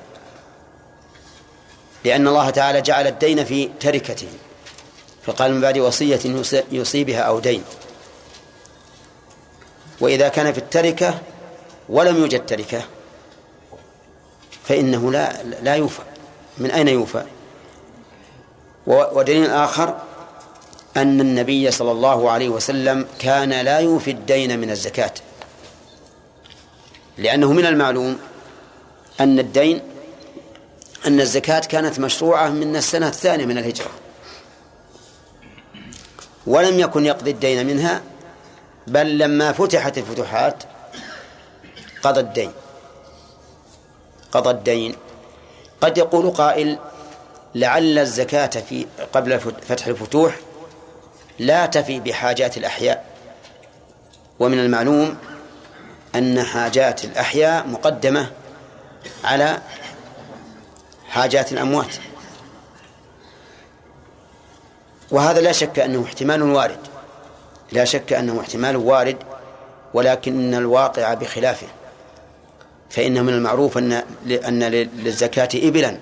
لأن 2.05 2.27
الله 2.27 2.49
تعالى 2.49 2.81
جعل 2.81 3.07
الدين 3.07 3.45
في 3.45 3.69
تركته 3.79 4.27
فقال 5.23 5.53
من 5.53 5.61
بعد 5.61 5.77
وصية 5.77 6.19
يوصي 6.71 7.03
بها 7.03 7.19
أو 7.19 7.39
دين. 7.39 7.63
وإذا 9.99 10.27
كان 10.27 10.53
في 10.53 10.57
التركة 10.57 11.19
ولم 11.89 12.17
يوجد 12.17 12.45
تركة 12.45 12.81
فإنه 14.63 15.11
لا 15.11 15.43
لا 15.43 15.75
يوفى. 15.75 16.01
من 16.57 16.71
أين 16.71 16.88
يوفى؟ 16.88 17.23
ودليل 18.88 19.49
آخر 19.49 19.97
أن 20.97 21.21
النبي 21.21 21.71
صلى 21.71 21.91
الله 21.91 22.31
عليه 22.31 22.49
وسلم 22.49 23.07
كان 23.19 23.49
لا 23.49 23.79
يوفي 23.79 24.11
الدين 24.11 24.59
من 24.59 24.69
الزكاة. 24.69 25.13
لأنه 27.18 27.53
من 27.53 27.66
المعلوم 27.66 28.20
أن 29.20 29.39
الدين 29.39 29.82
أن 31.07 31.20
الزكاة 31.20 31.59
كانت 31.59 31.99
مشروعة 31.99 32.49
من 32.49 32.76
السنة 32.76 33.07
الثانية 33.07 33.45
من 33.45 33.57
الهجرة. 33.57 33.91
ولم 36.47 36.80
يكن 36.80 37.05
يقضي 37.05 37.32
الدين 37.32 37.68
منها 37.68 38.01
بل 38.88 39.18
لما 39.18 39.51
فتحت 39.51 39.97
الفتوحات 39.97 40.64
قضى 42.03 42.20
الدين. 42.20 42.51
قضى 44.32 44.49
الدين. 44.49 44.95
قد 45.82 45.97
يقول 45.97 46.32
قائل 46.32 46.80
لعل 47.55 47.99
الزكاة 47.99 48.61
في 48.70 48.86
قبل 49.14 49.39
فتح 49.39 49.88
الفتوح 49.88 50.36
لا 51.39 51.66
تفي 51.66 51.99
بحاجات 51.99 52.57
الأحياء. 52.57 53.05
ومن 54.39 54.59
المعلوم 54.59 55.18
أن 56.16 56.43
حاجات 56.43 57.05
الأحياء 57.05 57.68
مقدمة 57.68 58.32
على 59.24 59.61
حاجات 61.09 61.51
الأموات. 61.51 61.95
وهذا 65.11 65.41
لا 65.41 65.51
شك 65.51 65.80
أنه 65.80 66.03
احتمال 66.05 66.41
وارد. 66.41 66.80
لا 67.72 67.86
شك 67.86 68.14
أنه 68.14 68.41
احتمال 68.41 68.76
وارد 68.76 69.18
ولكن 69.93 70.53
الواقع 70.53 71.14
بخلافه. 71.14 71.68
فإنه 72.89 73.22
من 73.22 73.34
المعروف 73.34 73.78
أن 73.78 74.03
أن 74.47 74.64
للزكاة 74.64 75.49
إبلا 75.55 75.97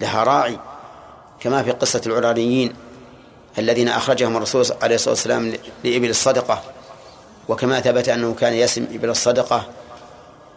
لها 0.00 0.24
راعي 0.24 0.58
كما 1.40 1.62
في 1.62 1.70
قصة 1.70 2.00
العرانيين 2.06 2.72
الذين 3.58 3.88
أخرجهم 3.88 4.36
الرسول 4.36 4.64
عليه 4.82 4.94
الصلاة 4.94 5.14
والسلام 5.14 5.52
لإبل 5.84 6.10
الصدقة. 6.10 6.62
وكما 7.48 7.80
ثبت 7.80 8.08
أنه 8.08 8.34
كان 8.34 8.52
يسم 8.52 8.86
إبل 8.92 9.10
الصدقة 9.10 9.66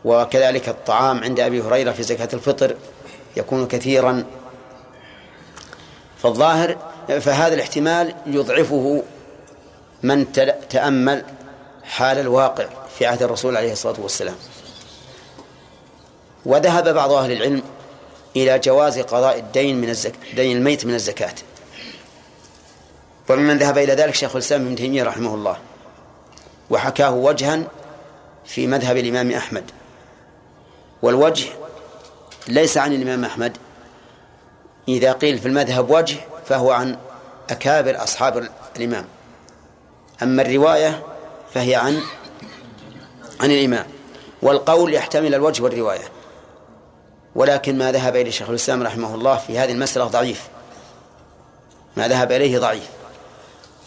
وكذلك 0.06 0.70
الطعام 0.70 1.24
عند 1.24 1.40
أبي 1.40 1.62
هريرة 1.62 1.92
في 1.92 2.04
زكاة 2.04 2.30
الفطر 2.34 2.76
يكون 3.38 3.68
كثيرا. 3.68 4.24
فالظاهر 6.24 6.78
فهذا 7.08 7.56
الاحتمال 7.56 8.16
يضعفه 8.26 9.04
من 10.04 10.32
تأمل 10.70 11.26
حال 11.84 12.20
الواقع 12.20 12.66
في 12.98 13.06
عهد 13.06 13.24
الرسول 13.24 13.58
عليه 13.58 13.72
الصلاة 13.72 14.00
والسلام. 14.00 14.36
وذهب 16.46 16.94
بعض 16.94 17.12
أهل 17.12 17.32
العلم 17.32 17.64
إلى 18.36 18.60
جواز 18.60 19.00
قضاء 19.00 19.40
الدين 19.40 19.82
من 19.82 19.90
الزك... 19.90 20.14
دين 20.36 20.58
الميت 20.58 20.86
من 20.86 20.94
الزكاة. 20.94 21.36
وممن 23.30 23.58
ذهب 23.58 23.78
إلى 23.78 23.94
ذلك 23.94 24.16
شيخ 24.16 24.36
الإسلام 24.36 24.66
ابن 24.66 24.76
تيمية 24.76 25.04
رحمه 25.04 25.36
الله. 25.36 25.58
وحكاه 26.70 27.12
وجها 27.12 27.64
في 28.46 28.68
مذهب 28.68 28.98
الإمام 28.98 29.32
أحمد. 29.32 29.64
والوجه 31.02 31.50
ليس 32.48 32.78
عن 32.78 32.94
الإمام 32.94 33.26
أحمد. 33.26 33.58
إذا 34.88 35.12
قيل 35.12 35.40
في 35.40 35.48
المذهب 35.48 35.90
وجه 35.90 36.18
فهو 36.46 36.72
عن 36.72 36.98
أكابر 37.50 38.04
أصحاب 38.04 38.50
الإمام. 38.78 39.06
أما 40.24 40.42
الرواية 40.42 41.04
فهي 41.54 41.76
عن 41.76 42.02
عن 43.40 43.52
الإمام. 43.52 43.86
والقول 44.42 44.94
يحتمل 44.94 45.36
الوجه 45.36 45.64
والرواية. 45.64 46.06
ولكن 47.36 47.78
ما 47.78 47.92
ذهب 47.92 48.16
إليه 48.16 48.32
شيخ 48.32 48.50
الإسلام 48.50 48.84
رحمه 48.84 49.16
الله 49.16 49.36
في 49.36 49.60
هذه 49.60 49.72
المسألة 49.72 50.06
ضعيف. 50.06 50.48
ما 51.98 52.08
ذهب 52.08 52.32
إليه 52.32 52.60
ضعيف. 52.60 52.90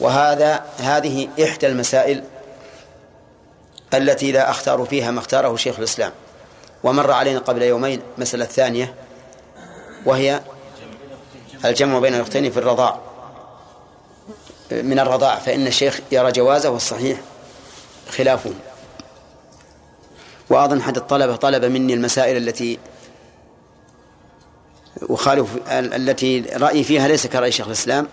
وهذا 0.01 0.65
هذه 0.79 1.29
إحدى 1.45 1.67
المسائل 1.67 2.25
التي 3.95 4.33
لا 4.33 4.51
أختار 4.51 4.85
فيها 4.85 5.11
ما 5.11 5.21
اختاره 5.21 5.57
شيخ 5.57 5.79
الإسلام. 5.79 6.13
ومر 6.85 7.11
علينا 7.11 7.39
قبل 7.39 7.63
يومين 7.63 8.03
مسألة 8.19 8.45
ثانية 8.45 8.95
وهي 10.07 10.41
الجمع 11.65 11.99
بين 11.99 12.15
الأختين 12.15 12.51
في 12.51 12.59
الرضاع. 12.59 13.01
من 14.71 14.99
الرضاع 14.99 15.39
فإن 15.39 15.67
الشيخ 15.67 16.01
يرى 16.13 16.33
جوازه 16.33 16.71
والصحيح 16.71 17.21
خلافه. 18.11 18.53
وأظن 20.51 20.79
أحد 20.79 20.97
الطلبة 20.97 21.37
طلب 21.37 21.65
مني 21.65 21.95
المسائل 21.95 22.37
التي 22.37 22.79
أخالف 25.03 25.49
التي 25.69 26.41
رأيي 26.41 26.85
فيها 26.85 27.09
ليس 27.09 27.27
كرأي 27.27 27.53
شيخ 27.53 27.67
الإسلام 27.67 28.09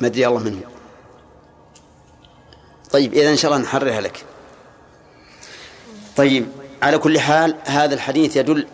ما 0.00 0.06
أدري 0.06 0.26
الله 0.26 0.38
منه. 0.38 0.60
طيب 2.90 3.14
إذا 3.14 3.30
إن 3.30 3.36
شاء 3.36 3.52
الله 3.52 3.62
نحررها 3.62 4.00
لك. 4.00 4.24
طيب 6.16 6.46
على 6.82 6.98
كل 6.98 7.20
حال 7.20 7.56
هذا 7.64 7.94
الحديث 7.94 8.36
يدل 8.36 8.66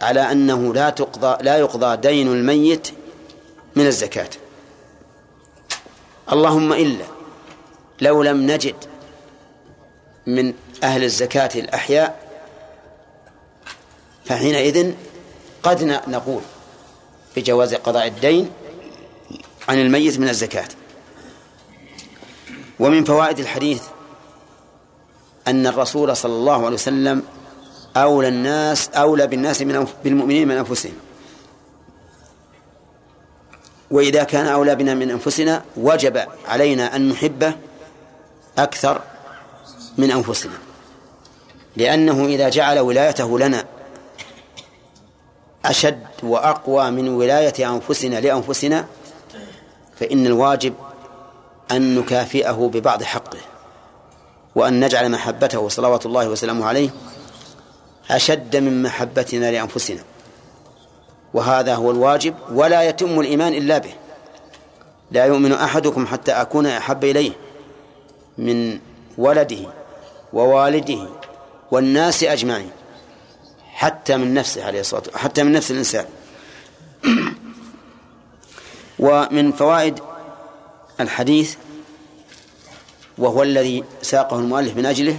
على 0.00 0.32
أنه 0.32 0.74
لا 0.74 0.90
تقضى 0.90 1.44
لا 1.44 1.58
يقضى 1.58 1.96
دين 1.96 2.28
الميت 2.28 2.88
من 3.76 3.86
الزكاة. 3.86 4.30
اللهم 6.32 6.72
إلا 6.72 7.04
لو 8.00 8.22
لم 8.22 8.50
نجد 8.50 8.74
من 10.26 10.54
أهل 10.82 11.04
الزكاة 11.04 11.50
الأحياء 11.54 12.32
فحينئذ 14.24 14.92
قد 15.62 15.82
نقول 16.08 16.42
بجواز 17.36 17.74
قضاء 17.74 18.06
الدين 18.06 18.50
عن 19.68 19.78
الميت 19.78 20.18
من 20.18 20.28
الزكاة. 20.28 20.68
ومن 22.80 23.04
فوائد 23.04 23.38
الحديث 23.38 23.82
أن 25.48 25.66
الرسول 25.66 26.16
صلى 26.16 26.32
الله 26.32 26.66
عليه 26.66 26.74
وسلم 26.74 27.22
أولى 27.96 28.28
الناس 28.28 28.88
أولى 28.88 29.26
بالناس 29.26 29.62
من 29.62 29.86
بالمؤمنين 30.04 30.48
من 30.48 30.56
أنفسهم. 30.56 30.94
وإذا 33.90 34.24
كان 34.24 34.46
أولى 34.46 34.74
بنا 34.74 34.94
من 34.94 35.10
أنفسنا 35.10 35.62
وجب 35.76 36.26
علينا 36.48 36.96
أن 36.96 37.08
نحبه 37.08 37.54
أكثر 38.58 39.00
من 39.98 40.10
أنفسنا. 40.10 40.58
لأنه 41.76 42.26
إذا 42.26 42.48
جعل 42.48 42.78
ولايته 42.78 43.38
لنا 43.38 43.64
أشد 45.64 46.06
وأقوى 46.22 46.90
من 46.90 47.08
ولاية 47.08 47.74
أنفسنا 47.74 48.20
لأنفسنا 48.20 48.86
فإن 50.00 50.26
الواجب 50.26 50.74
أن 51.70 51.94
نكافئه 51.98 52.70
ببعض 52.74 53.02
حقه. 53.02 53.38
وأن 54.54 54.84
نجعل 54.84 55.10
محبته 55.10 55.68
صلوات 55.68 56.06
الله 56.06 56.28
وسلامه 56.28 56.66
عليه 56.66 56.90
أشد 58.10 58.56
من 58.56 58.82
محبتنا 58.82 59.50
لأنفسنا. 59.50 60.04
وهذا 61.34 61.74
هو 61.74 61.90
الواجب 61.90 62.34
ولا 62.52 62.82
يتم 62.82 63.20
الإيمان 63.20 63.54
إلا 63.54 63.78
به. 63.78 63.94
لا 65.10 65.24
يؤمن 65.24 65.52
أحدكم 65.52 66.06
حتى 66.06 66.32
أكون 66.32 66.66
أحب 66.66 67.04
إليه 67.04 67.32
من 68.38 68.78
ولده 69.18 69.66
ووالده 70.32 71.08
والناس 71.70 72.24
أجمعين 72.24 72.70
حتى 73.72 74.16
من 74.16 74.34
نفسه 74.34 74.64
عليه 74.64 74.80
الصلاة 74.80 75.00
والسلام 75.00 75.24
حتى 75.24 75.42
من 75.42 75.52
نفس 75.52 75.70
الإنسان. 75.70 76.04
ومن 78.98 79.52
فوائد 79.52 80.00
الحديث 81.00 81.56
وهو 83.18 83.42
الذي 83.42 83.84
ساقه 84.02 84.38
المؤلف 84.38 84.76
من 84.76 84.86
أجله 84.86 85.18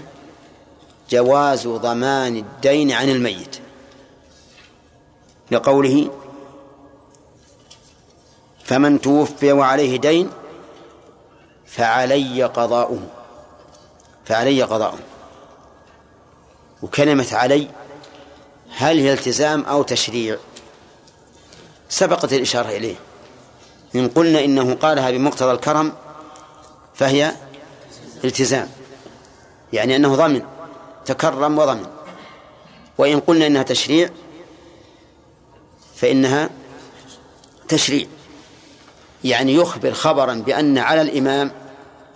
جواز 1.10 1.68
ضمان 1.68 2.38
الدين 2.38 2.92
عن 2.92 3.10
الميت. 3.10 3.60
لقوله 5.52 6.12
فمن 8.64 9.02
توفي 9.02 9.52
وعليه 9.52 9.98
دين 9.98 10.30
فعلي 11.66 12.44
قضاؤه. 12.44 13.00
فعلي 14.26 14.64
قضاؤه. 14.64 15.00
وكلمة 16.82 17.28
علي 17.32 17.68
هل 18.76 19.00
هي 19.00 19.14
التزام 19.14 19.62
أو 19.66 19.84
تشريع؟ 19.84 20.38
سبقت 21.90 22.34
الإشارة 22.34 22.70
إليه. 22.70 22.96
إن 23.96 24.08
قلنا 24.08 24.44
إنه 24.44 24.74
قالها 24.76 25.12
بمقتضى 25.12 25.52
الكرم 25.52 25.94
فهي 26.96 27.34
التزام 28.24 28.70
يعني 29.74 29.96
أنه 29.96 30.16
ضمن 30.16 30.42
تكرم 31.06 31.58
وضمن 31.58 31.86
وإن 32.98 33.20
قلنا 33.20 33.48
إنها 33.48 33.64
تشريع 33.64 34.10
فإنها 35.96 36.50
تشريع. 37.68 38.08
يعني 39.24 39.54
يخبر 39.54 39.94
خبرا 39.94 40.34
بأن 40.34 40.78
على 40.78 41.02
الإمام 41.02 41.52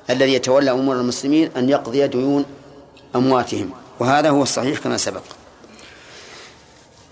الذي 0.10 0.34
يتولى 0.34 0.72
أمور 0.72 0.95
المسلمين 0.95 1.51
أن 1.58 1.70
يقضي 1.70 2.08
ديون 2.08 2.45
أمواتهم. 3.16 3.70
وهذا 3.99 4.30
هو 4.30 4.43
الصحيح 4.43 4.80
كما 4.80 4.97
سبق. 4.97 5.24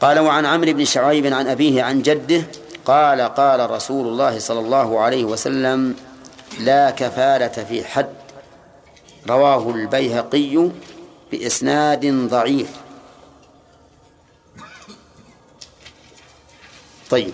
قال 0.01 0.19
وعن 0.19 0.45
عمرو 0.45 0.73
بن 0.73 0.85
شعيب 0.85 1.33
عن 1.33 1.47
أبيه 1.47 1.83
عن 1.83 2.01
جده 2.01 2.43
قال 2.85 3.21
قال 3.21 3.69
رسول 3.69 4.07
الله 4.07 4.39
صلى 4.39 4.59
الله 4.59 4.99
عليه 4.99 5.23
وسلم 5.25 5.95
لا 6.59 6.89
كفالة 6.89 7.47
في 7.47 7.83
حد 7.83 8.24
رواه 9.29 9.69
البيهقي 9.69 10.69
بإسناد 11.31 12.05
ضعيف. 12.29 12.69
طيب 17.09 17.33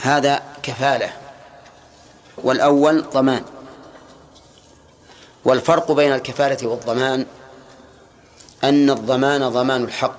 هذا 0.00 0.42
كفالة. 0.62 1.12
والأول 2.38 3.02
ضمان. 3.02 3.44
والفرق 5.44 5.92
بين 5.92 6.12
الكفالة 6.12 6.68
والضمان 6.68 7.26
أن 8.64 8.90
الضمان 8.90 9.48
ضمان 9.48 9.84
الحق 9.84 10.18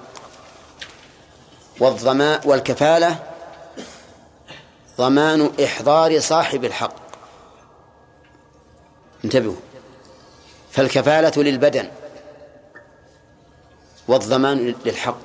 والضمان 1.79 2.41
والكفالة 2.45 3.19
ضمان 4.97 5.51
إحضار 5.63 6.19
صاحب 6.19 6.65
الحق. 6.65 6.95
انتبهوا. 9.25 9.68
فالكفالة 10.71 11.43
للبدن 11.43 11.89
والضمان 14.07 14.75
للحق. 14.85 15.17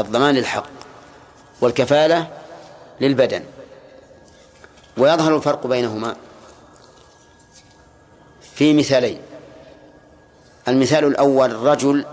الضمان 0.00 0.34
للحق 0.34 0.66
والكفالة 1.60 2.30
للبدن. 3.00 3.44
ويظهر 4.98 5.36
الفرق 5.36 5.66
بينهما 5.66 6.16
في 8.54 8.72
مثالين. 8.74 9.20
المثال 10.68 11.04
الأول 11.04 11.52
رجل 11.52 12.04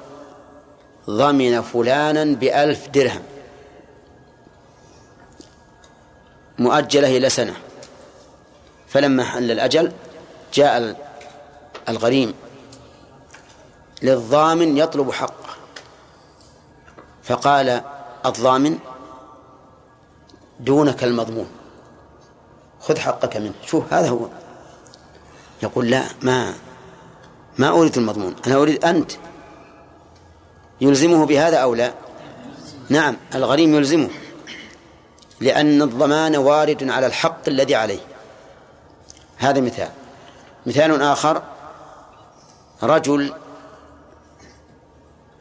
ضمن 1.09 1.61
فلانا 1.61 2.23
بألف 2.23 2.87
درهم 2.87 3.23
مؤجلة 6.59 7.17
إلى 7.17 7.29
سنة 7.29 7.53
فلما 8.87 9.23
حل 9.23 9.51
الأجل 9.51 9.91
جاء 10.53 11.10
الغريم. 11.89 12.33
للضامن 14.01 14.77
يطلب 14.77 15.11
حقه 15.11 15.55
فقال 17.23 17.81
الضامن 18.25 18.79
دونك 20.59 21.03
المضمون. 21.03 21.47
خذ 22.81 22.97
حقك 22.97 23.37
منه. 23.37 23.53
شوف 23.65 23.93
هذا 23.93 24.09
هو. 24.09 24.27
يقول 25.63 25.89
لا 25.89 26.03
ما 26.21 26.53
ما 27.57 27.69
أريد 27.69 27.97
المضمون. 27.97 28.35
أنا 28.47 28.55
أريد 28.55 28.85
أنت. 28.85 29.11
يلزمه 30.81 31.25
بهذا 31.25 31.57
أو 31.57 31.75
لا؟ 31.75 31.93
نعم 32.89 33.17
الغريم 33.35 33.75
يلزمه. 33.75 34.09
لأن 35.39 35.81
الضمان 35.81 36.35
وارد 36.35 36.89
على 36.89 37.07
الحق 37.07 37.41
الذي 37.47 37.75
عليه. 37.75 37.99
هذا 39.37 39.61
مثال. 39.61 39.89
مثال 40.65 41.01
آخر. 41.01 41.43
رجل 42.83 43.33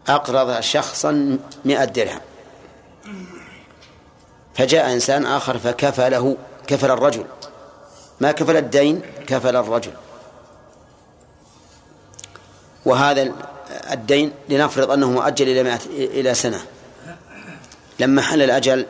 أقرض 0.08 0.60
شخصا 0.60 1.38
مئة 1.64 1.84
درهم. 1.84 2.20
فجاء 4.54 4.92
إنسان 4.92 5.26
آخر 5.26 5.58
فكفله 5.58 6.36
كفل 6.66 6.90
الرجل. 6.90 7.24
ما 8.20 8.32
كفل 8.32 8.56
الدين 8.56 9.02
كفل 9.26 9.56
الرجل. 9.56 9.92
وهذا 12.84 13.32
الدين 13.92 14.32
لنفرض 14.48 14.90
أنه 14.90 15.10
مؤجل 15.10 15.48
إلى 15.48 15.78
إلى 15.96 16.34
سنة. 16.34 16.60
لما 18.00 18.22
حل 18.22 18.42
الأجل 18.42 18.86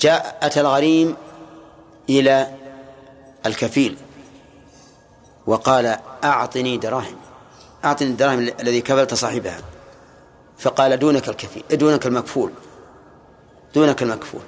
جاء 0.00 0.38
أتى 0.42 0.60
الغريم 0.60 1.16
إلى 2.10 2.54
الكفيل 3.46 3.96
وقال 5.46 5.98
أعطني 6.24 6.76
دراهم. 6.76 7.23
أعطني 7.84 8.08
الدراهم 8.08 8.38
الذي 8.60 8.80
كفلت 8.80 9.14
صاحبها. 9.14 9.60
فقال 10.58 10.98
دونك 10.98 11.28
الكفيل 11.28 11.62
دونك 11.72 12.06
المكفول. 12.06 12.50
دونك 13.74 14.02
المكفول. 14.02 14.40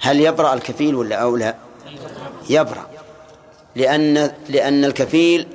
هل 0.00 0.20
يبرأ 0.20 0.54
الكفيل 0.54 0.94
ولا 0.94 1.16
أو 1.16 1.36
لا؟ 1.36 1.56
يبرأ. 2.50 2.90
لأن 3.76 4.32
لأن 4.48 4.84
الكفيل 4.84 5.48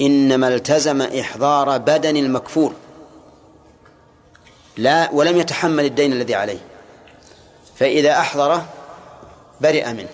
إنما 0.00 0.48
التزم 0.48 1.02
إحضار 1.02 1.78
بدن 1.78 2.16
المكفول. 2.16 2.72
لا 4.76 5.10
ولم 5.12 5.38
يتحمل 5.38 5.84
الدين 5.84 6.12
الذي 6.12 6.34
عليه. 6.34 6.58
فإذا 7.76 8.18
أحضره 8.18 8.66
برئ 9.60 9.92
منه 9.92 10.08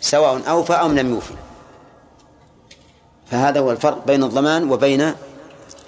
سواء 0.00 0.42
أوفى 0.48 0.72
أو 0.72 0.88
لم 0.88 1.14
يوفي 1.14 1.34
فهذا 3.30 3.60
هو 3.60 3.70
الفرق 3.70 4.06
بين 4.06 4.24
الضمان 4.24 4.70
وبين 4.70 5.14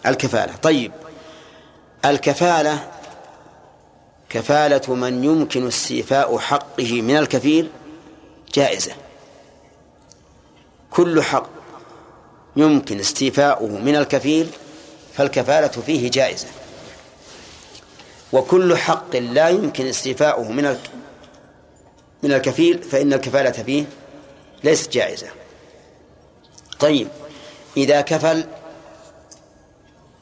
الكفالة. 0.06 0.56
طيب 0.56 0.92
الكفالة 2.04 2.90
كفالة 4.28 4.94
من 4.94 5.24
يمكن 5.24 5.66
استيفاء 5.66 6.38
حقه 6.38 7.02
من 7.02 7.16
الكفيل 7.16 7.70
جائزة. 8.54 8.92
كل 10.90 11.22
حق 11.22 11.48
يمكن 12.56 13.00
استيفاؤه 13.00 13.68
من 13.68 13.96
الكفيل 13.96 14.50
فالكفالة 15.14 15.68
فيه 15.68 16.10
جائزة. 16.10 16.46
وكل 18.32 18.76
حق 18.76 19.16
لا 19.16 19.48
يمكن 19.48 19.86
استيفاؤه 19.86 20.52
من 20.52 20.78
من 22.22 22.32
الكفيل 22.32 22.82
فإن 22.82 23.12
الكفالة 23.12 23.50
فيه 23.50 23.84
ليست 24.64 24.92
جائزة. 24.92 25.26
طيب 26.80 27.08
إذا 27.76 28.00
كفل 28.00 28.44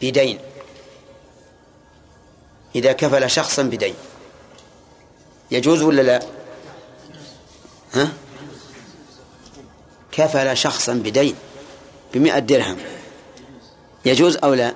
بدين. 0.00 0.38
إذا 2.74 2.92
كفل 2.92 3.30
شخصا 3.30 3.62
بدين. 3.62 3.94
يجوز 5.50 5.82
ولا 5.82 6.02
لا؟ 6.02 6.22
ها؟ 7.94 8.12
كفل 10.12 10.56
شخصا 10.56 10.94
بدين. 10.94 11.34
بمئة 12.14 12.38
درهم. 12.38 12.76
يجوز 14.04 14.36
أو 14.36 14.54
لا؟ 14.54 14.74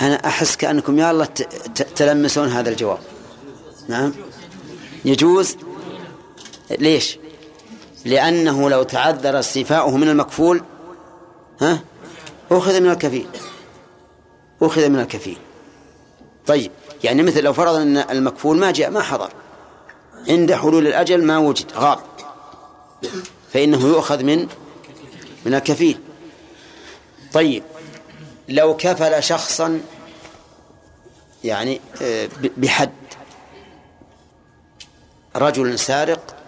أنا 0.00 0.26
أحس 0.26 0.56
كأنكم 0.56 0.98
يا 0.98 1.10
الله 1.10 1.24
تلمسون 1.96 2.48
هذا 2.48 2.70
الجواب. 2.70 2.98
نعم؟ 3.88 4.14
يجوز؟ 5.04 5.56
ليش؟ 6.70 7.18
لأنه 8.04 8.70
لو 8.70 8.82
تعذر 8.82 9.38
استيفاؤه 9.38 9.96
من 9.96 10.08
المكفول 10.08 10.62
ها؟ 11.60 11.80
أخذ 12.50 12.80
من 12.80 12.90
الكفيل. 12.90 13.26
أخذ 14.62 14.88
من 14.88 14.98
الكفيل. 14.98 15.38
طيب 16.46 16.70
يعني 17.04 17.22
مثل 17.22 17.42
لو 17.42 17.52
فرض 17.52 17.74
أن 17.74 17.96
المكفول 17.96 18.56
ما 18.56 18.70
جاء 18.70 18.90
ما 18.90 19.02
حضر. 19.02 19.30
عند 20.28 20.52
حلول 20.52 20.86
الأجل 20.86 21.24
ما 21.24 21.38
وجد 21.38 21.72
غاب. 21.76 21.98
فإنه 23.52 23.86
يؤخذ 23.86 24.22
من 24.22 24.48
من 25.46 25.54
الكفيل. 25.54 25.98
طيب 27.32 27.62
لو 28.48 28.76
كفل 28.76 29.22
شخصا 29.22 29.80
يعني 31.44 31.80
آه، 32.02 32.28
بحد 32.56 32.90
رجل 35.36 35.78
سارق 35.78 36.41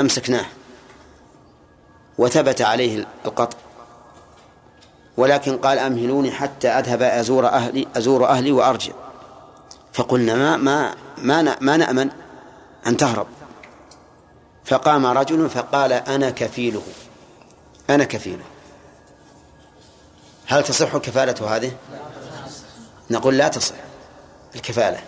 أمسكناه 0.00 0.46
وثبت 2.18 2.62
عليه 2.62 3.06
القطع 3.24 3.58
ولكن 5.16 5.58
قال 5.58 5.78
أمهلوني 5.78 6.30
حتى 6.30 6.68
أذهب 6.68 7.02
أزور 7.02 7.46
أهلي 7.46 7.86
أزور 7.96 8.28
أهلي 8.28 8.52
وأرجع. 8.52 8.92
فقلنا 9.92 10.34
ما 10.34 10.56
ما 10.56 10.94
ما 11.18 11.56
ما 11.60 11.76
نأمن 11.76 12.10
أن 12.86 12.96
تهرب. 12.96 13.26
فقام 14.64 15.06
رجل 15.06 15.50
فقال 15.50 15.92
أنا 15.92 16.30
كفيله 16.30 16.82
أنا 17.90 18.04
كفيله. 18.04 18.44
هل 20.46 20.64
تصح 20.64 20.94
الكفالة 20.94 21.56
هذه؟ 21.56 21.72
نقول 23.10 23.38
لا 23.38 23.48
تصح 23.48 23.74
الكفالة 24.54 24.98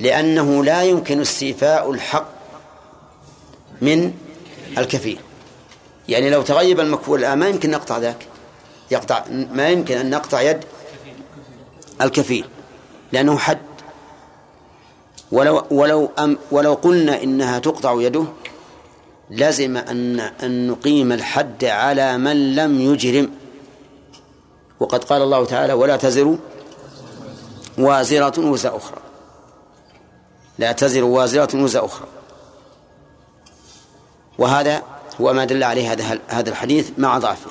لأنه 0.00 0.64
لا 0.64 0.82
يمكن 0.82 1.20
استيفاء 1.20 1.90
الحق 1.90 2.33
من 3.82 4.12
الكفيل 4.78 5.18
يعني 6.08 6.30
لو 6.30 6.42
تغيب 6.42 6.80
المكفول 6.80 7.18
الآن 7.18 7.38
ما 7.38 7.48
يمكن 7.48 7.70
نقطع 7.70 7.98
ذاك. 7.98 8.26
يقطع 8.90 9.24
ما 9.30 9.68
يمكن 9.68 9.96
أن 9.96 10.10
نقطع 10.10 10.40
يد 10.40 10.64
الكفيل 12.00 12.44
لأنه 13.12 13.38
حد. 13.38 13.58
ولو 15.32 15.64
ولو 15.70 16.10
أم 16.18 16.38
ولو 16.50 16.74
قلنا 16.74 17.22
إنها 17.22 17.58
تقطع 17.58 17.94
يده 18.00 18.24
لزم 19.30 19.76
أن 19.76 20.20
أن 20.20 20.66
نقيم 20.66 21.12
الحد 21.12 21.64
على 21.64 22.18
من 22.18 22.54
لم 22.54 22.80
يجرم. 22.80 23.30
وقد 24.80 25.04
قال 25.04 25.22
الله 25.22 25.44
تعالى 25.44 25.72
ولا 25.72 25.96
تزر 25.96 26.36
وازرة 27.78 28.40
وزر 28.40 28.76
أخرى. 28.76 28.98
لا 30.58 30.72
تزر 30.72 31.04
وازرة 31.04 31.62
وزر 31.62 31.84
أخرى. 31.84 32.08
وهذا 34.38 34.82
هو 35.20 35.32
ما 35.32 35.44
دل 35.44 35.62
عليه 35.62 35.92
هذا 35.92 36.18
هذا 36.28 36.50
الحديث 36.50 36.90
مع 36.98 37.18
ضعفه. 37.18 37.50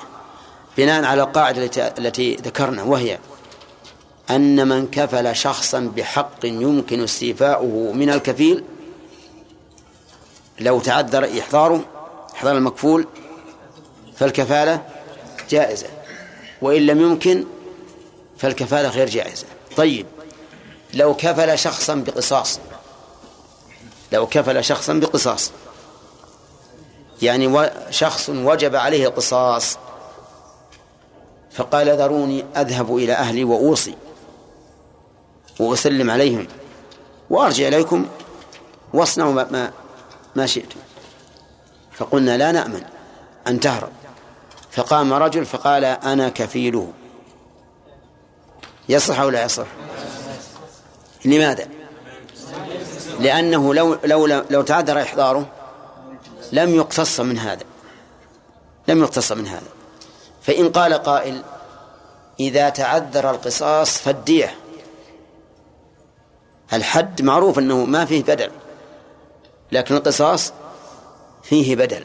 بناء 0.78 1.04
على 1.04 1.22
القاعدة 1.22 1.70
التي 1.98 2.34
ذكرنا 2.34 2.82
وهي 2.82 3.18
أن 4.30 4.68
من 4.68 4.86
كفل 4.86 5.36
شخصا 5.36 5.92
بحق 5.96 6.44
يمكن 6.44 7.02
استيفاؤه 7.02 7.92
من 7.92 8.10
الكفيل 8.10 8.64
لو 10.60 10.80
تعذر 10.80 11.38
إحضاره 11.40 11.84
إحضار 12.34 12.56
المكفول 12.56 13.06
فالكفالة 14.16 14.82
جائزة. 15.50 15.86
وإن 16.62 16.86
لم 16.86 17.00
يمكن 17.00 17.44
فالكفالة 18.38 18.88
غير 18.88 19.08
جائزة. 19.08 19.46
طيب 19.76 20.06
لو 20.94 21.14
كفل 21.14 21.58
شخصا 21.58 21.94
بقصاص 21.94 22.60
لو 24.12 24.26
كفل 24.26 24.64
شخصا 24.64 24.92
بقصاص 24.92 25.50
يعني 27.22 27.70
شخص 27.90 28.30
وجب 28.30 28.76
عليه 28.76 29.06
القصاص 29.06 29.78
فقال 31.52 31.98
ذروني 31.98 32.44
أذهب 32.56 32.96
إلى 32.96 33.12
أهلي 33.12 33.44
وأوصي 33.44 33.94
وأسلم 35.60 36.10
عليهم 36.10 36.46
وأرجع 37.30 37.68
إليكم 37.68 38.06
واصنعوا 38.94 39.32
ما, 39.32 39.70
ما, 40.36 40.46
شئتم. 40.46 40.80
فقلنا 41.92 42.36
لا 42.36 42.52
نأمن 42.52 42.82
أن 43.46 43.60
تهرب. 43.60 43.92
فقام 44.70 45.12
رجل 45.12 45.44
فقال 45.46 45.84
أنا 45.84 46.28
كفيله. 46.28 46.92
يصح 48.88 49.20
أو 49.20 49.28
لا 49.28 49.44
يصح؟ 49.44 49.66
لماذا؟ 51.24 51.68
لأنه 53.20 53.74
لو 53.74 53.96
لو 54.04 54.26
لو 54.26 54.62
تعذر 54.62 55.02
إحضاره 55.02 55.46
لم 56.52 56.74
يقتص 56.74 57.20
من 57.20 57.38
هذا. 57.38 57.64
لم 58.88 59.00
يقتص 59.02 59.32
من 59.32 59.46
هذا. 59.46 59.68
فإن 60.42 60.68
قال 60.68 60.94
قائل 60.94 61.42
إذا 62.40 62.68
تعذر 62.68 63.30
القصاص 63.30 63.98
فالدية 63.98 64.54
الحد 66.72 67.22
معروف 67.22 67.58
أنه 67.58 67.84
ما 67.84 68.04
فيه 68.04 68.22
بدل 68.22 68.50
لكن 69.72 69.94
القصاص 69.96 70.52
فيه 71.42 71.76
بدل. 71.76 72.04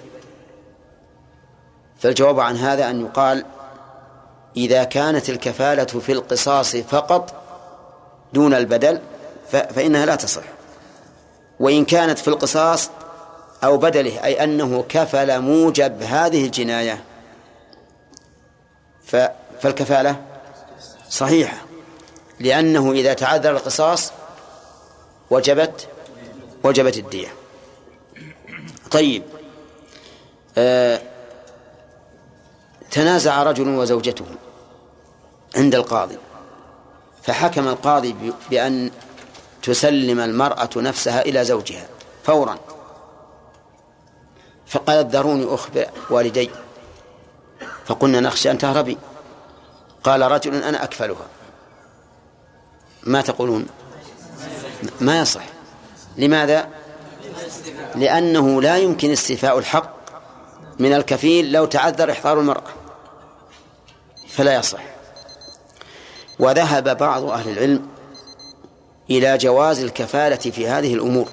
فالجواب 1.99 2.39
عن 2.39 2.57
هذا 2.57 2.89
أن 2.89 3.01
يقال 3.01 3.45
إذا 4.57 4.83
كانت 4.83 5.29
الكفالة 5.29 5.85
في 5.85 6.11
القصاص 6.11 6.75
فقط 6.75 7.33
دون 8.33 8.53
البدل 8.53 9.01
فإنها 9.49 10.05
لا 10.05 10.15
تصح. 10.15 10.43
وإن 11.59 11.85
كانت 11.85 12.19
في 12.19 12.27
القصاص 12.27 12.89
أو 13.63 13.77
بدله 13.77 14.23
أي 14.23 14.43
أنه 14.43 14.85
كفل 14.89 15.39
موجب 15.39 16.01
هذه 16.01 16.45
الجناية. 16.45 17.03
فالكفالة 19.61 20.21
صحيحة 21.09 21.57
لأنه 22.39 22.91
إذا 22.91 23.13
تعذر 23.13 23.51
القصاص 23.51 24.11
وجبت 25.29 25.87
وجبت 26.63 26.97
الدية. 26.97 27.27
طيب 28.91 29.23
آه 30.57 31.01
تنازع 32.91 33.43
رجل 33.43 33.69
وزوجته 33.69 34.25
عند 35.55 35.75
القاضي. 35.75 36.17
فحكم 37.23 37.67
القاضي 37.67 38.15
بأن 38.49 38.91
تسلم 39.63 40.19
المرأة 40.19 40.69
نفسها 40.75 41.21
إلى 41.21 41.45
زوجها 41.45 41.87
فورا. 42.23 42.57
فقالت 44.69 45.15
ذروني 45.15 45.53
أخبر 45.53 45.85
والدي. 46.09 46.49
فقلنا 47.85 48.19
نخشى 48.19 48.51
أن 48.51 48.57
تهربي. 48.57 48.97
قال 50.03 50.21
رجل 50.21 50.63
أنا 50.63 50.83
أكفلها. 50.83 51.27
ما 53.03 53.21
تقولون؟ 53.21 53.67
ما 55.01 55.19
يصح. 55.19 55.43
لماذا؟ 56.17 56.69
لأنه 57.95 58.61
لا 58.61 58.77
يمكن 58.77 59.11
استيفاء 59.11 59.59
الحق 59.59 59.95
من 60.79 60.93
الكفيل 60.93 61.51
لو 61.51 61.65
تعذر 61.65 62.11
إحضار 62.11 62.39
المرأة. 62.39 62.69
فلا 64.29 64.55
يصح. 64.55 64.83
وذهب 66.39 66.97
بعض 66.97 67.23
أهل 67.23 67.49
العلم 67.49 67.87
إلى 69.09 69.37
جواز 69.37 69.83
الكفالة 69.83 70.35
في 70.35 70.67
هذه 70.67 70.93
الأمور. 70.93 71.27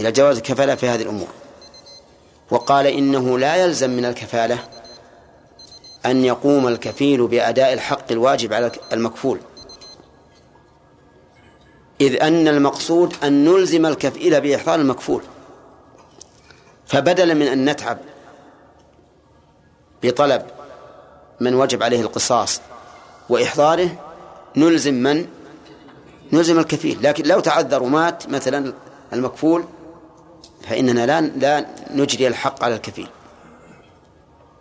إلى 0.00 0.12
جواز 0.12 0.36
الكفالة 0.36 0.74
في 0.74 0.88
هذه 0.88 1.02
الأمور. 1.02 1.28
وقال 2.50 2.86
إنه 2.86 3.38
لا 3.38 3.56
يلزم 3.56 3.90
من 3.90 4.04
الكفالة 4.04 4.58
أن 6.06 6.24
يقوم 6.24 6.68
الكفيل 6.68 7.26
بأداء 7.26 7.72
الحق 7.72 8.12
الواجب 8.12 8.52
على 8.52 8.72
المكفول. 8.92 9.40
إذ 12.00 12.22
أن 12.22 12.48
المقصود 12.48 13.14
أن 13.24 13.44
نلزم 13.44 13.86
الكفيل 13.86 14.40
بإحضار 14.40 14.80
المكفول. 14.80 15.22
فبدلا 16.86 17.34
من 17.34 17.46
أن 17.46 17.70
نتعب 17.70 17.98
بطلب 20.02 20.42
من 21.40 21.54
وجب 21.54 21.82
عليه 21.82 22.00
القصاص 22.00 22.60
وإحضاره 23.28 23.90
نلزم 24.56 24.94
من؟ 24.94 25.26
نلزم 26.32 26.58
الكفيل. 26.58 26.98
لكن 27.02 27.24
لو 27.24 27.40
تعذر 27.40 27.82
ومات 27.82 28.28
مثلا 28.28 28.72
المكفول 29.12 29.64
فإننا 30.68 31.06
لا 31.06 31.20
لا 31.20 31.66
نجري 31.90 32.26
الحق 32.26 32.64
على 32.64 32.74
الكفيل. 32.74 33.08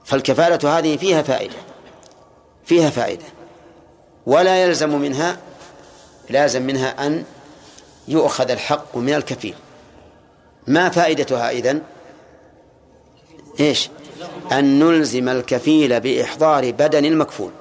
فالكفالة 0.05 0.77
هذه 0.77 0.97
فيها 0.97 1.21
فائدة. 1.21 1.55
فيها 2.65 2.89
فائدة. 2.89 3.25
ولا 4.25 4.63
يلزم 4.63 4.99
منها 4.99 5.37
لازم 6.29 6.61
منها 6.61 7.07
أن 7.07 7.23
يؤخذ 8.07 8.51
الحق 8.51 8.97
من 8.97 9.13
الكفيل. 9.13 9.55
ما 10.67 10.89
فائدتها 10.89 11.49
إذن؟ 11.49 11.81
إيش؟ 13.59 13.89
أن 14.51 14.79
نلزم 14.79 15.29
الكفيل 15.29 15.99
بإحضار 15.99 16.71
بدن 16.71 17.05
المكفول. 17.05 17.51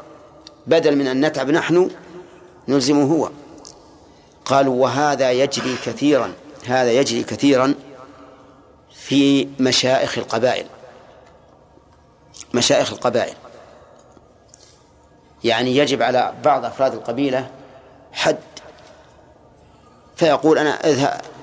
بدل 0.66 0.97
من 0.97 1.07
أن 1.07 1.26
نتعب 1.26 1.51
نحن 1.51 1.91
نلزمه 2.68 3.14
هو. 3.14 3.30
قالوا 4.45 4.82
وهذا 4.82 5.30
يجري 5.30 5.76
كثيرا. 5.84 6.32
هذا 6.66 6.93
يجري 6.93 7.22
كثيرا. 7.22 7.74
في 9.09 9.49
مشائخ 9.61 10.19
القبائل. 10.19 10.67
مشائخ 12.55 12.93
القبائل. 12.93 13.35
يعني 15.45 15.77
يجب 15.77 16.03
على 16.03 16.35
بعض 16.45 16.65
أفراد 16.65 16.95
القبيلة 16.95 17.51
حد. 18.13 18.39
فيقول 20.17 20.59
أنا 20.59 20.79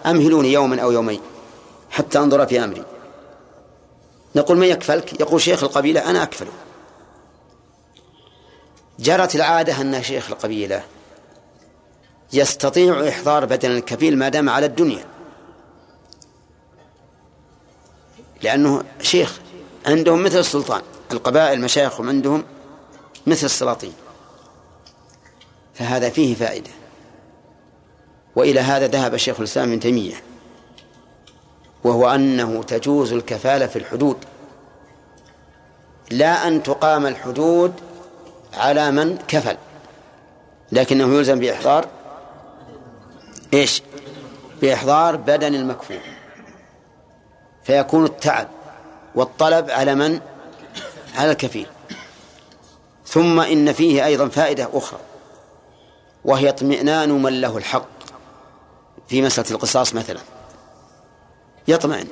أمهلوني 0.06 0.54
يوما 0.54 0.82
أو 0.82 0.92
يومين 0.92 1.22
حتى 1.90 2.20
أنظر 2.20 2.46
في 2.46 2.64
أمري. 2.64 2.86
نقول 4.36 4.58
من 4.58 4.68
يكفلك؟ 4.68 5.20
يقول 5.22 5.42
شيخ 5.42 5.64
القبيلة 5.64 6.10
أنا 6.10 6.24
أكفله 6.24 6.52
جرت 9.00 9.36
العادة 9.36 9.82
أن 9.82 10.04
شيخ 10.04 10.30
القبيلة 10.30 10.84
يستطيع 12.34 13.10
إحضار 13.10 13.46
بدن 13.46 13.72
الكفيل 13.72 14.18
ما 14.18 14.30
دام 14.30 14.50
على 14.50 14.66
الدنيا. 14.66 15.15
لأنه 18.44 18.84
شيخ 19.02 19.40
عندهم 19.86 20.24
مثل 20.24 20.40
السلطان. 20.40 20.82
القبائل 21.12 21.62
مشايخهم 21.62 22.10
عندهم 22.10 22.44
مثل 23.28 23.46
السلاطين. 23.46 23.94
فهذا 25.74 26.10
فيه 26.10 26.36
فائدة. 26.36 26.70
وإلى 28.36 28.60
هذا 28.60 28.88
ذهب 28.88 29.18
شيخ 29.18 29.40
الإسلام 29.40 29.70
ابن 29.70 29.80
تيمية. 29.80 30.16
وهو 31.84 32.10
أنه 32.10 32.64
تجوز 32.64 33.14
الكفالة 33.14 33.68
في 33.68 33.76
الحدود. 33.76 34.18
لا 36.12 36.48
أن 36.48 36.64
تقام 36.64 37.06
الحدود 37.06 37.74
على 38.54 38.92
من 38.92 39.18
كفل. 39.28 39.58
لكنه 40.72 41.16
يلزم 41.16 41.40
بإحضار 41.40 41.88
إيش؟ 43.54 43.82
بإحضار 44.62 45.16
بدن 45.16 45.56
المكفول. 45.56 46.15
فيكون 47.66 48.06
التعب 48.06 48.48
والطلب 49.16 49.70
على 49.70 49.96
من؟ 49.96 50.20
على 51.16 51.32
الكفيل. 51.32 51.68
ثم 53.06 53.40
إن 53.40 53.74
فيه 53.74 54.06
أيضا 54.06 54.28
فائدة 54.28 54.70
أخرى 54.74 55.00
وهي 56.26 56.50
اطمئنان 56.50 57.10
من 57.10 57.42
له 57.42 57.58
الحق 57.58 57.88
في 59.08 59.22
مسألة 59.22 59.52
القصاص 59.52 59.96
مثلا. 59.96 60.20
يطمئن. 61.68 62.08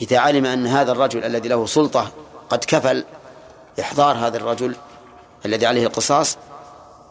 إذا 0.00 0.18
علم 0.18 0.46
أن 0.46 0.66
هذا 0.66 0.92
الرجل 0.92 1.24
الذي 1.24 1.48
له 1.48 1.66
سلطة 1.66 2.12
قد 2.48 2.64
كفل 2.64 3.04
إحضار 3.80 4.16
هذا 4.16 4.36
الرجل 4.36 4.76
الذي 5.46 5.66
عليه 5.66 5.86
القصاص 5.86 6.38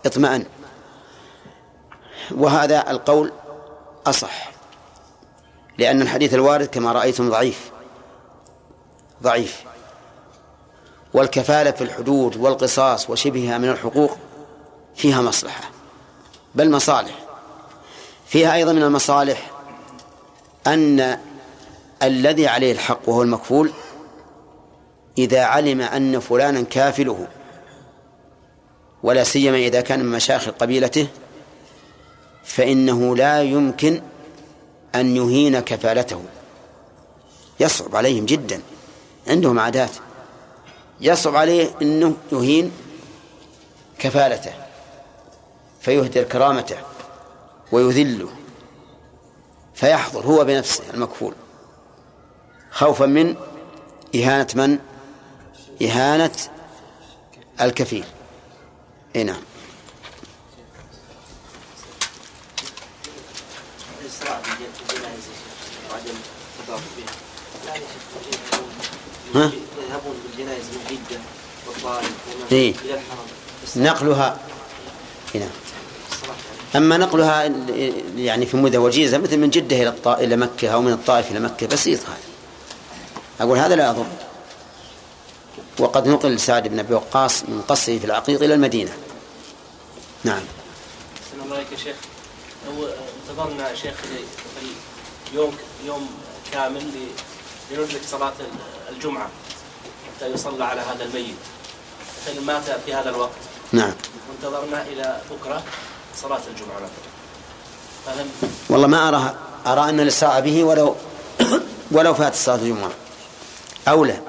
اطمأن 0.05 0.45
وهذا 2.31 2.91
القول 2.91 3.31
أصح. 4.07 4.54
لأن 5.77 6.01
الحديث 6.01 6.33
الوارد 6.33 6.65
كما 6.67 6.91
رأيتم 6.91 7.29
ضعيف. 7.29 7.71
ضعيف. 9.23 9.63
والكفالة 11.13 11.71
في 11.71 11.83
الحدود 11.83 12.37
والقصاص 12.37 13.09
وشبهها 13.09 13.57
من 13.57 13.69
الحقوق 13.69 14.17
فيها 14.95 15.21
مصلحة 15.21 15.69
بل 16.55 16.71
مصالح. 16.71 17.25
فيها 18.27 18.53
أيضا 18.53 18.73
من 18.73 18.83
المصالح 18.83 19.51
أن 20.67 21.17
الذي 22.03 22.47
عليه 22.47 22.71
الحق 22.71 22.99
وهو 23.09 23.21
المكفول 23.21 23.71
إذا 25.17 25.43
علم 25.43 25.81
أن 25.81 26.19
فلانا 26.19 26.61
كافله 26.61 27.27
ولا 29.03 29.23
سيما 29.23 29.57
إذا 29.57 29.81
كان 29.81 30.05
من 30.05 30.11
مشايخ 30.11 30.49
قبيلته 30.49 31.07
فإنه 32.43 33.15
لا 33.15 33.41
يمكن 33.41 34.01
أن 34.95 35.15
يهين 35.15 35.59
كفالته. 35.59 36.23
يصعب 37.59 37.95
عليهم 37.95 38.25
جدا. 38.25 38.61
عندهم 39.27 39.59
عادات. 39.59 39.91
يصعب 41.01 41.35
عليه 41.35 41.71
أنه 41.81 42.15
يهين 42.31 42.71
كفالته 43.99 44.53
فيهدر 45.81 46.23
كرامته 46.23 46.77
ويذله 47.71 48.29
فيحضر 49.73 50.25
هو 50.25 50.43
بنفسه 50.43 50.83
المكفول. 50.93 51.33
خوفا 52.71 53.05
من 53.05 53.35
إهانة 54.15 54.47
من؟ 54.55 54.79
إهانة 55.81 56.31
الكفيل. 57.61 58.05
اي 59.15 59.23
نعم. 59.23 59.41
ها؟ 69.35 69.51
يذهبون 69.87 70.15
بالجنائز 70.23 70.63
من 70.63 70.85
جدة 70.89 71.19
والطائف 71.67 72.11
إيه؟ 72.51 72.73
إلى 72.85 72.93
الحرم 72.93 73.25
نقلها 73.75 74.39
هنا 75.35 75.49
أما 76.75 76.97
نقلها 76.97 77.43
يعني 78.17 78.45
في 78.45 78.57
مدة 78.57 78.79
وجيزة 78.79 79.17
مثل 79.17 79.37
من 79.37 79.49
جدة 79.49 79.75
إلى 79.75 79.93
إلى 80.07 80.35
مكة 80.35 80.69
أو 80.69 80.81
من 80.81 80.93
الطائف 80.93 81.31
إلى 81.31 81.39
مكة 81.39 81.67
بسيط 81.67 81.99
هذا. 81.99 82.17
أقول 83.39 83.57
هذا 83.57 83.75
لا 83.75 83.89
يضر 83.89 84.05
وقد 85.79 86.07
نقل 86.07 86.39
سعد 86.39 86.67
بن 86.67 86.79
أبي 86.79 86.93
وقاص 86.93 87.43
من 87.43 87.61
قصره 87.67 87.97
في 87.97 88.05
العقيق 88.05 88.43
إلى 88.43 88.53
المدينة. 88.53 88.91
نعم. 90.23 90.41
السلام 91.25 91.45
الله 91.45 91.57
يا 91.57 91.77
شيخ. 91.83 91.95
لو 92.67 92.87
انتظرنا 93.29 93.69
يا 93.69 93.75
شيخ 93.75 93.95
يوم 95.33 95.55
يوم 95.85 96.09
كامل 96.51 96.83
لندرك 97.71 98.01
صلاة 98.11 98.33
الجمعة 98.95 99.29
حتى 100.07 100.27
يصلى 100.27 100.65
على 100.65 100.81
هذا 100.81 101.03
الميت. 101.03 101.35
مثلا 102.27 102.41
مات 102.41 102.63
في 102.85 102.93
هذا 102.93 103.09
الوقت. 103.09 103.31
نعم. 103.71 103.93
وانتظرنا 104.29 104.81
إلى 104.81 105.21
بكرة 105.31 105.63
صلاة 106.21 106.41
الجمعة. 106.47 106.89
مثلا 108.07 108.25
والله 108.69 108.87
ما 108.87 109.09
أرى 109.09 109.35
أرى 109.67 109.89
أن 109.89 109.99
الإسراء 109.99 110.41
به 110.41 110.63
ولو 110.63 110.95
ولو 111.91 112.13
فات 112.13 112.35
صلاة 112.35 112.55
الجمعة. 112.55 112.91
أولى 113.87 114.21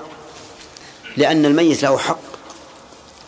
لأن 1.16 1.44
الميت 1.44 1.82
له 1.82 1.98
حق. 1.98 2.18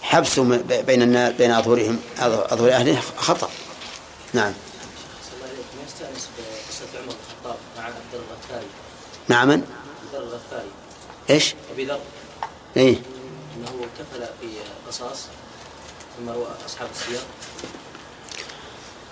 حبسه 0.03 0.43
بين 0.87 1.03
الناس 1.03 1.33
بين 1.33 1.51
أظهرهم 1.51 1.99
أظهر 2.19 2.71
أهله 2.71 3.01
خطأ. 3.17 3.51
نعم. 4.33 4.53
مع 9.29 9.45
من؟ 9.45 9.78
إيش؟ 11.31 11.55
أبي 11.73 11.85
ذر. 11.85 12.01
إيه. 12.77 12.97
إنه 13.57 13.87
كفل 13.99 14.27
في 14.41 14.49
قصاص 14.89 15.19
ثم 16.19 16.29
روى 16.29 16.47
أصحاب 16.67 16.89
السير 16.95 17.21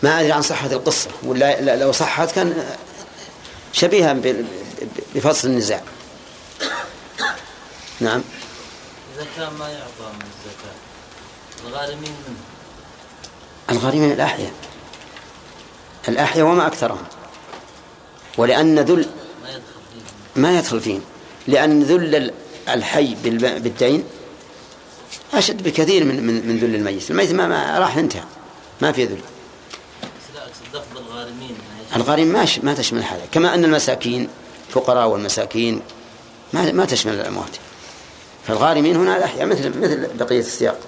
ما 0.03 0.21
أدري 0.21 0.33
عن 0.33 0.43
صحة 0.43 0.73
القصة 0.73 1.11
ولا 1.23 1.77
لو 1.77 1.93
صحت 1.93 2.31
كان 2.31 2.77
شبيها 3.73 4.21
بفصل 5.15 5.49
النزاع. 5.49 5.83
نعم. 8.01 8.23
إذا 9.17 9.27
كان 9.37 9.53
ما 9.55 9.69
يعطى 9.69 10.13
من 10.13 10.27
الزكاة 10.27 10.75
الغارمين 11.67 12.13
منه. 12.29 12.39
الغارمين 13.71 14.13
الأحياء. 14.13 14.53
الأحياء 16.09 16.47
وما 16.47 16.67
أكثرهم. 16.67 17.05
ولأن 18.39 18.79
ذل 18.79 19.09
ما 20.37 20.59
يدخل 20.59 20.81
فيهم. 20.81 21.03
لأن 21.47 21.83
ذل 21.83 22.33
الحي 22.69 23.15
بالدين 23.25 24.05
أشد 25.35 25.63
بكثير 25.63 26.05
من 26.05 26.27
من, 26.27 26.47
من 26.49 26.59
ذل 26.59 26.75
الميت، 26.75 27.11
الميت 27.11 27.33
ما, 27.33 27.49
ما 27.49 27.79
راح 27.79 27.97
انتهى 27.97 28.25
ما 28.83 28.93
في 28.93 29.05
ذل. 29.05 29.21
الغارمين 31.97 32.33
ما 32.33 32.47
ما 32.63 32.75
تشمل 32.75 33.03
هذا، 33.03 33.27
كما 33.33 33.55
أن 33.55 33.65
المساكين 33.65 34.29
فقراء 34.71 35.09
والمساكين 35.09 35.83
ما 36.53 36.73
ما 36.73 36.85
تشمل 36.85 37.15
الأموات. 37.15 37.57
فالغارمين 38.47 38.97
هنا 38.97 39.17
الأحياء 39.17 39.47
مثل 39.47 39.79
مثل 39.79 40.09
بقية 40.19 40.41
السياق. 40.41 40.79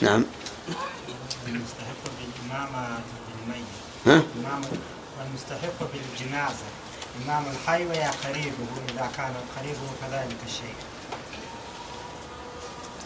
نعم 0.00 0.24
ها؟ 4.06 4.22
والمستحق 5.18 5.78
بالجنازة 5.92 6.64
إمام 7.24 7.44
الحي 7.52 7.86
ويا 7.86 8.10
قريبه 8.24 8.66
إذا 8.88 9.08
كان 9.16 9.34
قريبه 9.58 9.86
كذلك 10.02 10.36
الشيء. 10.46 10.74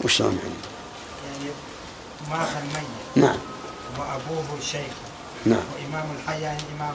وشلون 0.03 0.39
يعني؟ 0.43 0.53
يعني 1.39 1.51
مات 2.29 2.47
الميت 2.63 2.85
نعم. 3.15 3.37
وأبوه 3.99 4.59
شيخ. 4.61 4.93
نعم. 5.45 5.59
وإمام 5.75 6.05
الحي 6.15 6.41
يعني 6.41 6.61
إمام 6.77 6.93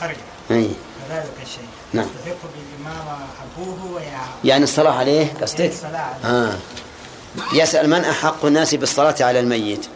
خرجة 0.00 0.16
أي. 0.50 0.70
كذلك 1.08 1.34
الشيء. 1.42 1.68
نعم. 1.92 2.04
يستحق 2.06 2.36
بالإمامة 2.54 3.18
أبوه 3.56 3.92
ويا 3.92 4.20
يعني 4.44 4.64
الصلاة 4.64 4.92
عليه؟ 4.92 5.34
قصدك؟ 5.42 5.60
يعني 5.60 5.72
الصلاة 5.72 5.98
عليه. 5.98 6.24
آه. 6.24 6.58
يسأل 7.52 7.90
من 7.90 8.04
أحق 8.04 8.44
الناس 8.44 8.74
بالصلاة 8.74 9.14
على 9.20 9.40
الميت؟ 9.40 9.88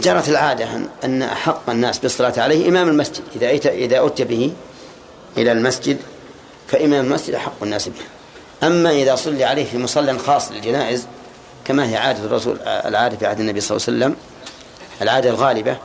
جرت 0.00 0.28
العادة 0.28 0.68
أن 1.04 1.22
أحق 1.22 1.70
الناس 1.70 1.98
بالصلاة 1.98 2.32
عليه 2.36 2.68
إمام 2.68 2.88
المسجد. 2.88 3.22
إذا 3.36 3.70
إذا 3.70 4.06
أتي 4.06 4.24
به 4.24 4.52
إلى 5.36 5.52
المسجد 5.52 5.98
فإمام 6.68 7.04
المسجد 7.04 7.34
أحق 7.34 7.62
الناس 7.62 7.88
به. 7.88 8.66
أما 8.66 8.90
إذا 8.90 9.14
صلي 9.14 9.44
عليه 9.44 9.64
في 9.64 9.78
مصلى 9.78 10.18
خاص 10.18 10.52
للجنائز 10.52 11.06
كما 11.64 11.88
هي 11.88 11.96
عادة 11.96 12.24
الرسول 12.24 12.58
العادة 12.62 13.16
في 13.16 13.26
عهد 13.26 13.40
النبي 13.40 13.60
صلى 13.60 13.76
الله 13.76 13.86
عليه 13.88 13.98
وسلم 13.98 14.16
العادة 15.02 15.30
الغالبة 15.30 15.76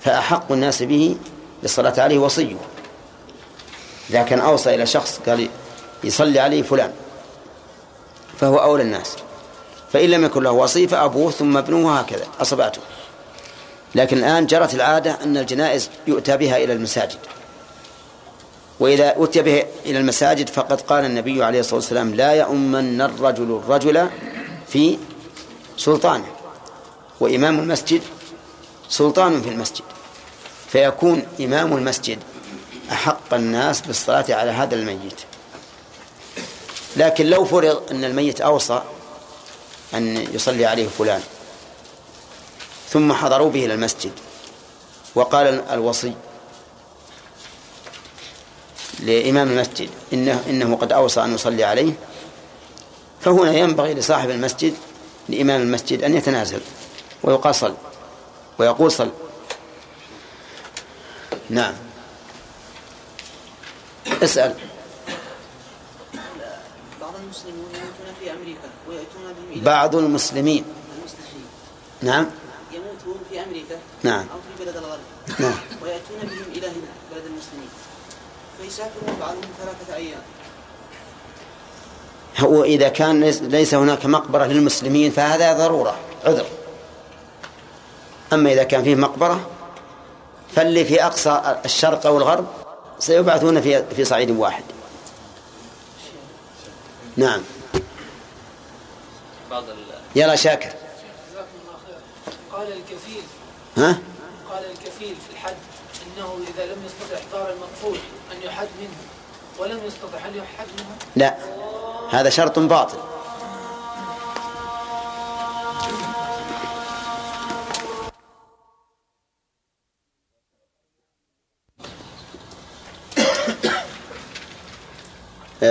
فأحق 0.00 0.52
الناس 0.52 0.82
به 0.82 1.16
بالصلاة 1.62 2.00
عليه 2.00 2.18
وصيه. 2.18 2.56
إذا 4.10 4.22
كان 4.22 4.40
أوصى 4.40 4.74
إلى 4.74 4.86
شخص 4.86 5.20
قال 5.26 5.48
يصلي 6.04 6.38
عليه 6.40 6.62
فلان 6.62 6.92
فهو 8.40 8.58
أولى 8.58 8.82
الناس. 8.82 9.16
فإن 9.92 10.10
لم 10.10 10.24
يكن 10.24 10.42
له 10.42 10.50
وصي 10.50 10.88
فأبوه 10.88 11.30
ثم 11.30 11.56
ابنه 11.56 11.86
وهكذا 11.86 12.24
أصبعته. 12.40 12.80
لكن 13.94 14.18
الآن 14.18 14.46
جرت 14.46 14.74
العادة 14.74 15.18
أن 15.22 15.36
الجنائز 15.36 15.90
يؤتى 16.06 16.36
بها 16.36 16.56
إلى 16.56 16.72
المساجد. 16.72 17.18
وإذا 18.80 19.14
أتي 19.16 19.42
به 19.42 19.64
إلى 19.86 19.98
المساجد 19.98 20.48
فقد 20.48 20.80
قال 20.80 21.04
النبي 21.04 21.44
عليه 21.44 21.60
الصلاة 21.60 21.76
والسلام 21.76 22.14
لا 22.14 22.32
يؤمن 22.32 23.00
الرجل 23.00 23.60
الرجل 23.64 24.08
في 24.68 24.98
سلطانه. 25.76 26.26
وإمام 27.20 27.58
المسجد 27.58 28.02
سلطان 28.88 29.42
في 29.42 29.48
المسجد. 29.48 29.84
فيكون 30.68 31.22
إمام 31.40 31.76
المسجد 31.76 32.18
أحق 32.92 33.34
الناس 33.34 33.80
بالصلاة 33.80 34.24
على 34.30 34.50
هذا 34.50 34.74
الميت. 34.74 35.20
لكن 36.96 37.26
لو 37.26 37.44
فرض 37.44 37.82
أن 37.90 38.04
الميت 38.04 38.40
أوصى 38.40 38.82
أن 39.94 40.26
يصلي 40.34 40.66
عليه 40.66 40.88
فلان 40.98 41.20
ثم 42.90 43.12
حضروا 43.12 43.50
به 43.50 43.64
إلى 43.66 43.74
المسجد. 43.74 44.12
وقال 45.14 45.46
الوصي 45.70 46.14
لإمام 49.00 49.48
المسجد 49.48 49.88
إنه, 50.12 50.44
إنه 50.48 50.76
قد 50.76 50.92
أوصى 50.92 51.24
أن 51.24 51.34
يصلي 51.34 51.64
عليه. 51.64 51.92
فهنا 53.20 53.52
ينبغي 53.52 53.94
لصاحب 53.94 54.30
المسجد 54.30 54.74
لإمام 55.28 55.62
المسجد 55.62 56.02
أن 56.02 56.14
يتنازل 56.14 56.60
ويقال 57.22 57.54
صل 57.54 57.74
ويقول 58.58 58.92
صل 58.92 59.10
نعم. 61.50 61.74
اسأل. 64.22 64.54
بعض 67.00 67.14
المسلمون 67.24 67.68
يموتون 67.74 68.14
في 68.20 68.32
أمريكا 68.32 68.68
ويأتون 68.88 69.64
بعض 69.64 69.96
المسلمين. 69.96 70.64
نعم. 72.02 72.26
نعم. 74.02 74.18
أو 74.32 74.38
في 74.58 74.64
بلد 74.64 74.76
الغرب. 74.76 75.00
نعم. 75.38 75.54
ويأتون 75.82 76.18
بهم 76.22 76.52
إلى 76.52 76.66
هنا 76.66 76.90
بلد 77.12 77.24
المسلمين. 77.26 77.68
فيسافرون 78.60 79.16
بعضهم 79.20 79.40
ثلاثة 79.62 79.96
أيام. 79.96 80.20
هو 82.38 82.64
إذا 82.64 82.88
كان 82.88 83.24
ليس- 83.24 83.74
هناك 83.74 84.06
مقبرة 84.06 84.44
للمسلمين 84.44 85.10
فهذا 85.10 85.52
ضرورة 85.52 85.96
عذر. 86.24 86.46
أما 88.32 88.52
إذا 88.52 88.62
كان 88.62 88.84
فيه 88.84 88.94
مقبرة 88.94 89.50
فاللي 90.56 90.84
في 90.84 91.04
أقصى 91.06 91.58
الشرق 91.64 92.06
أو 92.06 92.18
الغرب 92.18 92.46
سيبعثون 92.98 93.60
في 93.60 93.84
في 93.96 94.04
صعيد 94.04 94.30
واحد. 94.30 94.64
نعم. 97.16 97.40
بعض 99.50 99.64
يلا 100.16 100.36
شاكر. 100.36 100.68
جزاكم 100.68 101.46
الله 101.62 101.78
خير. 101.86 101.98
قال 102.52 102.72
الكفيل 102.72 103.22
ها؟ 103.76 103.98
قال 104.50 104.64
الكفيل 104.70 105.16
في 105.16 105.32
الحد 105.32 105.56
إنه 106.06 106.38
إذا 106.54 106.66
لم 106.66 106.78
يستطع 106.86 107.16
احضار 107.18 107.52
المقفول 107.52 107.98
أن 108.32 108.42
يحد 108.42 108.68
منه 108.80 108.96
ولم 109.58 109.80
يستطع 109.86 110.18
هل 110.18 110.36
يحد 110.36 110.66
منه؟ 110.78 110.96
لا. 111.16 111.36
هذا 112.10 112.30
شرط 112.30 112.58
باطل. 112.58 112.98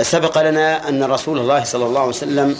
سبق 0.02 0.42
لنا 0.42 0.88
أن 0.88 1.02
رسول 1.04 1.38
الله 1.38 1.64
صلى 1.64 1.86
الله 1.86 2.00
عليه 2.00 2.08
وسلم 2.08 2.56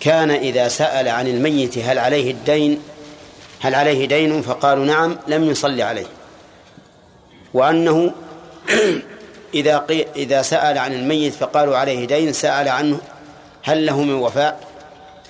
كان 0.00 0.30
إذا 0.30 0.68
سأل 0.68 1.08
عن 1.08 1.26
الميت 1.26 1.78
هل 1.78 1.98
عليه 1.98 2.30
الدين؟ 2.30 2.82
هل 3.62 3.74
عليه 3.74 4.06
دين 4.06 4.42
فقالوا 4.42 4.84
نعم 4.84 5.18
لم 5.28 5.44
يصلي 5.44 5.82
عليه. 5.82 6.06
وأنه 7.54 8.12
إذا 9.54 9.78
قي... 9.78 10.06
إذا 10.16 10.42
سأل 10.42 10.78
عن 10.78 10.92
الميت 10.92 11.34
فقالوا 11.34 11.76
عليه 11.76 12.06
دين 12.06 12.32
سأل 12.32 12.68
عنه 12.68 13.00
هل 13.62 13.86
له 13.86 14.02
من 14.02 14.14
وفاء؟ 14.14 14.60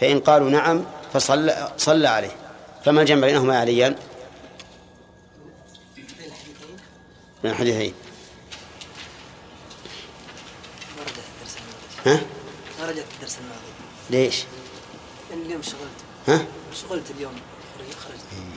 فإن 0.01 0.21
قالوا 0.21 0.51
نعم 0.51 0.85
فصلى 1.13 1.73
صلى 1.79 2.09
عليه. 2.09 2.37
فما 2.85 3.01
الجمع 3.01 3.27
بينهما 3.27 3.55
يا 3.55 3.61
عليان 3.61 3.97
بين 7.43 7.53
الحديثين. 7.53 7.95
ها؟ 12.07 12.21
ما 12.81 12.87
رجعت 12.87 13.05
الدرس 13.15 13.39
الماضي. 13.39 13.73
ليش؟ 14.11 14.45
اليوم 15.33 15.63
شغلت. 15.63 15.79
ها؟ 16.29 16.47
شغلت 16.75 17.11
اليوم. 17.11 17.52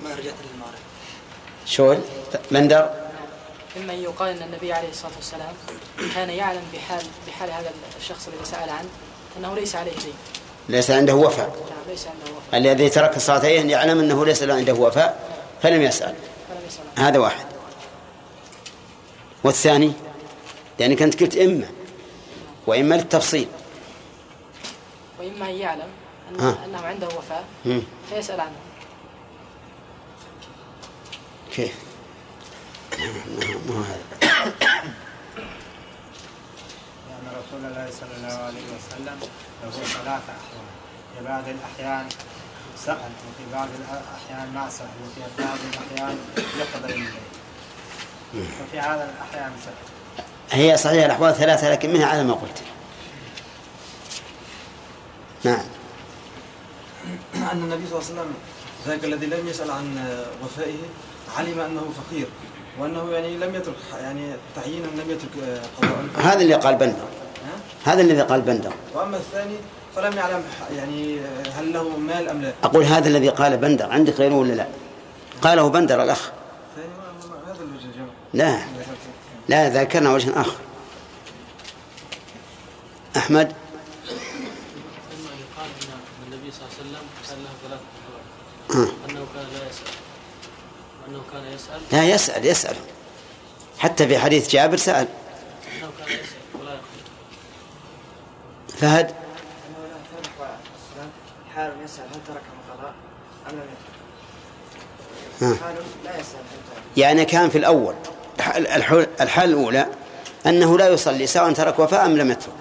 ما 0.06 0.12
رجعت 0.12 0.34
للمغرب 0.54 0.80
شغل 1.66 2.00
بندر 2.52 2.90
مما 3.78 3.94
يقال 3.94 4.30
إن 4.30 4.44
النبي 4.44 4.74
عليه 4.74 4.90
الصلاة 4.90 5.12
والسلام 5.16 5.54
كان 6.16 6.30
يعلم 6.30 6.62
بحال 6.74 7.06
بحال 7.28 7.52
هذا 7.52 7.72
الشخص 7.98 8.28
الذي 8.28 8.46
سأل 8.46 8.70
عنه 8.70 8.90
أنه 9.38 9.56
ليس 9.56 9.76
عليه 9.76 9.92
دين. 9.92 10.14
ليس 10.70 10.92
عنده 10.92 11.16
وفاء. 11.16 11.50
نعم 11.50 11.90
ليس 11.90 12.08
عنده 12.08 12.32
وفاء. 12.38 12.60
الذي 12.60 12.90
ترك 12.90 13.18
الصلاتين 13.18 13.70
يعلم 13.70 14.00
أنه 14.00 14.26
ليس 14.26 14.44
عنده 14.44 14.74
وفاء 14.74 15.40
فلم 15.62 15.82
يسأل. 15.82 16.16
فلم 16.50 16.62
يسأل. 16.68 17.04
هذا 17.06 17.20
واحد. 17.20 17.46
والثاني؟ 19.44 19.92
لأنك 20.80 21.02
أنت 21.02 21.24
قلت 21.24 21.38
إما 21.38 21.68
وإما 22.68 22.96
للتفصيل. 22.96 23.48
وإما 25.20 25.50
ان 25.50 25.56
يعلم 25.56 25.88
أن 26.32 26.40
ها. 26.40 26.66
أنه 26.66 26.82
عنده 26.82 27.08
وفاء. 27.08 27.46
فيسأل 28.10 28.40
عنه. 28.40 28.56
كيف 31.56 31.74
ما 33.68 33.86
هذا 33.86 34.04
لأن 37.08 37.28
رسول 37.28 37.66
الله 37.66 37.90
صلى 38.00 38.16
الله 38.18 38.44
عليه 38.44 38.66
وسلم 38.76 39.20
له 39.64 39.70
ثلاثة 39.72 40.10
أحوال. 40.12 40.68
في 41.18 41.24
بعض 41.26 41.44
الأحيان 41.48 42.10
سأل 42.86 42.98
وفي 42.98 43.54
بعض 43.54 43.68
الأحيان 43.80 44.54
ما 44.54 44.70
سأل 44.70 44.88
وفي 45.06 45.44
بعض 45.44 45.58
الأحيان 45.74 46.18
يقضي 46.60 46.94
الليل 46.94 47.14
وفي 48.34 48.80
هذا 48.80 49.14
الأحيان 49.16 49.52
سأل. 49.66 50.26
هي 50.52 50.78
صحيح 50.78 51.06
الأحوال 51.06 51.36
ثلاثة 51.36 51.72
لكن 51.72 51.94
منها 51.94 52.06
على 52.06 52.24
ما 52.24 52.34
قلت. 52.34 52.62
نعم. 55.44 55.66
أن 57.36 57.64
النبي 57.64 57.88
صلى 57.88 58.00
الله 58.00 58.10
عليه 58.10 58.22
وسلم 58.22 58.34
ذاك 58.88 59.04
الذي 59.04 59.26
لم 59.26 59.48
يسأل 59.48 59.72
عن 59.72 60.18
وفائه 60.44 60.78
علم 61.38 61.60
أنه 61.60 61.94
فقير 61.98 62.28
وأنه 62.80 63.10
يعني 63.12 63.38
لم 63.38 63.56
يترك 63.56 63.76
يعني 64.02 64.34
تعيينا 64.56 64.86
لم 64.86 65.10
يترك 65.12 65.62
قضاء. 65.82 66.06
هذا 66.26 66.42
اللي 66.42 66.54
قال 66.54 66.76
بندر. 66.76 67.06
هذا 67.86 68.02
الذي 68.02 68.22
قال 68.22 68.42
بندر. 68.42 68.74
وأما 68.94 69.18
الثاني 69.18 69.56
فلم 69.96 70.14
يعلم 70.18 70.44
يعني 70.76 71.20
هل 71.58 71.74
له 71.74 71.98
مال 71.98 72.30
أم 72.30 72.42
لا. 72.42 72.54
أقول 72.64 72.84
هذا 72.84 73.08
الذي 73.08 73.30
قال 73.30 73.58
بندر. 73.58 73.92
عندك 73.92 74.14
غيره 74.14 74.34
ولا 74.36 74.54
لا؟ 74.54 74.68
قاله 75.42 75.70
بندر 75.70 76.04
الأخ. 76.04 76.32
ثاني 76.76 76.88
ما- 76.88 77.28
ما- 77.30 77.52
هذا 77.54 77.64
الوجه 77.64 77.86
الجمع 77.86 78.06
لا. 78.34 78.60
لا 79.48 79.70
ذكرنا 79.84 80.14
وجه 80.14 80.42
آخر. 80.42 80.56
أحمد؟ 83.18 83.48
إما 83.48 85.32
يقال 85.42 85.70
أن 85.82 86.34
النبي 86.34 86.52
صلى 86.52 86.62
الله 86.66 86.72
عليه 86.74 86.82
وسلم 86.82 87.06
كان 87.30 87.38
له 87.44 87.54
ثلاث 87.64 87.80
آه. 88.70 88.74
أحوال 88.74 89.10
أنه 89.10 89.26
كان 89.36 89.44
لا 89.54 89.70
يسأل 89.70 89.94
وأنه 91.08 91.22
لا 91.92 92.04
يسأل 92.04 92.46
يسأل. 92.46 92.76
حتى 93.80 94.08
في 94.08 94.18
حديث 94.18 94.50
جابر 94.50 94.78
سأل. 94.78 95.08
فهد؟ 98.80 99.14
يسأل 101.84 102.04
هل 102.04 102.20
ترك 102.28 102.42
القضاء 102.70 102.94
أم 103.50 103.56
لم. 105.42 105.58
حال 105.64 105.76
لا 106.04 106.20
يسأل 106.20 106.40
يعني 106.98 107.26
كان 107.26 107.50
في 107.50 107.58
الأول. 107.58 107.96
الحال, 108.58 109.08
الأولى 109.50 109.88
أنه 110.46 110.78
لا 110.78 110.88
يصلي 110.88 111.28
سواء 111.28 111.54
ترك 111.54 111.80
وفاء 111.80 112.06
أم 112.06 112.18
لم 112.18 112.32
يترك. 112.32 112.54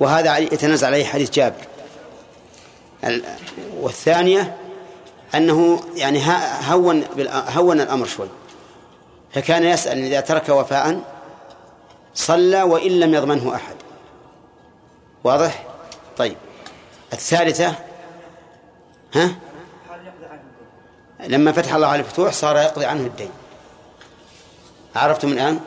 وهذا 0.00 0.38
يتنازع 0.38 0.86
عليه 0.86 1.04
حديث 1.04 1.30
جابر. 1.30 1.64
ال- 3.04 3.24
والثانية 3.80 4.56
أنه 5.34 5.80
يعني 5.96 6.22
هون 6.68 7.04
هون 7.48 7.80
الأمر 7.80 8.06
شوي. 8.06 8.28
فكان 9.34 9.64
يسأل 9.64 9.98
إذا 9.98 10.20
ترك 10.20 10.48
وفاء 10.48 11.00
صلى 12.14 12.62
وإن 12.62 13.00
لم 13.00 13.14
يضمنه 13.14 13.54
أحد. 13.54 13.74
واضح؟ 15.24 15.66
طيب. 16.16 16.36
الثالثة 17.12 17.74
ها؟ 19.14 19.34
لما 21.20 21.52
فتح 21.52 21.74
الله 21.74 21.86
عليه 21.86 22.00
الفتوح 22.00 22.32
صار 22.32 22.56
يقضي 22.56 22.84
عنه 22.84 23.00
الدين. 23.00 23.30
عرفتم 24.96 25.32
الآن؟ 25.32 25.60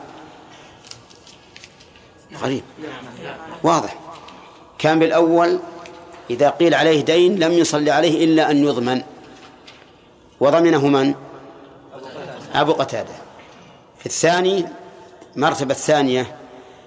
غريب. 2.42 2.62
واضح. 3.62 3.96
كان 4.78 4.98
بالأول 4.98 5.60
إذا 6.30 6.50
قيل 6.50 6.74
عليه 6.74 7.04
دين 7.04 7.38
لم 7.38 7.52
يصلي 7.52 7.90
عليه 7.90 8.24
إلا 8.24 8.50
أن 8.50 8.64
يضمن. 8.64 9.02
وضمنه 10.44 10.88
من؟ 10.88 11.14
أبو 12.54 12.72
قتادة. 12.72 13.14
في 13.98 14.06
الثاني 14.06 14.66
المرتبة 15.36 15.70
الثانية 15.70 16.36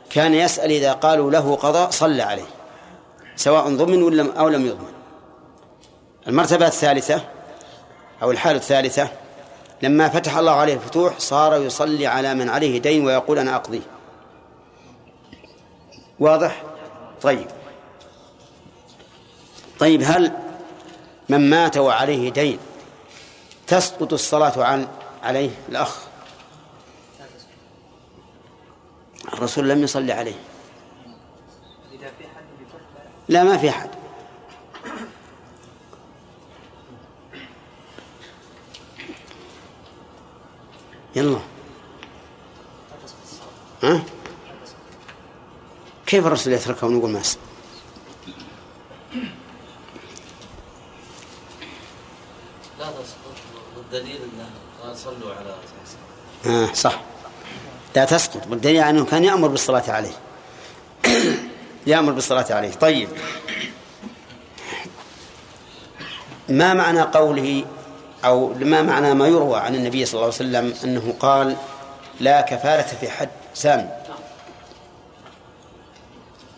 كان 0.09 0.33
يسأل 0.33 0.71
إذا 0.71 0.93
قالوا 0.93 1.31
له 1.31 1.55
قضاء 1.55 1.89
صلى 1.89 2.21
عليه 2.21 2.45
سواء 3.35 3.75
ضمن 3.75 4.29
أو 4.37 4.49
لم 4.49 4.65
يضمن. 4.65 4.93
المرتبة 6.27 6.67
الثالثة 6.67 7.21
أو 8.21 8.31
الحالة 8.31 8.57
الثالثة 8.57 9.09
لما 9.81 10.09
فتح 10.09 10.37
الله 10.37 10.51
عليه 10.51 10.73
الفتوح 10.73 11.19
صار 11.19 11.61
يصلي 11.61 12.07
على 12.07 12.33
من 12.33 12.49
عليه 12.49 12.81
دين 12.81 13.05
ويقول 13.05 13.39
أنا 13.39 13.55
أقضيه. 13.55 13.81
واضح؟ 16.19 16.63
طيب. 17.21 17.47
طيب 19.79 20.01
هل 20.05 20.31
من 21.29 21.49
مات 21.49 21.77
وعليه 21.77 22.31
دين 22.31 22.59
تسقط 23.67 24.13
الصلاة 24.13 24.63
عن 24.63 24.87
عليه 25.23 25.49
الأخ. 25.69 25.97
الرسول 29.33 29.69
لم 29.69 29.83
يصلي 29.83 30.13
عليه. 30.13 30.39
لا 33.29 33.43
ما 33.43 33.57
في 33.57 33.69
أحد. 33.69 33.89
يلا. 41.15 41.39
ها؟ 43.83 44.03
كيف 46.05 46.27
الرسول 46.27 46.53
يتركه 46.53 46.87
ونقول 46.87 47.09
ما 47.09 47.21
لا 52.79 52.91
تسقط 52.91 53.16
والدليل 53.91 54.15
إنه 54.15 54.49
قال 54.83 54.97
صلوا 54.97 55.33
على 55.33 55.55
آه. 56.45 56.73
صح. 56.73 56.99
لا 57.95 58.05
تسقط. 58.05 58.47
والدليل 58.49 58.83
أنه 58.83 59.05
كان 59.05 59.23
يأمر 59.23 59.47
بالصلاة 59.47 59.83
عليه. 59.87 60.13
يأمر 61.87 62.11
بالصلاة 62.11 62.45
عليه. 62.49 62.71
طيب. 62.71 63.09
ما 66.49 66.73
معنى 66.73 67.01
قوله 67.01 67.65
أو 68.25 68.53
ما 68.53 68.81
معنى 68.81 69.13
ما 69.13 69.27
يروى 69.27 69.59
عن 69.59 69.75
النبي 69.75 70.05
صلى 70.05 70.13
الله 70.13 70.25
عليه 70.25 70.35
وسلم 70.35 70.73
أنه 70.83 71.15
قال 71.19 71.55
لا 72.19 72.41
كفالة 72.41 72.97
في 72.99 73.09
حد؟ 73.09 73.29
سامي 73.53 73.89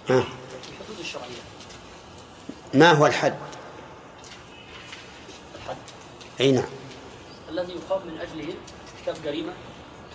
ها. 0.09 0.23
الحدود 0.23 0.99
الشرعية 0.99 1.25
ما 2.73 2.91
هو 2.91 3.05
الحد؟ 3.05 3.35
الحد. 5.55 5.77
أي 6.41 6.51
نعم. 6.51 6.78
الذي 7.59 7.73
يقام 7.73 8.01
من 8.07 8.19
أجله 8.21 8.53
ارتكاب 8.97 9.25
جريمة 9.25 9.53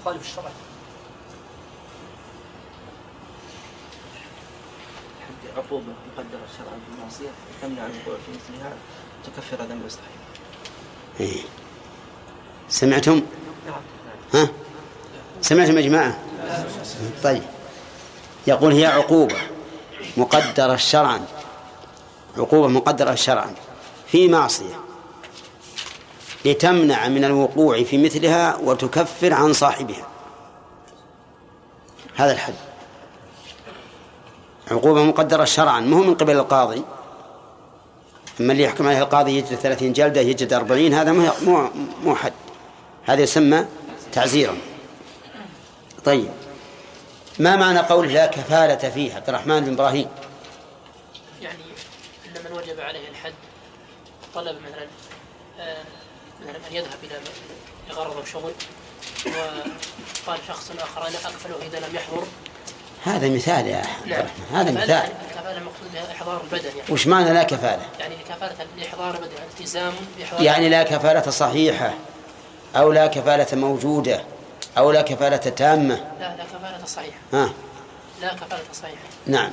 تخالف 0.01 0.23
الشرع. 0.23 0.51
عقوبة 5.57 5.85
مقدرة 5.87 6.47
شرعا 6.59 6.79
في 6.87 6.99
المعصية 6.99 7.29
تمنع 7.62 7.83
عن 7.83 7.91
الوقوع 7.91 8.16
في 8.27 8.33
مثلها 8.33 8.73
تكفر 9.25 9.65
ذنب 9.65 9.87
يستحق. 9.87 10.05
إيه. 11.21 11.43
سمعتم؟ 12.69 13.23
ها؟ 14.35 14.49
سمعتم 15.43 15.79
يا 15.79 15.83
جماعة؟ 15.83 16.19
طيب. 17.23 17.43
يقول 18.47 18.73
هي 18.73 18.87
عقوبة 18.87 19.37
مقدرة 20.16 20.77
شرعا. 20.77 21.27
عقوبة 22.39 22.69
مقدرة 22.69 23.15
شرعا. 23.15 23.55
في 24.07 24.29
معصية. 24.29 24.85
لتمنع 26.45 27.09
من 27.09 27.25
الوقوع 27.25 27.83
في 27.83 27.99
مثلها 27.99 28.57
وتكفر 28.57 29.35
عن 29.35 29.53
صاحبها. 29.53 30.07
هذا 32.15 32.33
الحد. 32.33 32.55
عقوبة 34.71 35.03
مقدرة 35.03 35.45
شرعا 35.45 35.81
مو 35.81 36.03
من 36.03 36.15
قبل 36.15 36.37
القاضي. 36.37 36.83
أما 38.41 38.53
اللي 38.53 38.62
يحكم 38.62 38.87
عليه 38.87 38.99
القاضي 38.99 39.39
يجد 39.39 39.55
ثلاثين 39.55 39.93
جلدة 39.93 40.21
يجد 40.21 40.53
أربعين 40.53 40.95
هذا 40.95 41.12
مو 41.12 41.71
مو 42.05 42.15
حد. 42.15 42.33
هذا 43.05 43.23
يسمى 43.23 43.66
تعزيرا. 44.12 44.57
طيب. 46.05 46.29
ما 47.39 47.57
معنى 47.57 47.79
قول 47.79 48.12
لا 48.12 48.27
كفالة 48.27 48.91
فيه 48.91 49.15
عبد 49.15 49.29
الرحمن 49.29 49.61
بن 49.61 49.73
إبراهيم. 49.73 50.09
يعني 51.43 51.59
أن 52.27 52.45
من 52.45 52.59
وجب 52.59 52.81
عليه 52.81 53.09
الحد 53.09 53.35
طلب 54.35 54.57
مثلا 54.57 54.87
مثلا 56.55 56.70
أن 56.70 56.76
يذهب 56.76 56.98
إلى 57.05 57.14
لغرض 57.90 58.26
شغل 58.26 58.52
وقال 60.26 60.39
شخص 60.48 60.70
آخر 60.70 61.09
أنا 61.09 61.16
أكفله 61.16 61.56
إذا 61.62 61.78
لم 61.78 61.94
يحضر. 61.94 62.26
هذا 63.05 63.28
مثال 63.28 63.66
يا 63.66 63.82
نعم. 64.06 64.26
هذا 64.52 64.70
مثال. 64.70 64.90
الكفالة 64.90 65.59
المقصود 65.59 65.97
إحضار 66.12 66.40
البدن 66.40 66.68
يعني. 66.68 66.93
وش 66.93 67.06
معنى 67.06 67.32
لا 67.32 67.43
كفالة؟ 67.43 67.82
يعني 68.01 68.14
كفالة 68.28 68.66
لإحضار 68.78 69.14
البدن 69.14 69.43
التزام 69.51 69.93
بإحضار 70.18 70.43
يعني 70.43 70.68
لا 70.68 70.82
كفالة 70.82 71.31
صحيحة 71.31 71.94
أو 72.76 72.93
لا 72.93 73.06
كفالة 73.06 73.47
موجودة 73.59 74.24
أو 74.78 74.90
لا 74.90 75.02
كفالة 75.02 75.36
تامة. 75.36 75.94
لا 76.20 76.36
لا 76.36 76.44
كفالة 76.44 76.86
صحيحة. 76.86 77.18
ها. 77.32 77.52
لا 78.20 78.35
كفالة 78.35 78.62
صحيحة. 78.72 79.02
نعم. 79.26 79.51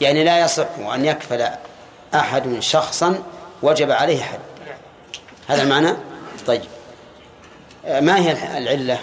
يعني 0.00 0.24
لا 0.24 0.40
يصح 0.44 0.78
أن 0.94 1.04
يكفل 1.04 1.48
أحد 2.14 2.60
شخصا 2.60 3.22
وجب 3.62 3.90
عليه 3.90 4.22
حد. 4.22 4.38
نعم. 4.66 4.78
هذا 5.48 5.62
المعنى؟ 5.62 5.94
طيب. 6.48 6.62
آه، 7.84 8.00
ما 8.00 8.18
هي 8.18 8.58
العلة؟ 8.58 8.98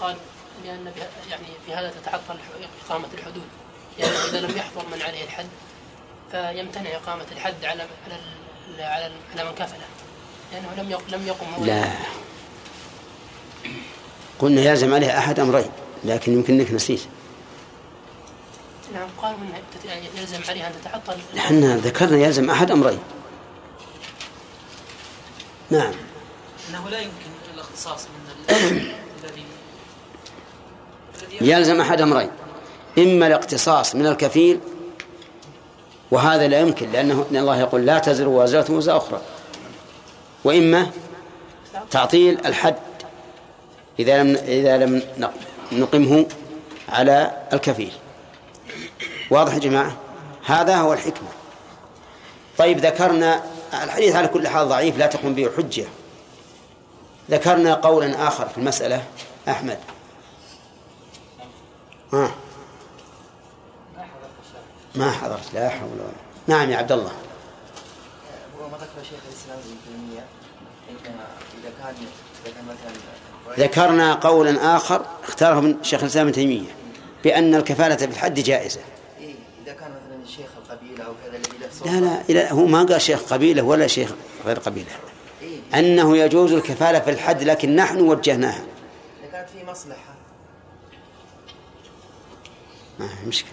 قال 0.00 0.16
لأن 0.64 0.92
يعني 1.30 1.46
في 1.66 1.74
هذا 1.74 1.90
تتعطل 2.02 2.36
إقامة 2.86 3.06
الحدود. 3.14 3.42
يعني 3.98 4.12
إذا 4.12 4.40
لم 4.40 4.56
يحضر 4.56 4.82
من 4.92 5.02
عليه 5.02 5.24
الحد 5.24 5.46
فيمتنع 6.30 6.90
إقامة 6.96 7.24
الحد 7.32 7.64
على 7.64 7.82
على 7.82 8.16
على, 8.84 9.12
على 9.34 9.44
من 9.48 9.54
كفله 9.54 9.86
لأنه 10.52 10.68
لم 10.76 10.98
لم 11.08 11.26
يقم 11.26 11.46
هو. 11.58 11.64
لا. 11.64 11.84
قلنا 14.38 14.60
يلزم 14.60 14.94
عليه 14.94 15.18
أحد 15.18 15.40
أمرين 15.40 15.70
لكن 16.04 16.32
يمكن 16.32 16.60
أنك 16.60 16.72
نسيت. 16.72 17.00
نعم 18.94 19.08
قالوا 19.22 19.38
تت- 19.74 19.84
يعني 19.84 20.06
يلزم 20.18 20.40
عليها 20.48 20.66
أن 20.68 20.72
تتعطل. 20.82 21.16
إحنا 21.38 21.76
ذكرنا 21.76 22.16
يلزم 22.18 22.50
أحد 22.50 22.70
أمرين. 22.70 22.98
نعم. 25.70 25.92
إنه 26.70 26.88
لا 26.88 26.98
يمكن 27.00 27.14
الاختصاص 27.54 28.00
من 28.06 28.54
ال- 28.54 28.54
الذي 29.24 29.44
يلزم 31.40 31.80
أحد 31.80 32.00
أمرين. 32.00 32.30
إما 32.98 33.26
الاقتصاص 33.26 33.94
من 33.94 34.06
الكفيل 34.06 34.60
وهذا 36.10 36.48
لا 36.48 36.60
يمكن 36.60 36.92
لأنه 36.92 37.26
إن 37.30 37.36
الله 37.36 37.60
يقول 37.60 37.86
لا 37.86 37.98
تزر 37.98 38.28
وازرة 38.28 38.72
وزر 38.72 38.96
أخرى. 38.96 39.20
وإما 40.44 40.90
تعطيل 41.90 42.46
الحد 42.46 42.76
إذا 43.98 44.22
لم 44.22 44.36
إذا 44.36 44.76
لم 44.78 45.02
نق- 45.18 45.72
نقمه 45.72 46.26
على 46.88 47.30
الكفيل. 47.52 47.92
واضح 49.30 49.54
يا 49.54 49.58
جماعة؟ 49.58 49.96
هذا 50.46 50.76
هو 50.76 50.92
الحكمة. 50.92 51.28
طيب 52.58 52.78
ذكرنا 52.78 53.42
الحديث 53.84 54.16
على 54.16 54.28
كل 54.28 54.48
حال 54.48 54.68
ضعيف 54.68 54.98
لا 54.98 55.06
تقوم 55.06 55.34
به 55.34 55.50
حجة. 55.56 55.84
ذكرنا 57.30 57.74
قولا 57.74 58.28
آخر 58.28 58.48
في 58.48 58.58
المسألة 58.58 59.04
أحمد. 59.48 59.78
ها. 62.12 62.34
ما 64.94 65.10
حضرت 65.10 65.54
لا 65.54 65.68
حول 65.68 65.88
ولا 65.88 66.12
نعم 66.46 66.70
يا 66.70 66.76
عبد 66.76 66.92
الله. 66.92 67.12
هو 68.60 68.68
ما 68.68 68.76
ذكر 68.76 69.08
شيخ 69.10 69.18
الإسلام 69.28 69.58
ابن 69.58 69.76
تيمية 69.86 70.24
إذا 70.88 70.98
كان 71.04 71.94
إذا 72.44 72.54
كان 72.54 72.64
مثلا 72.64 73.64
ذكرنا 73.64 74.14
قولا 74.14 74.76
آخر 74.76 75.06
اختاره 75.24 75.60
من 75.60 75.84
شيخ 75.84 76.00
الإسلام 76.00 76.26
ابن 76.26 76.34
تيمية 76.34 76.76
بأن 77.24 77.54
الكفالة 77.54 77.96
في 77.96 78.04
الحد 78.04 78.34
جائزة. 78.34 78.80
إيه 79.20 79.34
إذا 79.64 79.72
كان 79.72 79.90
مثلا 79.90 80.26
شيخ 80.36 80.46
القبيلة 80.64 81.04
أو 81.04 81.12
كذا 81.24 81.38
لا 82.00 82.22
لا 82.28 82.52
هو 82.52 82.66
ما 82.66 82.82
قال 82.82 83.00
شيخ 83.00 83.20
قبيلة 83.32 83.62
ولا 83.62 83.86
شيخ 83.86 84.10
غير 84.46 84.58
قبيلة. 84.58 84.90
إيه 84.90 85.13
أنه 85.78 86.16
يجوز 86.16 86.52
الكفالة 86.52 87.00
في 87.00 87.10
الحد 87.10 87.42
لكن 87.42 87.76
نحن 87.76 88.00
وجهناها. 88.00 88.62
اذا 89.22 89.30
كانت 89.32 89.48
في 89.50 89.64
مصلحة. 89.70 90.14
ما 92.98 93.08
في 93.08 93.26
مشكلة. 93.26 93.52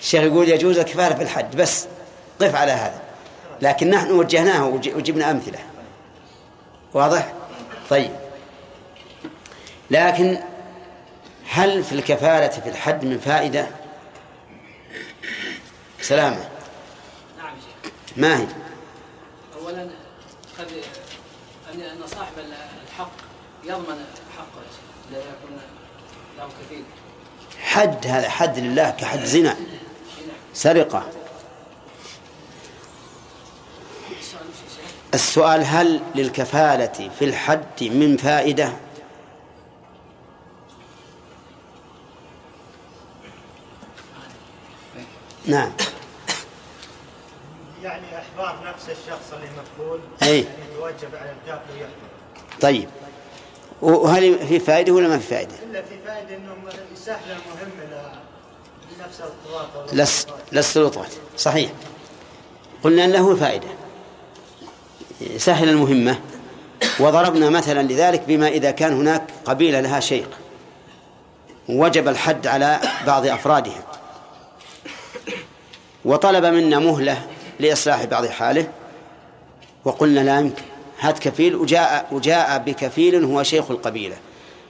الشيخ 0.00 0.22
يقول 0.22 0.48
يجوز 0.48 0.78
الكفالة 0.78 1.14
في 1.14 1.22
الحد 1.22 1.56
بس 1.56 1.86
قف 2.40 2.54
على 2.54 2.72
هذا. 2.72 3.00
لكن 3.62 3.90
نحن 3.90 4.10
وجهناها 4.10 4.64
وج- 4.64 4.94
وجبنا 4.96 5.30
أمثلة. 5.30 5.58
واضح؟ 6.94 7.32
طيب. 7.90 8.10
لكن 9.90 10.38
هل 11.50 11.84
في 11.84 11.92
الكفالة 11.92 12.48
في 12.48 12.68
الحد 12.68 13.04
من 13.04 13.18
فائدة؟ 13.18 13.66
سلامة. 16.00 16.48
نعم 17.38 17.54
يا 17.56 17.60
شيخ. 17.60 17.92
ما 18.16 18.38
هي؟ 18.40 18.46
اولا 19.60 19.88
قد 20.58 20.66
أن 21.74 21.80
أن 21.80 22.06
صاحب 22.06 22.32
الحق 22.38 23.12
يضمن 23.64 24.04
حقه 24.36 24.62
لا 25.12 25.18
يكون 25.18 25.58
حد 27.62 28.06
هذا 28.06 28.28
حد 28.28 28.58
لله 28.58 28.90
كحد 28.90 29.24
زنا. 29.24 29.56
سرقة. 30.54 31.06
السؤال 35.14 35.64
هل 35.64 36.00
للكفالة 36.14 37.10
في 37.18 37.24
الحد 37.24 37.82
من 37.82 38.16
فائدة؟ 38.16 38.72
نعم. 45.46 45.72
نفس 48.46 48.84
الشخص 48.84 49.32
اللي 49.32 49.46
مفقود 49.46 50.00
أي. 50.22 50.36
يعني 50.36 50.46
يوجب 50.74 51.14
على 51.14 51.32
الكافر 51.42 51.76
يحضر 51.76 52.60
طيب. 52.60 52.88
وهل 53.82 54.46
في 54.46 54.58
فائدة 54.58 54.92
ولا 54.92 55.08
ما 55.08 55.18
في 55.18 55.26
فائدة؟ 55.26 55.54
إلا 55.70 55.82
في 55.82 55.94
فائدة 56.06 56.36
إنه 56.36 56.54
يسهل 56.92 57.16
المهمه 57.24 58.12
لنفس 58.98 59.20
القوات 59.20 59.94
لس 59.94 60.26
للسلطات 60.52 61.12
صحيح. 61.36 61.70
قلنا 62.84 63.04
أن 63.04 63.10
له 63.10 63.36
فائدة. 63.36 63.68
سهل 65.36 65.68
المهمة. 65.68 66.20
وضربنا 67.00 67.50
مثلا 67.50 67.82
لذلك 67.82 68.22
بما 68.28 68.48
إذا 68.48 68.70
كان 68.70 68.92
هناك 68.92 69.22
قبيلة 69.44 69.80
لها 69.80 70.00
شيخ. 70.00 70.26
وجب 71.68 72.08
الحد 72.08 72.46
على 72.46 72.80
بعض 73.06 73.26
أفرادها 73.26 73.82
وطلب 76.04 76.44
منا 76.44 76.78
مهلة 76.78 77.26
لإصلاح 77.60 78.04
بعض 78.04 78.26
حاله. 78.26 78.68
وقلنا 79.84 80.20
لا 80.20 80.40
يمكن. 80.40 80.62
هات 81.00 81.18
كفيل. 81.18 81.56
وجاء 81.56 82.08
وجاء 82.12 82.58
بكفيل 82.58 83.24
هو 83.24 83.42
شيخ 83.42 83.70
القبيلة. 83.70 84.16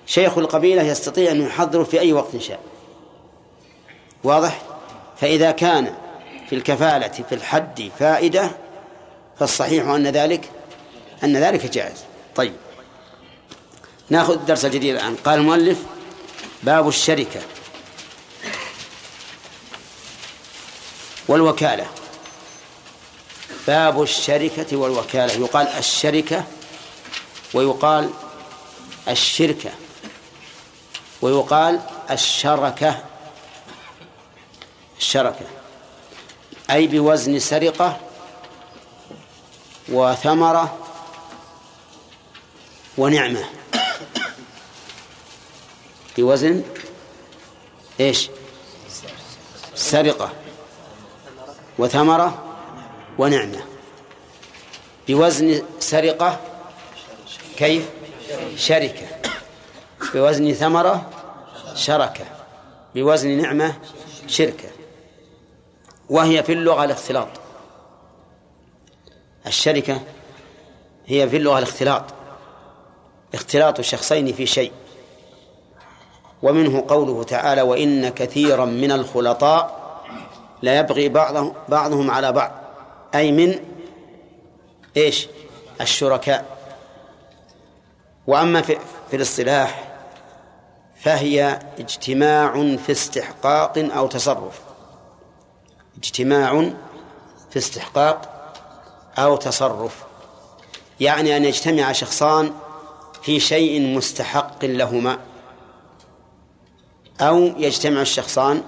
شيخ 0.07 0.39
القبيلة 0.39 0.83
يستطيع 0.83 1.31
أن 1.31 1.43
يحضره 1.43 1.83
في 1.83 2.01
أي 2.01 2.13
وقت 2.13 2.37
شاء. 2.37 2.61
واضح؟ 4.25 4.63
فإذا 5.21 5.51
كان 5.51 5.95
في 6.49 6.55
الكفالة 6.55 7.09
في 7.09 7.35
الحد 7.35 7.91
فائدة 7.99 8.51
فالصحيح 9.39 9.87
أن 9.87 10.07
ذلك 10.07 10.51
أن 11.25 11.37
ذلك 11.37 11.67
جائز. 11.67 12.05
طيب. 12.37 12.53
نأخذ 14.11 14.33
الدرس 14.33 14.65
الجديد 14.65 14.95
الآن. 14.95 15.17
قال 15.25 15.39
المؤلف 15.39 15.79
باب 16.63 16.89
الشركة 16.89 17.41
والوكالة. 21.29 21.87
باب 23.71 24.03
الشركة 24.03 24.77
والوكالة. 24.77 25.33
يقال 25.33 25.67
الشركة 25.69 26.45
ويقال 27.55 28.11
الشركة 29.09 29.71
ويقال 31.23 31.81
الشركة. 32.11 33.05
الشركة. 34.99 35.47
أي 36.71 36.87
بوزن 36.87 37.39
سرقة 37.39 38.01
وثمرة 39.89 40.79
ونعمة. 42.99 43.45
بوزن 46.19 46.63
إيش؟ 48.01 48.31
سرقة 49.75 50.33
وثمرة 51.79 52.50
ونعمة. 53.21 53.61
بوزن 55.09 55.63
سرقة 55.79 56.41
كيف؟ 57.57 57.91
شركة. 58.57 59.07
بوزن 60.15 60.53
ثمرة 60.53 61.11
شركة. 61.75 62.25
بوزن 62.95 63.29
نعمة 63.29 63.75
شركة. 64.27 64.69
وهي 66.11 66.43
في 66.43 66.53
اللغة 66.53 66.85
الاختلاط. 66.85 67.29
الشركة 69.47 70.01
هي 71.07 71.29
في 71.29 71.37
اللغة 71.37 71.59
الاختلاط. 71.59 72.05
اختلاط 73.35 73.79
الشخصين 73.79 74.33
في 74.33 74.47
شيء. 74.47 74.73
ومنه 76.43 76.85
قوله 76.89 77.25
تعالى 77.25 77.63
وإن 77.63 78.09
كثيرا 78.09 78.65
من 78.65 78.93
الخلطاء 78.93 79.81
لا 80.63 80.79
يبغي 80.79 81.09
بعضهم, 81.09 81.55
بعضهم 81.69 82.11
على 82.11 82.33
بعض. 82.33 82.60
أي 83.15 83.33
من 83.33 83.59
إيش؟ 84.97 85.29
الشركاء. 85.81 86.59
وأما 88.27 88.63
في, 88.63 88.79
في 89.11 89.17
الاصطلاح 89.17 89.91
فهي 90.97 91.59
اجتماع 91.79 92.77
في 92.77 92.93
استحقاق 92.93 93.79
أو 93.79 94.07
تصرف. 94.07 94.61
اجتماع 95.97 96.71
في 97.51 97.57
استحقاق 97.57 98.53
أو 99.19 99.37
تصرف. 99.37 100.05
يعني 101.01 101.37
أن 101.37 101.45
يجتمع 101.45 101.93
شخصان 101.93 102.53
في 103.23 103.41
شيء 103.41 103.97
مستحق 103.97 104.65
لهما. 104.65 105.19
أو 107.21 107.37
يجتمع 107.39 108.01
الشخصان 108.01 108.63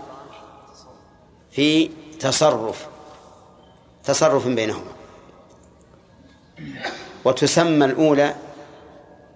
في 1.51 1.91
تصرف. 2.21 2.92
تصرف 4.05 4.47
بينهما. 4.47 4.93
وتسمى 7.25 7.85
الأولى 7.85 8.35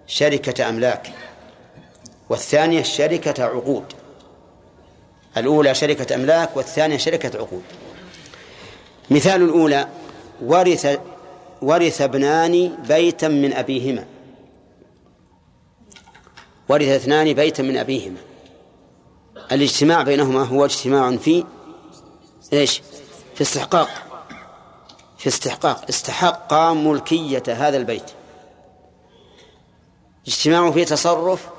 شركة 0.07 0.69
أملاك 0.69 1.11
والثانية 2.29 2.83
شركة 2.83 3.43
عقود. 3.43 3.83
الأولى 5.37 5.75
شركة 5.75 6.15
أملاك 6.15 6.57
والثانية 6.57 6.97
شركة 6.97 7.37
عقود. 7.37 7.63
مثال 9.09 9.41
الأولى 9.41 9.87
ورث 10.41 10.99
ورث 11.61 12.01
ابنان 12.01 12.77
بيتا 12.87 13.27
من 13.27 13.53
أبيهما. 13.53 14.05
ورث 16.69 16.87
اثنان 16.87 17.33
بيتا 17.33 17.63
من 17.63 17.77
أبيهما. 17.77 18.17
الاجتماع 19.51 20.03
بينهما 20.03 20.43
هو 20.43 20.65
اجتماع 20.65 21.17
في 21.17 21.43
إيش؟ 22.53 22.81
في 23.35 23.41
استحقاق. 23.41 24.06
في 25.17 25.27
استحقاق 25.27 25.85
استحق 25.89 26.53
ملكية 26.53 27.43
هذا 27.47 27.77
البيت. 27.77 28.11
اجتماع 30.27 30.71
في 30.71 30.85
تصرف 30.85 31.49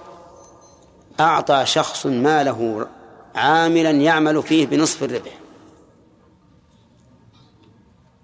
أعطى 1.20 1.66
شخص 1.66 2.06
ماله 2.06 2.88
عاملا 3.34 3.90
يعمل 3.90 4.42
فيه 4.42 4.66
بنصف 4.66 5.02
الربح. 5.02 5.38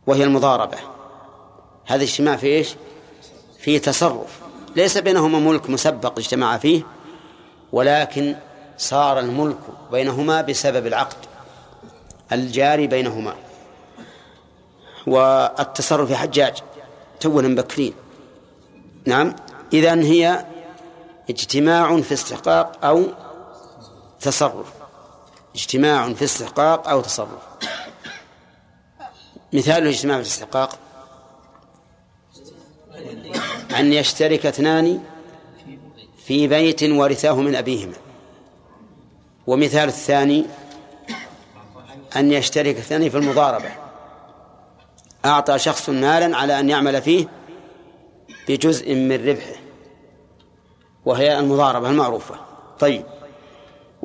وهي 0.06 0.24
المضاربة. 0.24 0.78
هذا 1.86 2.02
اجتماع 2.02 2.36
في 2.36 2.46
إيش؟ 2.46 2.74
في 3.58 3.78
تصرف. 3.78 4.40
ليس 4.76 4.98
بينهما 4.98 5.38
ملك 5.38 5.70
مسبق 5.70 6.18
اجتمع 6.18 6.58
فيه 6.58 6.82
ولكن 7.72 8.36
صار 8.78 9.18
الملك 9.18 9.58
بينهما 9.92 10.42
بسبب 10.42 10.86
العقد 10.86 11.16
الجاري 12.32 12.86
بينهما. 12.86 13.34
والتصرف 15.06 16.08
في 16.08 16.16
حجاج 16.16 16.58
تونا 17.20 17.48
مبكرين 17.48 17.94
نعم. 19.06 19.36
إذا 19.72 19.94
هي 19.94 20.46
اجتماع 21.30 22.00
في 22.00 22.14
استحقاق 22.14 22.84
أو 22.84 23.06
تصرف. 24.20 24.66
اجتماع 25.54 26.12
في 26.12 26.24
استحقاق 26.24 26.88
أو 26.88 27.00
تصرف. 27.00 27.42
مثال 29.52 29.82
الاجتماع 29.82 30.16
في 30.16 30.22
الاستحقاق 30.22 30.78
أن 33.78 33.92
يشترك 33.92 34.46
اثنان 34.46 35.00
في 36.26 36.48
بيت 36.48 36.82
ورثاه 36.82 37.34
من 37.34 37.54
أبيهما. 37.54 37.96
ومثال 39.46 39.88
الثاني 39.88 40.46
أن 42.16 42.32
يشترك 42.32 42.76
اثنان 42.76 43.10
في 43.10 43.16
المضاربة. 43.16 43.83
أعطى 45.24 45.58
شخص 45.58 45.88
مالا 45.88 46.36
على 46.36 46.60
أن 46.60 46.70
يعمل 46.70 47.02
فيه 47.02 47.28
بجزء 48.48 48.94
من 48.94 49.28
ربحه 49.28 49.54
وهي 51.04 51.38
المضاربة 51.38 51.90
المعروفة. 51.90 52.34
طيب 52.78 53.04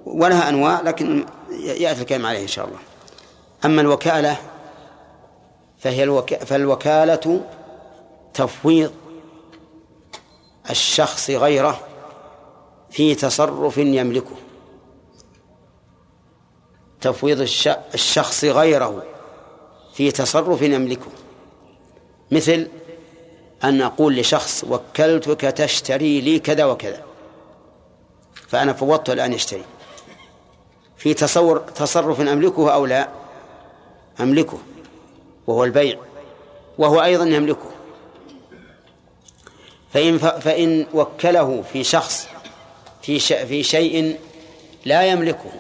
ولها 0.06 0.50
أنواع 0.50 0.82
لكن 0.82 1.26
يأتي 1.60 2.02
الكلام 2.02 2.26
عليه 2.26 2.42
إن 2.42 2.48
شاء 2.48 2.66
الله. 2.66 2.80
أما 3.66 3.82
الوكالة 3.82 4.38
فهي 5.80 6.04
الوك... 6.04 6.34
فالوكالة 6.34 7.42
تفويض 8.34 8.92
الشخص 10.70 11.30
غيره 11.30 11.80
في 12.90 13.16
تصرف 13.16 13.78
يملكه. 13.78 14.36
تفويض 17.02 17.42
الشخص 17.94 18.46
غيره 18.46 19.04
في 20.00 20.12
تصرف 20.12 20.62
يملكه. 20.62 21.12
مثل 22.32 22.68
أن 23.64 23.82
أقول 23.82 24.16
لشخص 24.16 24.64
وكلتك 24.64 25.42
تشتري 25.42 26.22
لي 26.22 26.40
كذا 26.40 26.66
وكذا 26.66 27.04
فأنا 28.48 28.74
فوضته 28.74 29.14
الآن 29.14 29.34
يشتري. 29.34 29.64
في 30.98 31.14
تصور 31.14 31.58
تصرف 31.60 32.22
أملكه 32.22 32.74
أو 32.74 32.86
لا؟ 32.86 33.10
أملكه 34.20 34.58
وهو 35.48 35.64
البيع 35.64 36.00
وهو 36.78 37.04
أيضا 37.04 37.26
يملكه. 37.26 37.72
فإن 39.94 40.18
فإن 40.18 40.86
وكله 40.94 41.64
في 41.74 41.84
شخص 41.84 42.28
في 43.02 43.20
في 43.20 43.64
شيء 43.64 44.20
لا 44.86 45.04
يملكه 45.04 45.52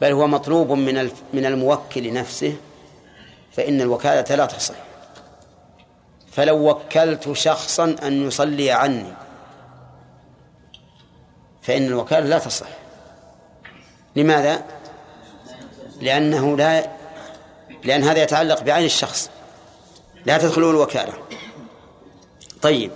بل 0.00 0.12
هو 0.12 0.26
مطلوب 0.26 0.72
من 0.72 1.10
من 1.32 1.46
الموكل 1.46 2.12
نفسه 2.12 2.56
فإن 3.52 3.80
الوكالة 3.80 4.36
لا 4.36 4.46
تصح 4.46 4.74
فلو 6.32 6.70
وكلت 6.70 7.32
شخصا 7.32 7.96
أن 8.02 8.26
يصلي 8.26 8.70
عني 8.70 9.14
فإن 11.62 11.86
الوكالة 11.86 12.26
لا 12.26 12.38
تصح. 12.38 12.66
لماذا؟ 14.16 14.64
لأنه 16.00 16.56
لا 16.56 16.90
لأن 17.84 18.02
هذا 18.02 18.22
يتعلق 18.22 18.62
بعين 18.62 18.84
الشخص. 18.84 19.30
لا 20.26 20.38
تدخله 20.38 20.70
الوكالة. 20.70 21.12
طيب 22.62 22.90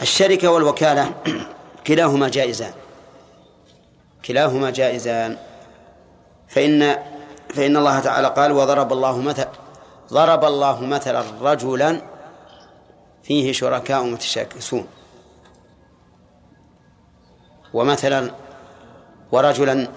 الشركة 0.00 0.48
والوكالة 0.48 1.14
كلاهما 1.86 2.28
جائزان. 2.28 2.72
كلاهما 4.24 4.70
جائزان. 4.70 5.38
فإن 6.48 6.96
فإن 7.54 7.76
الله 7.76 8.00
تعالى 8.00 8.28
قال 8.28 8.52
وضرب 8.52 8.92
الله 8.92 9.18
مثل 9.18 9.46
ضرب 10.12 10.44
الله 10.44 10.80
مثلا 10.80 11.24
رجلا 11.40 12.02
فيه 13.22 13.52
شركاء 13.52 14.02
متشاكسون. 14.04 14.86
ومثلا 17.74 18.30
ورجلا 19.32 19.88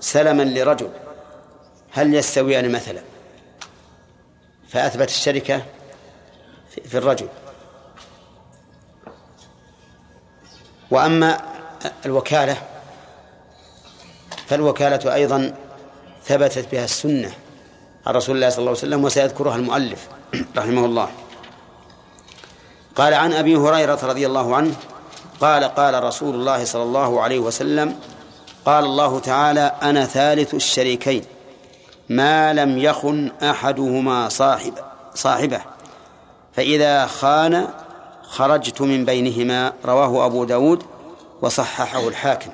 سلما 0.00 0.42
لرجل 0.42 0.90
هل 1.92 2.14
يستويان 2.14 2.72
مثلا؟ 2.72 3.00
فأثبت 4.68 5.08
الشركة 5.08 5.62
في 6.84 6.98
الرجل. 6.98 7.28
وأما 10.90 11.40
الوكالة 12.06 12.56
فالوكالة 14.46 15.14
أيضا 15.14 15.54
ثبتت 16.28 16.72
بها 16.72 16.84
السنة 16.84 17.32
عن 18.06 18.14
رسول 18.14 18.36
الله 18.36 18.48
صلى 18.48 18.58
الله 18.58 18.70
عليه 18.70 18.80
وسلم 18.80 19.04
وسيذكرها 19.04 19.56
المؤلف 19.56 20.08
رحمه 20.56 20.84
الله. 20.84 21.08
قال 22.96 23.14
عن 23.14 23.32
أبي 23.32 23.56
هريرة 23.56 23.98
رضي 24.02 24.26
الله 24.26 24.56
عنه 24.56 24.74
قال 25.40 25.64
قال 25.64 26.04
رسول 26.04 26.34
الله 26.34 26.64
صلى 26.64 26.82
الله 26.82 27.20
عليه 27.20 27.38
وسلم 27.38 27.96
قال 28.64 28.84
الله 28.84 29.18
تعالى 29.20 29.72
أنا 29.82 30.06
ثالث 30.06 30.54
الشريكين 30.54 31.24
ما 32.08 32.52
لم 32.52 32.78
يخن 32.78 33.32
أحدهما 33.42 34.28
صاحب 34.28 34.74
صاحبه. 35.14 35.60
فإذا 36.52 37.06
خان 37.06 37.68
خرجت 38.22 38.80
من 38.80 39.04
بينهما 39.04 39.72
رواه 39.84 40.26
أبو 40.26 40.44
داود 40.44 40.82
وصححه 41.42 42.08
الحاكم. 42.08 42.50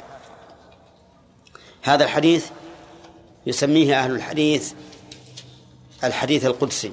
هذا 1.83 2.05
الحديث 2.05 2.47
يسميه 3.47 4.05
أهل 4.05 4.11
الحديث 4.11 4.73
الحديث 6.05 6.47
القدسي. 6.47 6.93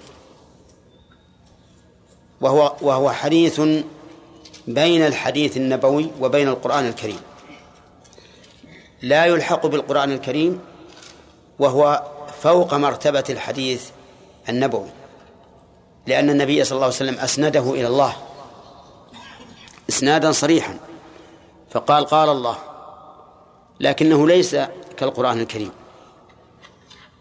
وهو 2.42 2.76
وهو 2.82 3.12
حديث 3.12 3.62
بين 4.68 5.06
الحديث 5.06 5.58
النبوي 5.58 6.12
وبين 6.22 6.48
القرآن 6.48 6.88
الكريم. 6.88 7.20
لا 9.02 9.26
يلحق 9.26 9.66
بالقرآن 9.66 10.12
الكريم 10.12 10.60
وهو 11.60 12.04
فوق 12.42 12.74
مرتبة 12.74 13.24
الحديث 13.30 13.90
النبوي 14.50 14.90
لأن 16.08 16.30
النبي 16.30 16.64
صلى 16.64 16.76
الله 16.76 16.86
عليه 16.86 16.96
وسلم 16.96 17.20
أسنده 17.20 17.74
إلى 17.74 17.88
الله 17.88 18.16
إسنادا 19.90 20.32
صريحا 20.32 20.80
فقال 21.72 22.06
قال 22.06 22.30
الله 22.30 22.58
لكنه 23.80 24.28
ليس 24.28 24.56
كالقرآن 24.98 25.40
الكريم. 25.40 25.72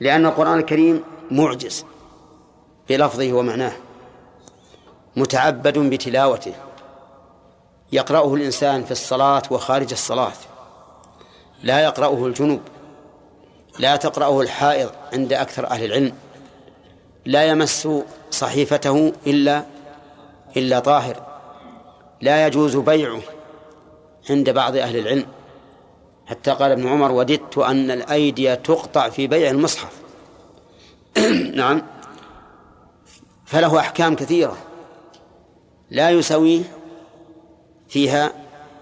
لأن 0.01 0.27
القرآن 0.27 0.59
الكريم 0.59 1.05
معجز 1.31 1.85
بلفظه 2.89 3.33
ومعناه 3.33 3.73
متعبد 5.17 5.79
بتلاوته. 5.79 6.55
يقرأه 7.93 8.35
الإنسان 8.35 8.85
في 8.85 8.91
الصلاة 8.91 9.43
وخارج 9.51 9.93
الصلاة. 9.93 10.33
لا 11.63 11.81
يقرأه 11.81 12.27
الجنوب 12.27 12.61
لا 13.79 13.97
تقرأه 13.97 14.41
الحائض 14.41 14.91
عند 15.13 15.33
أكثر 15.33 15.67
أهل 15.67 15.85
العلم. 15.85 16.13
لا 17.27 17.45
يمس 17.45 17.89
صحيفته 18.31 19.13
إلا 19.27 19.65
إلا 20.57 20.79
طاهر. 20.79 21.27
لا 22.21 22.47
يجوز 22.47 22.77
بيعه 22.77 23.21
عند 24.31 24.51
بعض 24.51 24.77
أهل 24.77 24.97
العلم. 24.97 25.27
حتى 26.31 26.51
قال 26.51 26.73
ابن 26.73 26.89
عمر 26.89 27.13
وددت 27.13 27.59
أن 27.59 27.91
الأيدي 27.91 28.57
تقطع 28.57 29.09
في 29.09 29.27
بيع 29.27 29.51
المصحف. 29.51 29.93
نعم. 31.55 31.83
فله 33.47 33.79
أحكام 33.79 34.17
كثيرة 34.17 34.57
لا 35.91 36.11
يسوي 36.11 36.63
فيها 37.89 38.33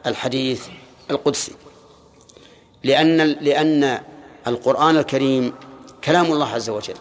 الحديث 0.07 0.67
القدسي. 1.11 1.53
لأن 2.83 3.17
لأن 3.17 4.01
القرآن 4.47 4.97
الكريم 4.97 5.53
كلام 6.05 6.33
الله 6.33 6.49
عز 6.49 6.71
وجل 6.71 6.97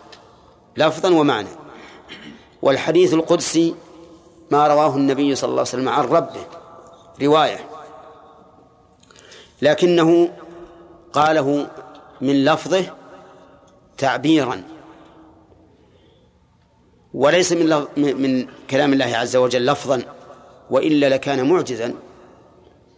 لفظا 0.78 1.10
ومعنى. 1.10 1.50
والحديث 2.62 3.14
القدسي 3.14 3.76
ما 4.52 4.68
رواه 4.68 4.96
النبي 4.96 5.36
صلى 5.36 5.50
الله 5.50 5.60
عليه 5.60 5.70
وسلم 5.70 5.90
عن 5.90 6.04
ربه 6.04 6.46
رواية. 7.22 7.77
لكنه 9.62 10.30
قاله 11.14 11.68
من 12.22 12.46
لفظه 12.46 12.86
تعبيرا. 13.98 14.64
وليس 17.14 17.52
من 17.52 17.88
من 17.98 18.48
كلام 18.70 18.94
الله 18.94 19.18
عز 19.18 19.36
وجل 19.36 19.66
لفظا 19.66 20.02
وإلا 20.70 21.10
لكان 21.10 21.50
معجزا 21.50 21.94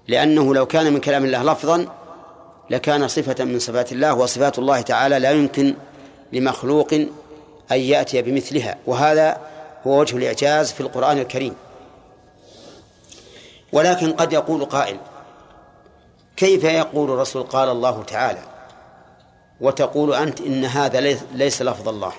لأنه 0.08 0.56
لو 0.56 0.66
كان 0.66 0.94
من 0.94 1.00
كلام 1.00 1.26
الله 1.26 1.44
لفظا 1.44 1.86
لكان 2.70 3.08
صفة 3.08 3.46
من 3.46 3.60
صفات 3.60 3.92
الله 3.92 4.14
وصفات 4.14 4.60
الله 4.60 4.82
تعالى 4.82 5.20
لا 5.20 5.32
يمكن 5.32 5.76
لمخلوق 6.34 6.94
أن 7.72 7.80
يأتي 7.80 8.22
بمثلها. 8.22 8.78
وهذا 8.86 9.38
هو 9.88 10.00
وجه 10.00 10.18
الإعجاز 10.18 10.72
في 10.72 10.82
القرآن 10.82 11.18
الكريم. 11.18 11.56
ولكن 13.74 14.12
قد 14.12 14.34
يقول 14.34 14.66
قائل 14.66 14.98
كيف 16.40 16.64
يقول 16.64 17.12
الرسول 17.12 17.44
قال 17.44 17.70
الله 17.70 18.04
تعالى 18.04 18.40
وتقول 19.62 20.14
أنت 20.14 20.42
إن 20.42 20.66
هذا 20.66 21.02
ليس 21.34 21.62
لفظ 21.62 21.90
الله؟ 21.90 22.12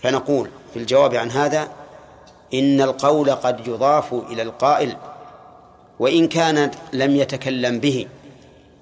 فنقول 0.00 0.50
في 0.72 0.78
الجواب 0.78 1.14
عن 1.14 1.30
هذا 1.30 1.68
إن 2.54 2.80
القول 2.80 3.30
قد 3.30 3.68
يضاف 3.68 4.12
إلى 4.12 4.42
القائل 4.42 4.96
وإن 5.98 6.28
كان 6.28 6.70
لم 6.92 7.16
يتكلم 7.16 7.80
به 7.80 8.06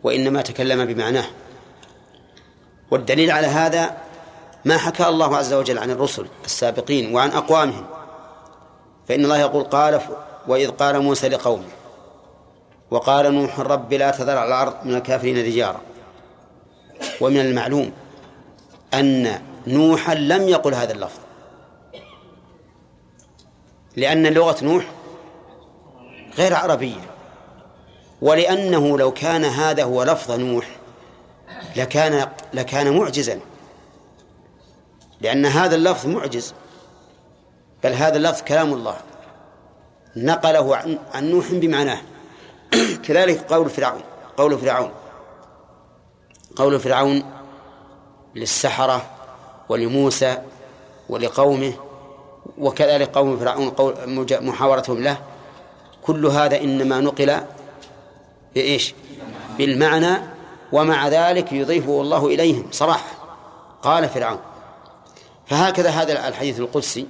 وإنما 0.02 0.42
تكلم 0.42 0.84
بمعناه. 0.84 1.26
والدليل 2.90 3.30
على 3.30 3.46
هذا 3.46 3.96
ما 4.64 4.78
حكى 4.78 5.09
الله 5.09 5.36
عز 5.36 5.52
وجل 5.52 5.78
عن 5.78 5.90
الرسل 5.90 6.26
السابقين 6.44 7.14
وعن 7.14 7.30
أقوامهم. 7.30 7.86
فإن 9.09 9.24
الله 9.24 9.38
يقول 9.38 9.64
قال 9.64 10.01
وإذ 10.48 10.70
قال 10.70 11.01
موسى 11.01 11.28
لقومه 11.28 11.84
وقال 12.90 13.35
نوح 13.35 13.61
رب 13.61 13.93
لا 13.93 14.11
تذر 14.11 14.39
على 14.39 14.48
الأرض 14.48 14.74
من 14.85 14.94
الكافرين 14.94 15.44
دجارا 15.51 15.81
ومن 17.20 17.40
المعلوم 17.40 17.93
أن 18.94 19.43
نوحا 19.66 20.15
لم 20.15 20.48
يقل 20.48 20.74
هذا 20.74 20.93
اللفظ. 20.93 21.19
لأن 23.97 24.27
لغة 24.27 24.65
نوح 24.65 24.85
غير 26.39 26.55
عربية. 26.55 27.01
ولأنه 28.23 28.98
لو 28.98 29.12
كان 29.12 29.44
هذا 29.44 29.82
هو 29.82 30.02
لفظ 30.02 30.31
نوح 30.31 30.77
لكان 31.77 32.28
لكان 32.55 32.98
معجزا. 32.98 33.40
لأن 35.20 35.47
هذا 35.47 35.74
اللفظ 35.74 36.06
معجز. 36.06 36.55
بل 37.85 37.93
هذا 37.93 38.16
اللفظ 38.16 38.43
كلام 38.43 38.73
الله. 38.73 38.97
نقله 40.16 40.77
عن 41.15 41.31
نوح 41.31 41.52
بمعناه. 41.52 42.01
كذلك 43.05 43.52
قول 43.52 43.70
فرعون 43.70 44.01
قول 44.36 44.59
فرعون. 44.59 44.90
قول 46.56 46.80
فرعون 46.80 47.22
للسحرة 48.34 49.02
ولموسى 49.68 50.38
ولقومه 51.09 51.72
وكذلك 52.59 53.10
قوم 53.10 53.38
فرعون 53.38 53.70
قول 53.70 53.94
محاورتهم 54.44 55.02
له. 55.02 55.18
كل 56.02 56.26
هذا 56.26 56.60
إنما 56.60 57.01
نقل 57.01 57.40
بإيش؟ 58.55 58.94
بالمعنى 59.59 60.16
ومع 60.72 61.09
ذلك 61.09 61.52
يضيفه 61.52 62.01
الله 62.01 62.26
إليهم 62.26 62.68
صراحة. 62.72 63.14
قال 63.82 64.09
فرعون. 64.09 64.40
فهكذا 65.46 65.90
هذا 65.90 66.28
الحديث 66.28 66.60
القدسي. 66.60 67.06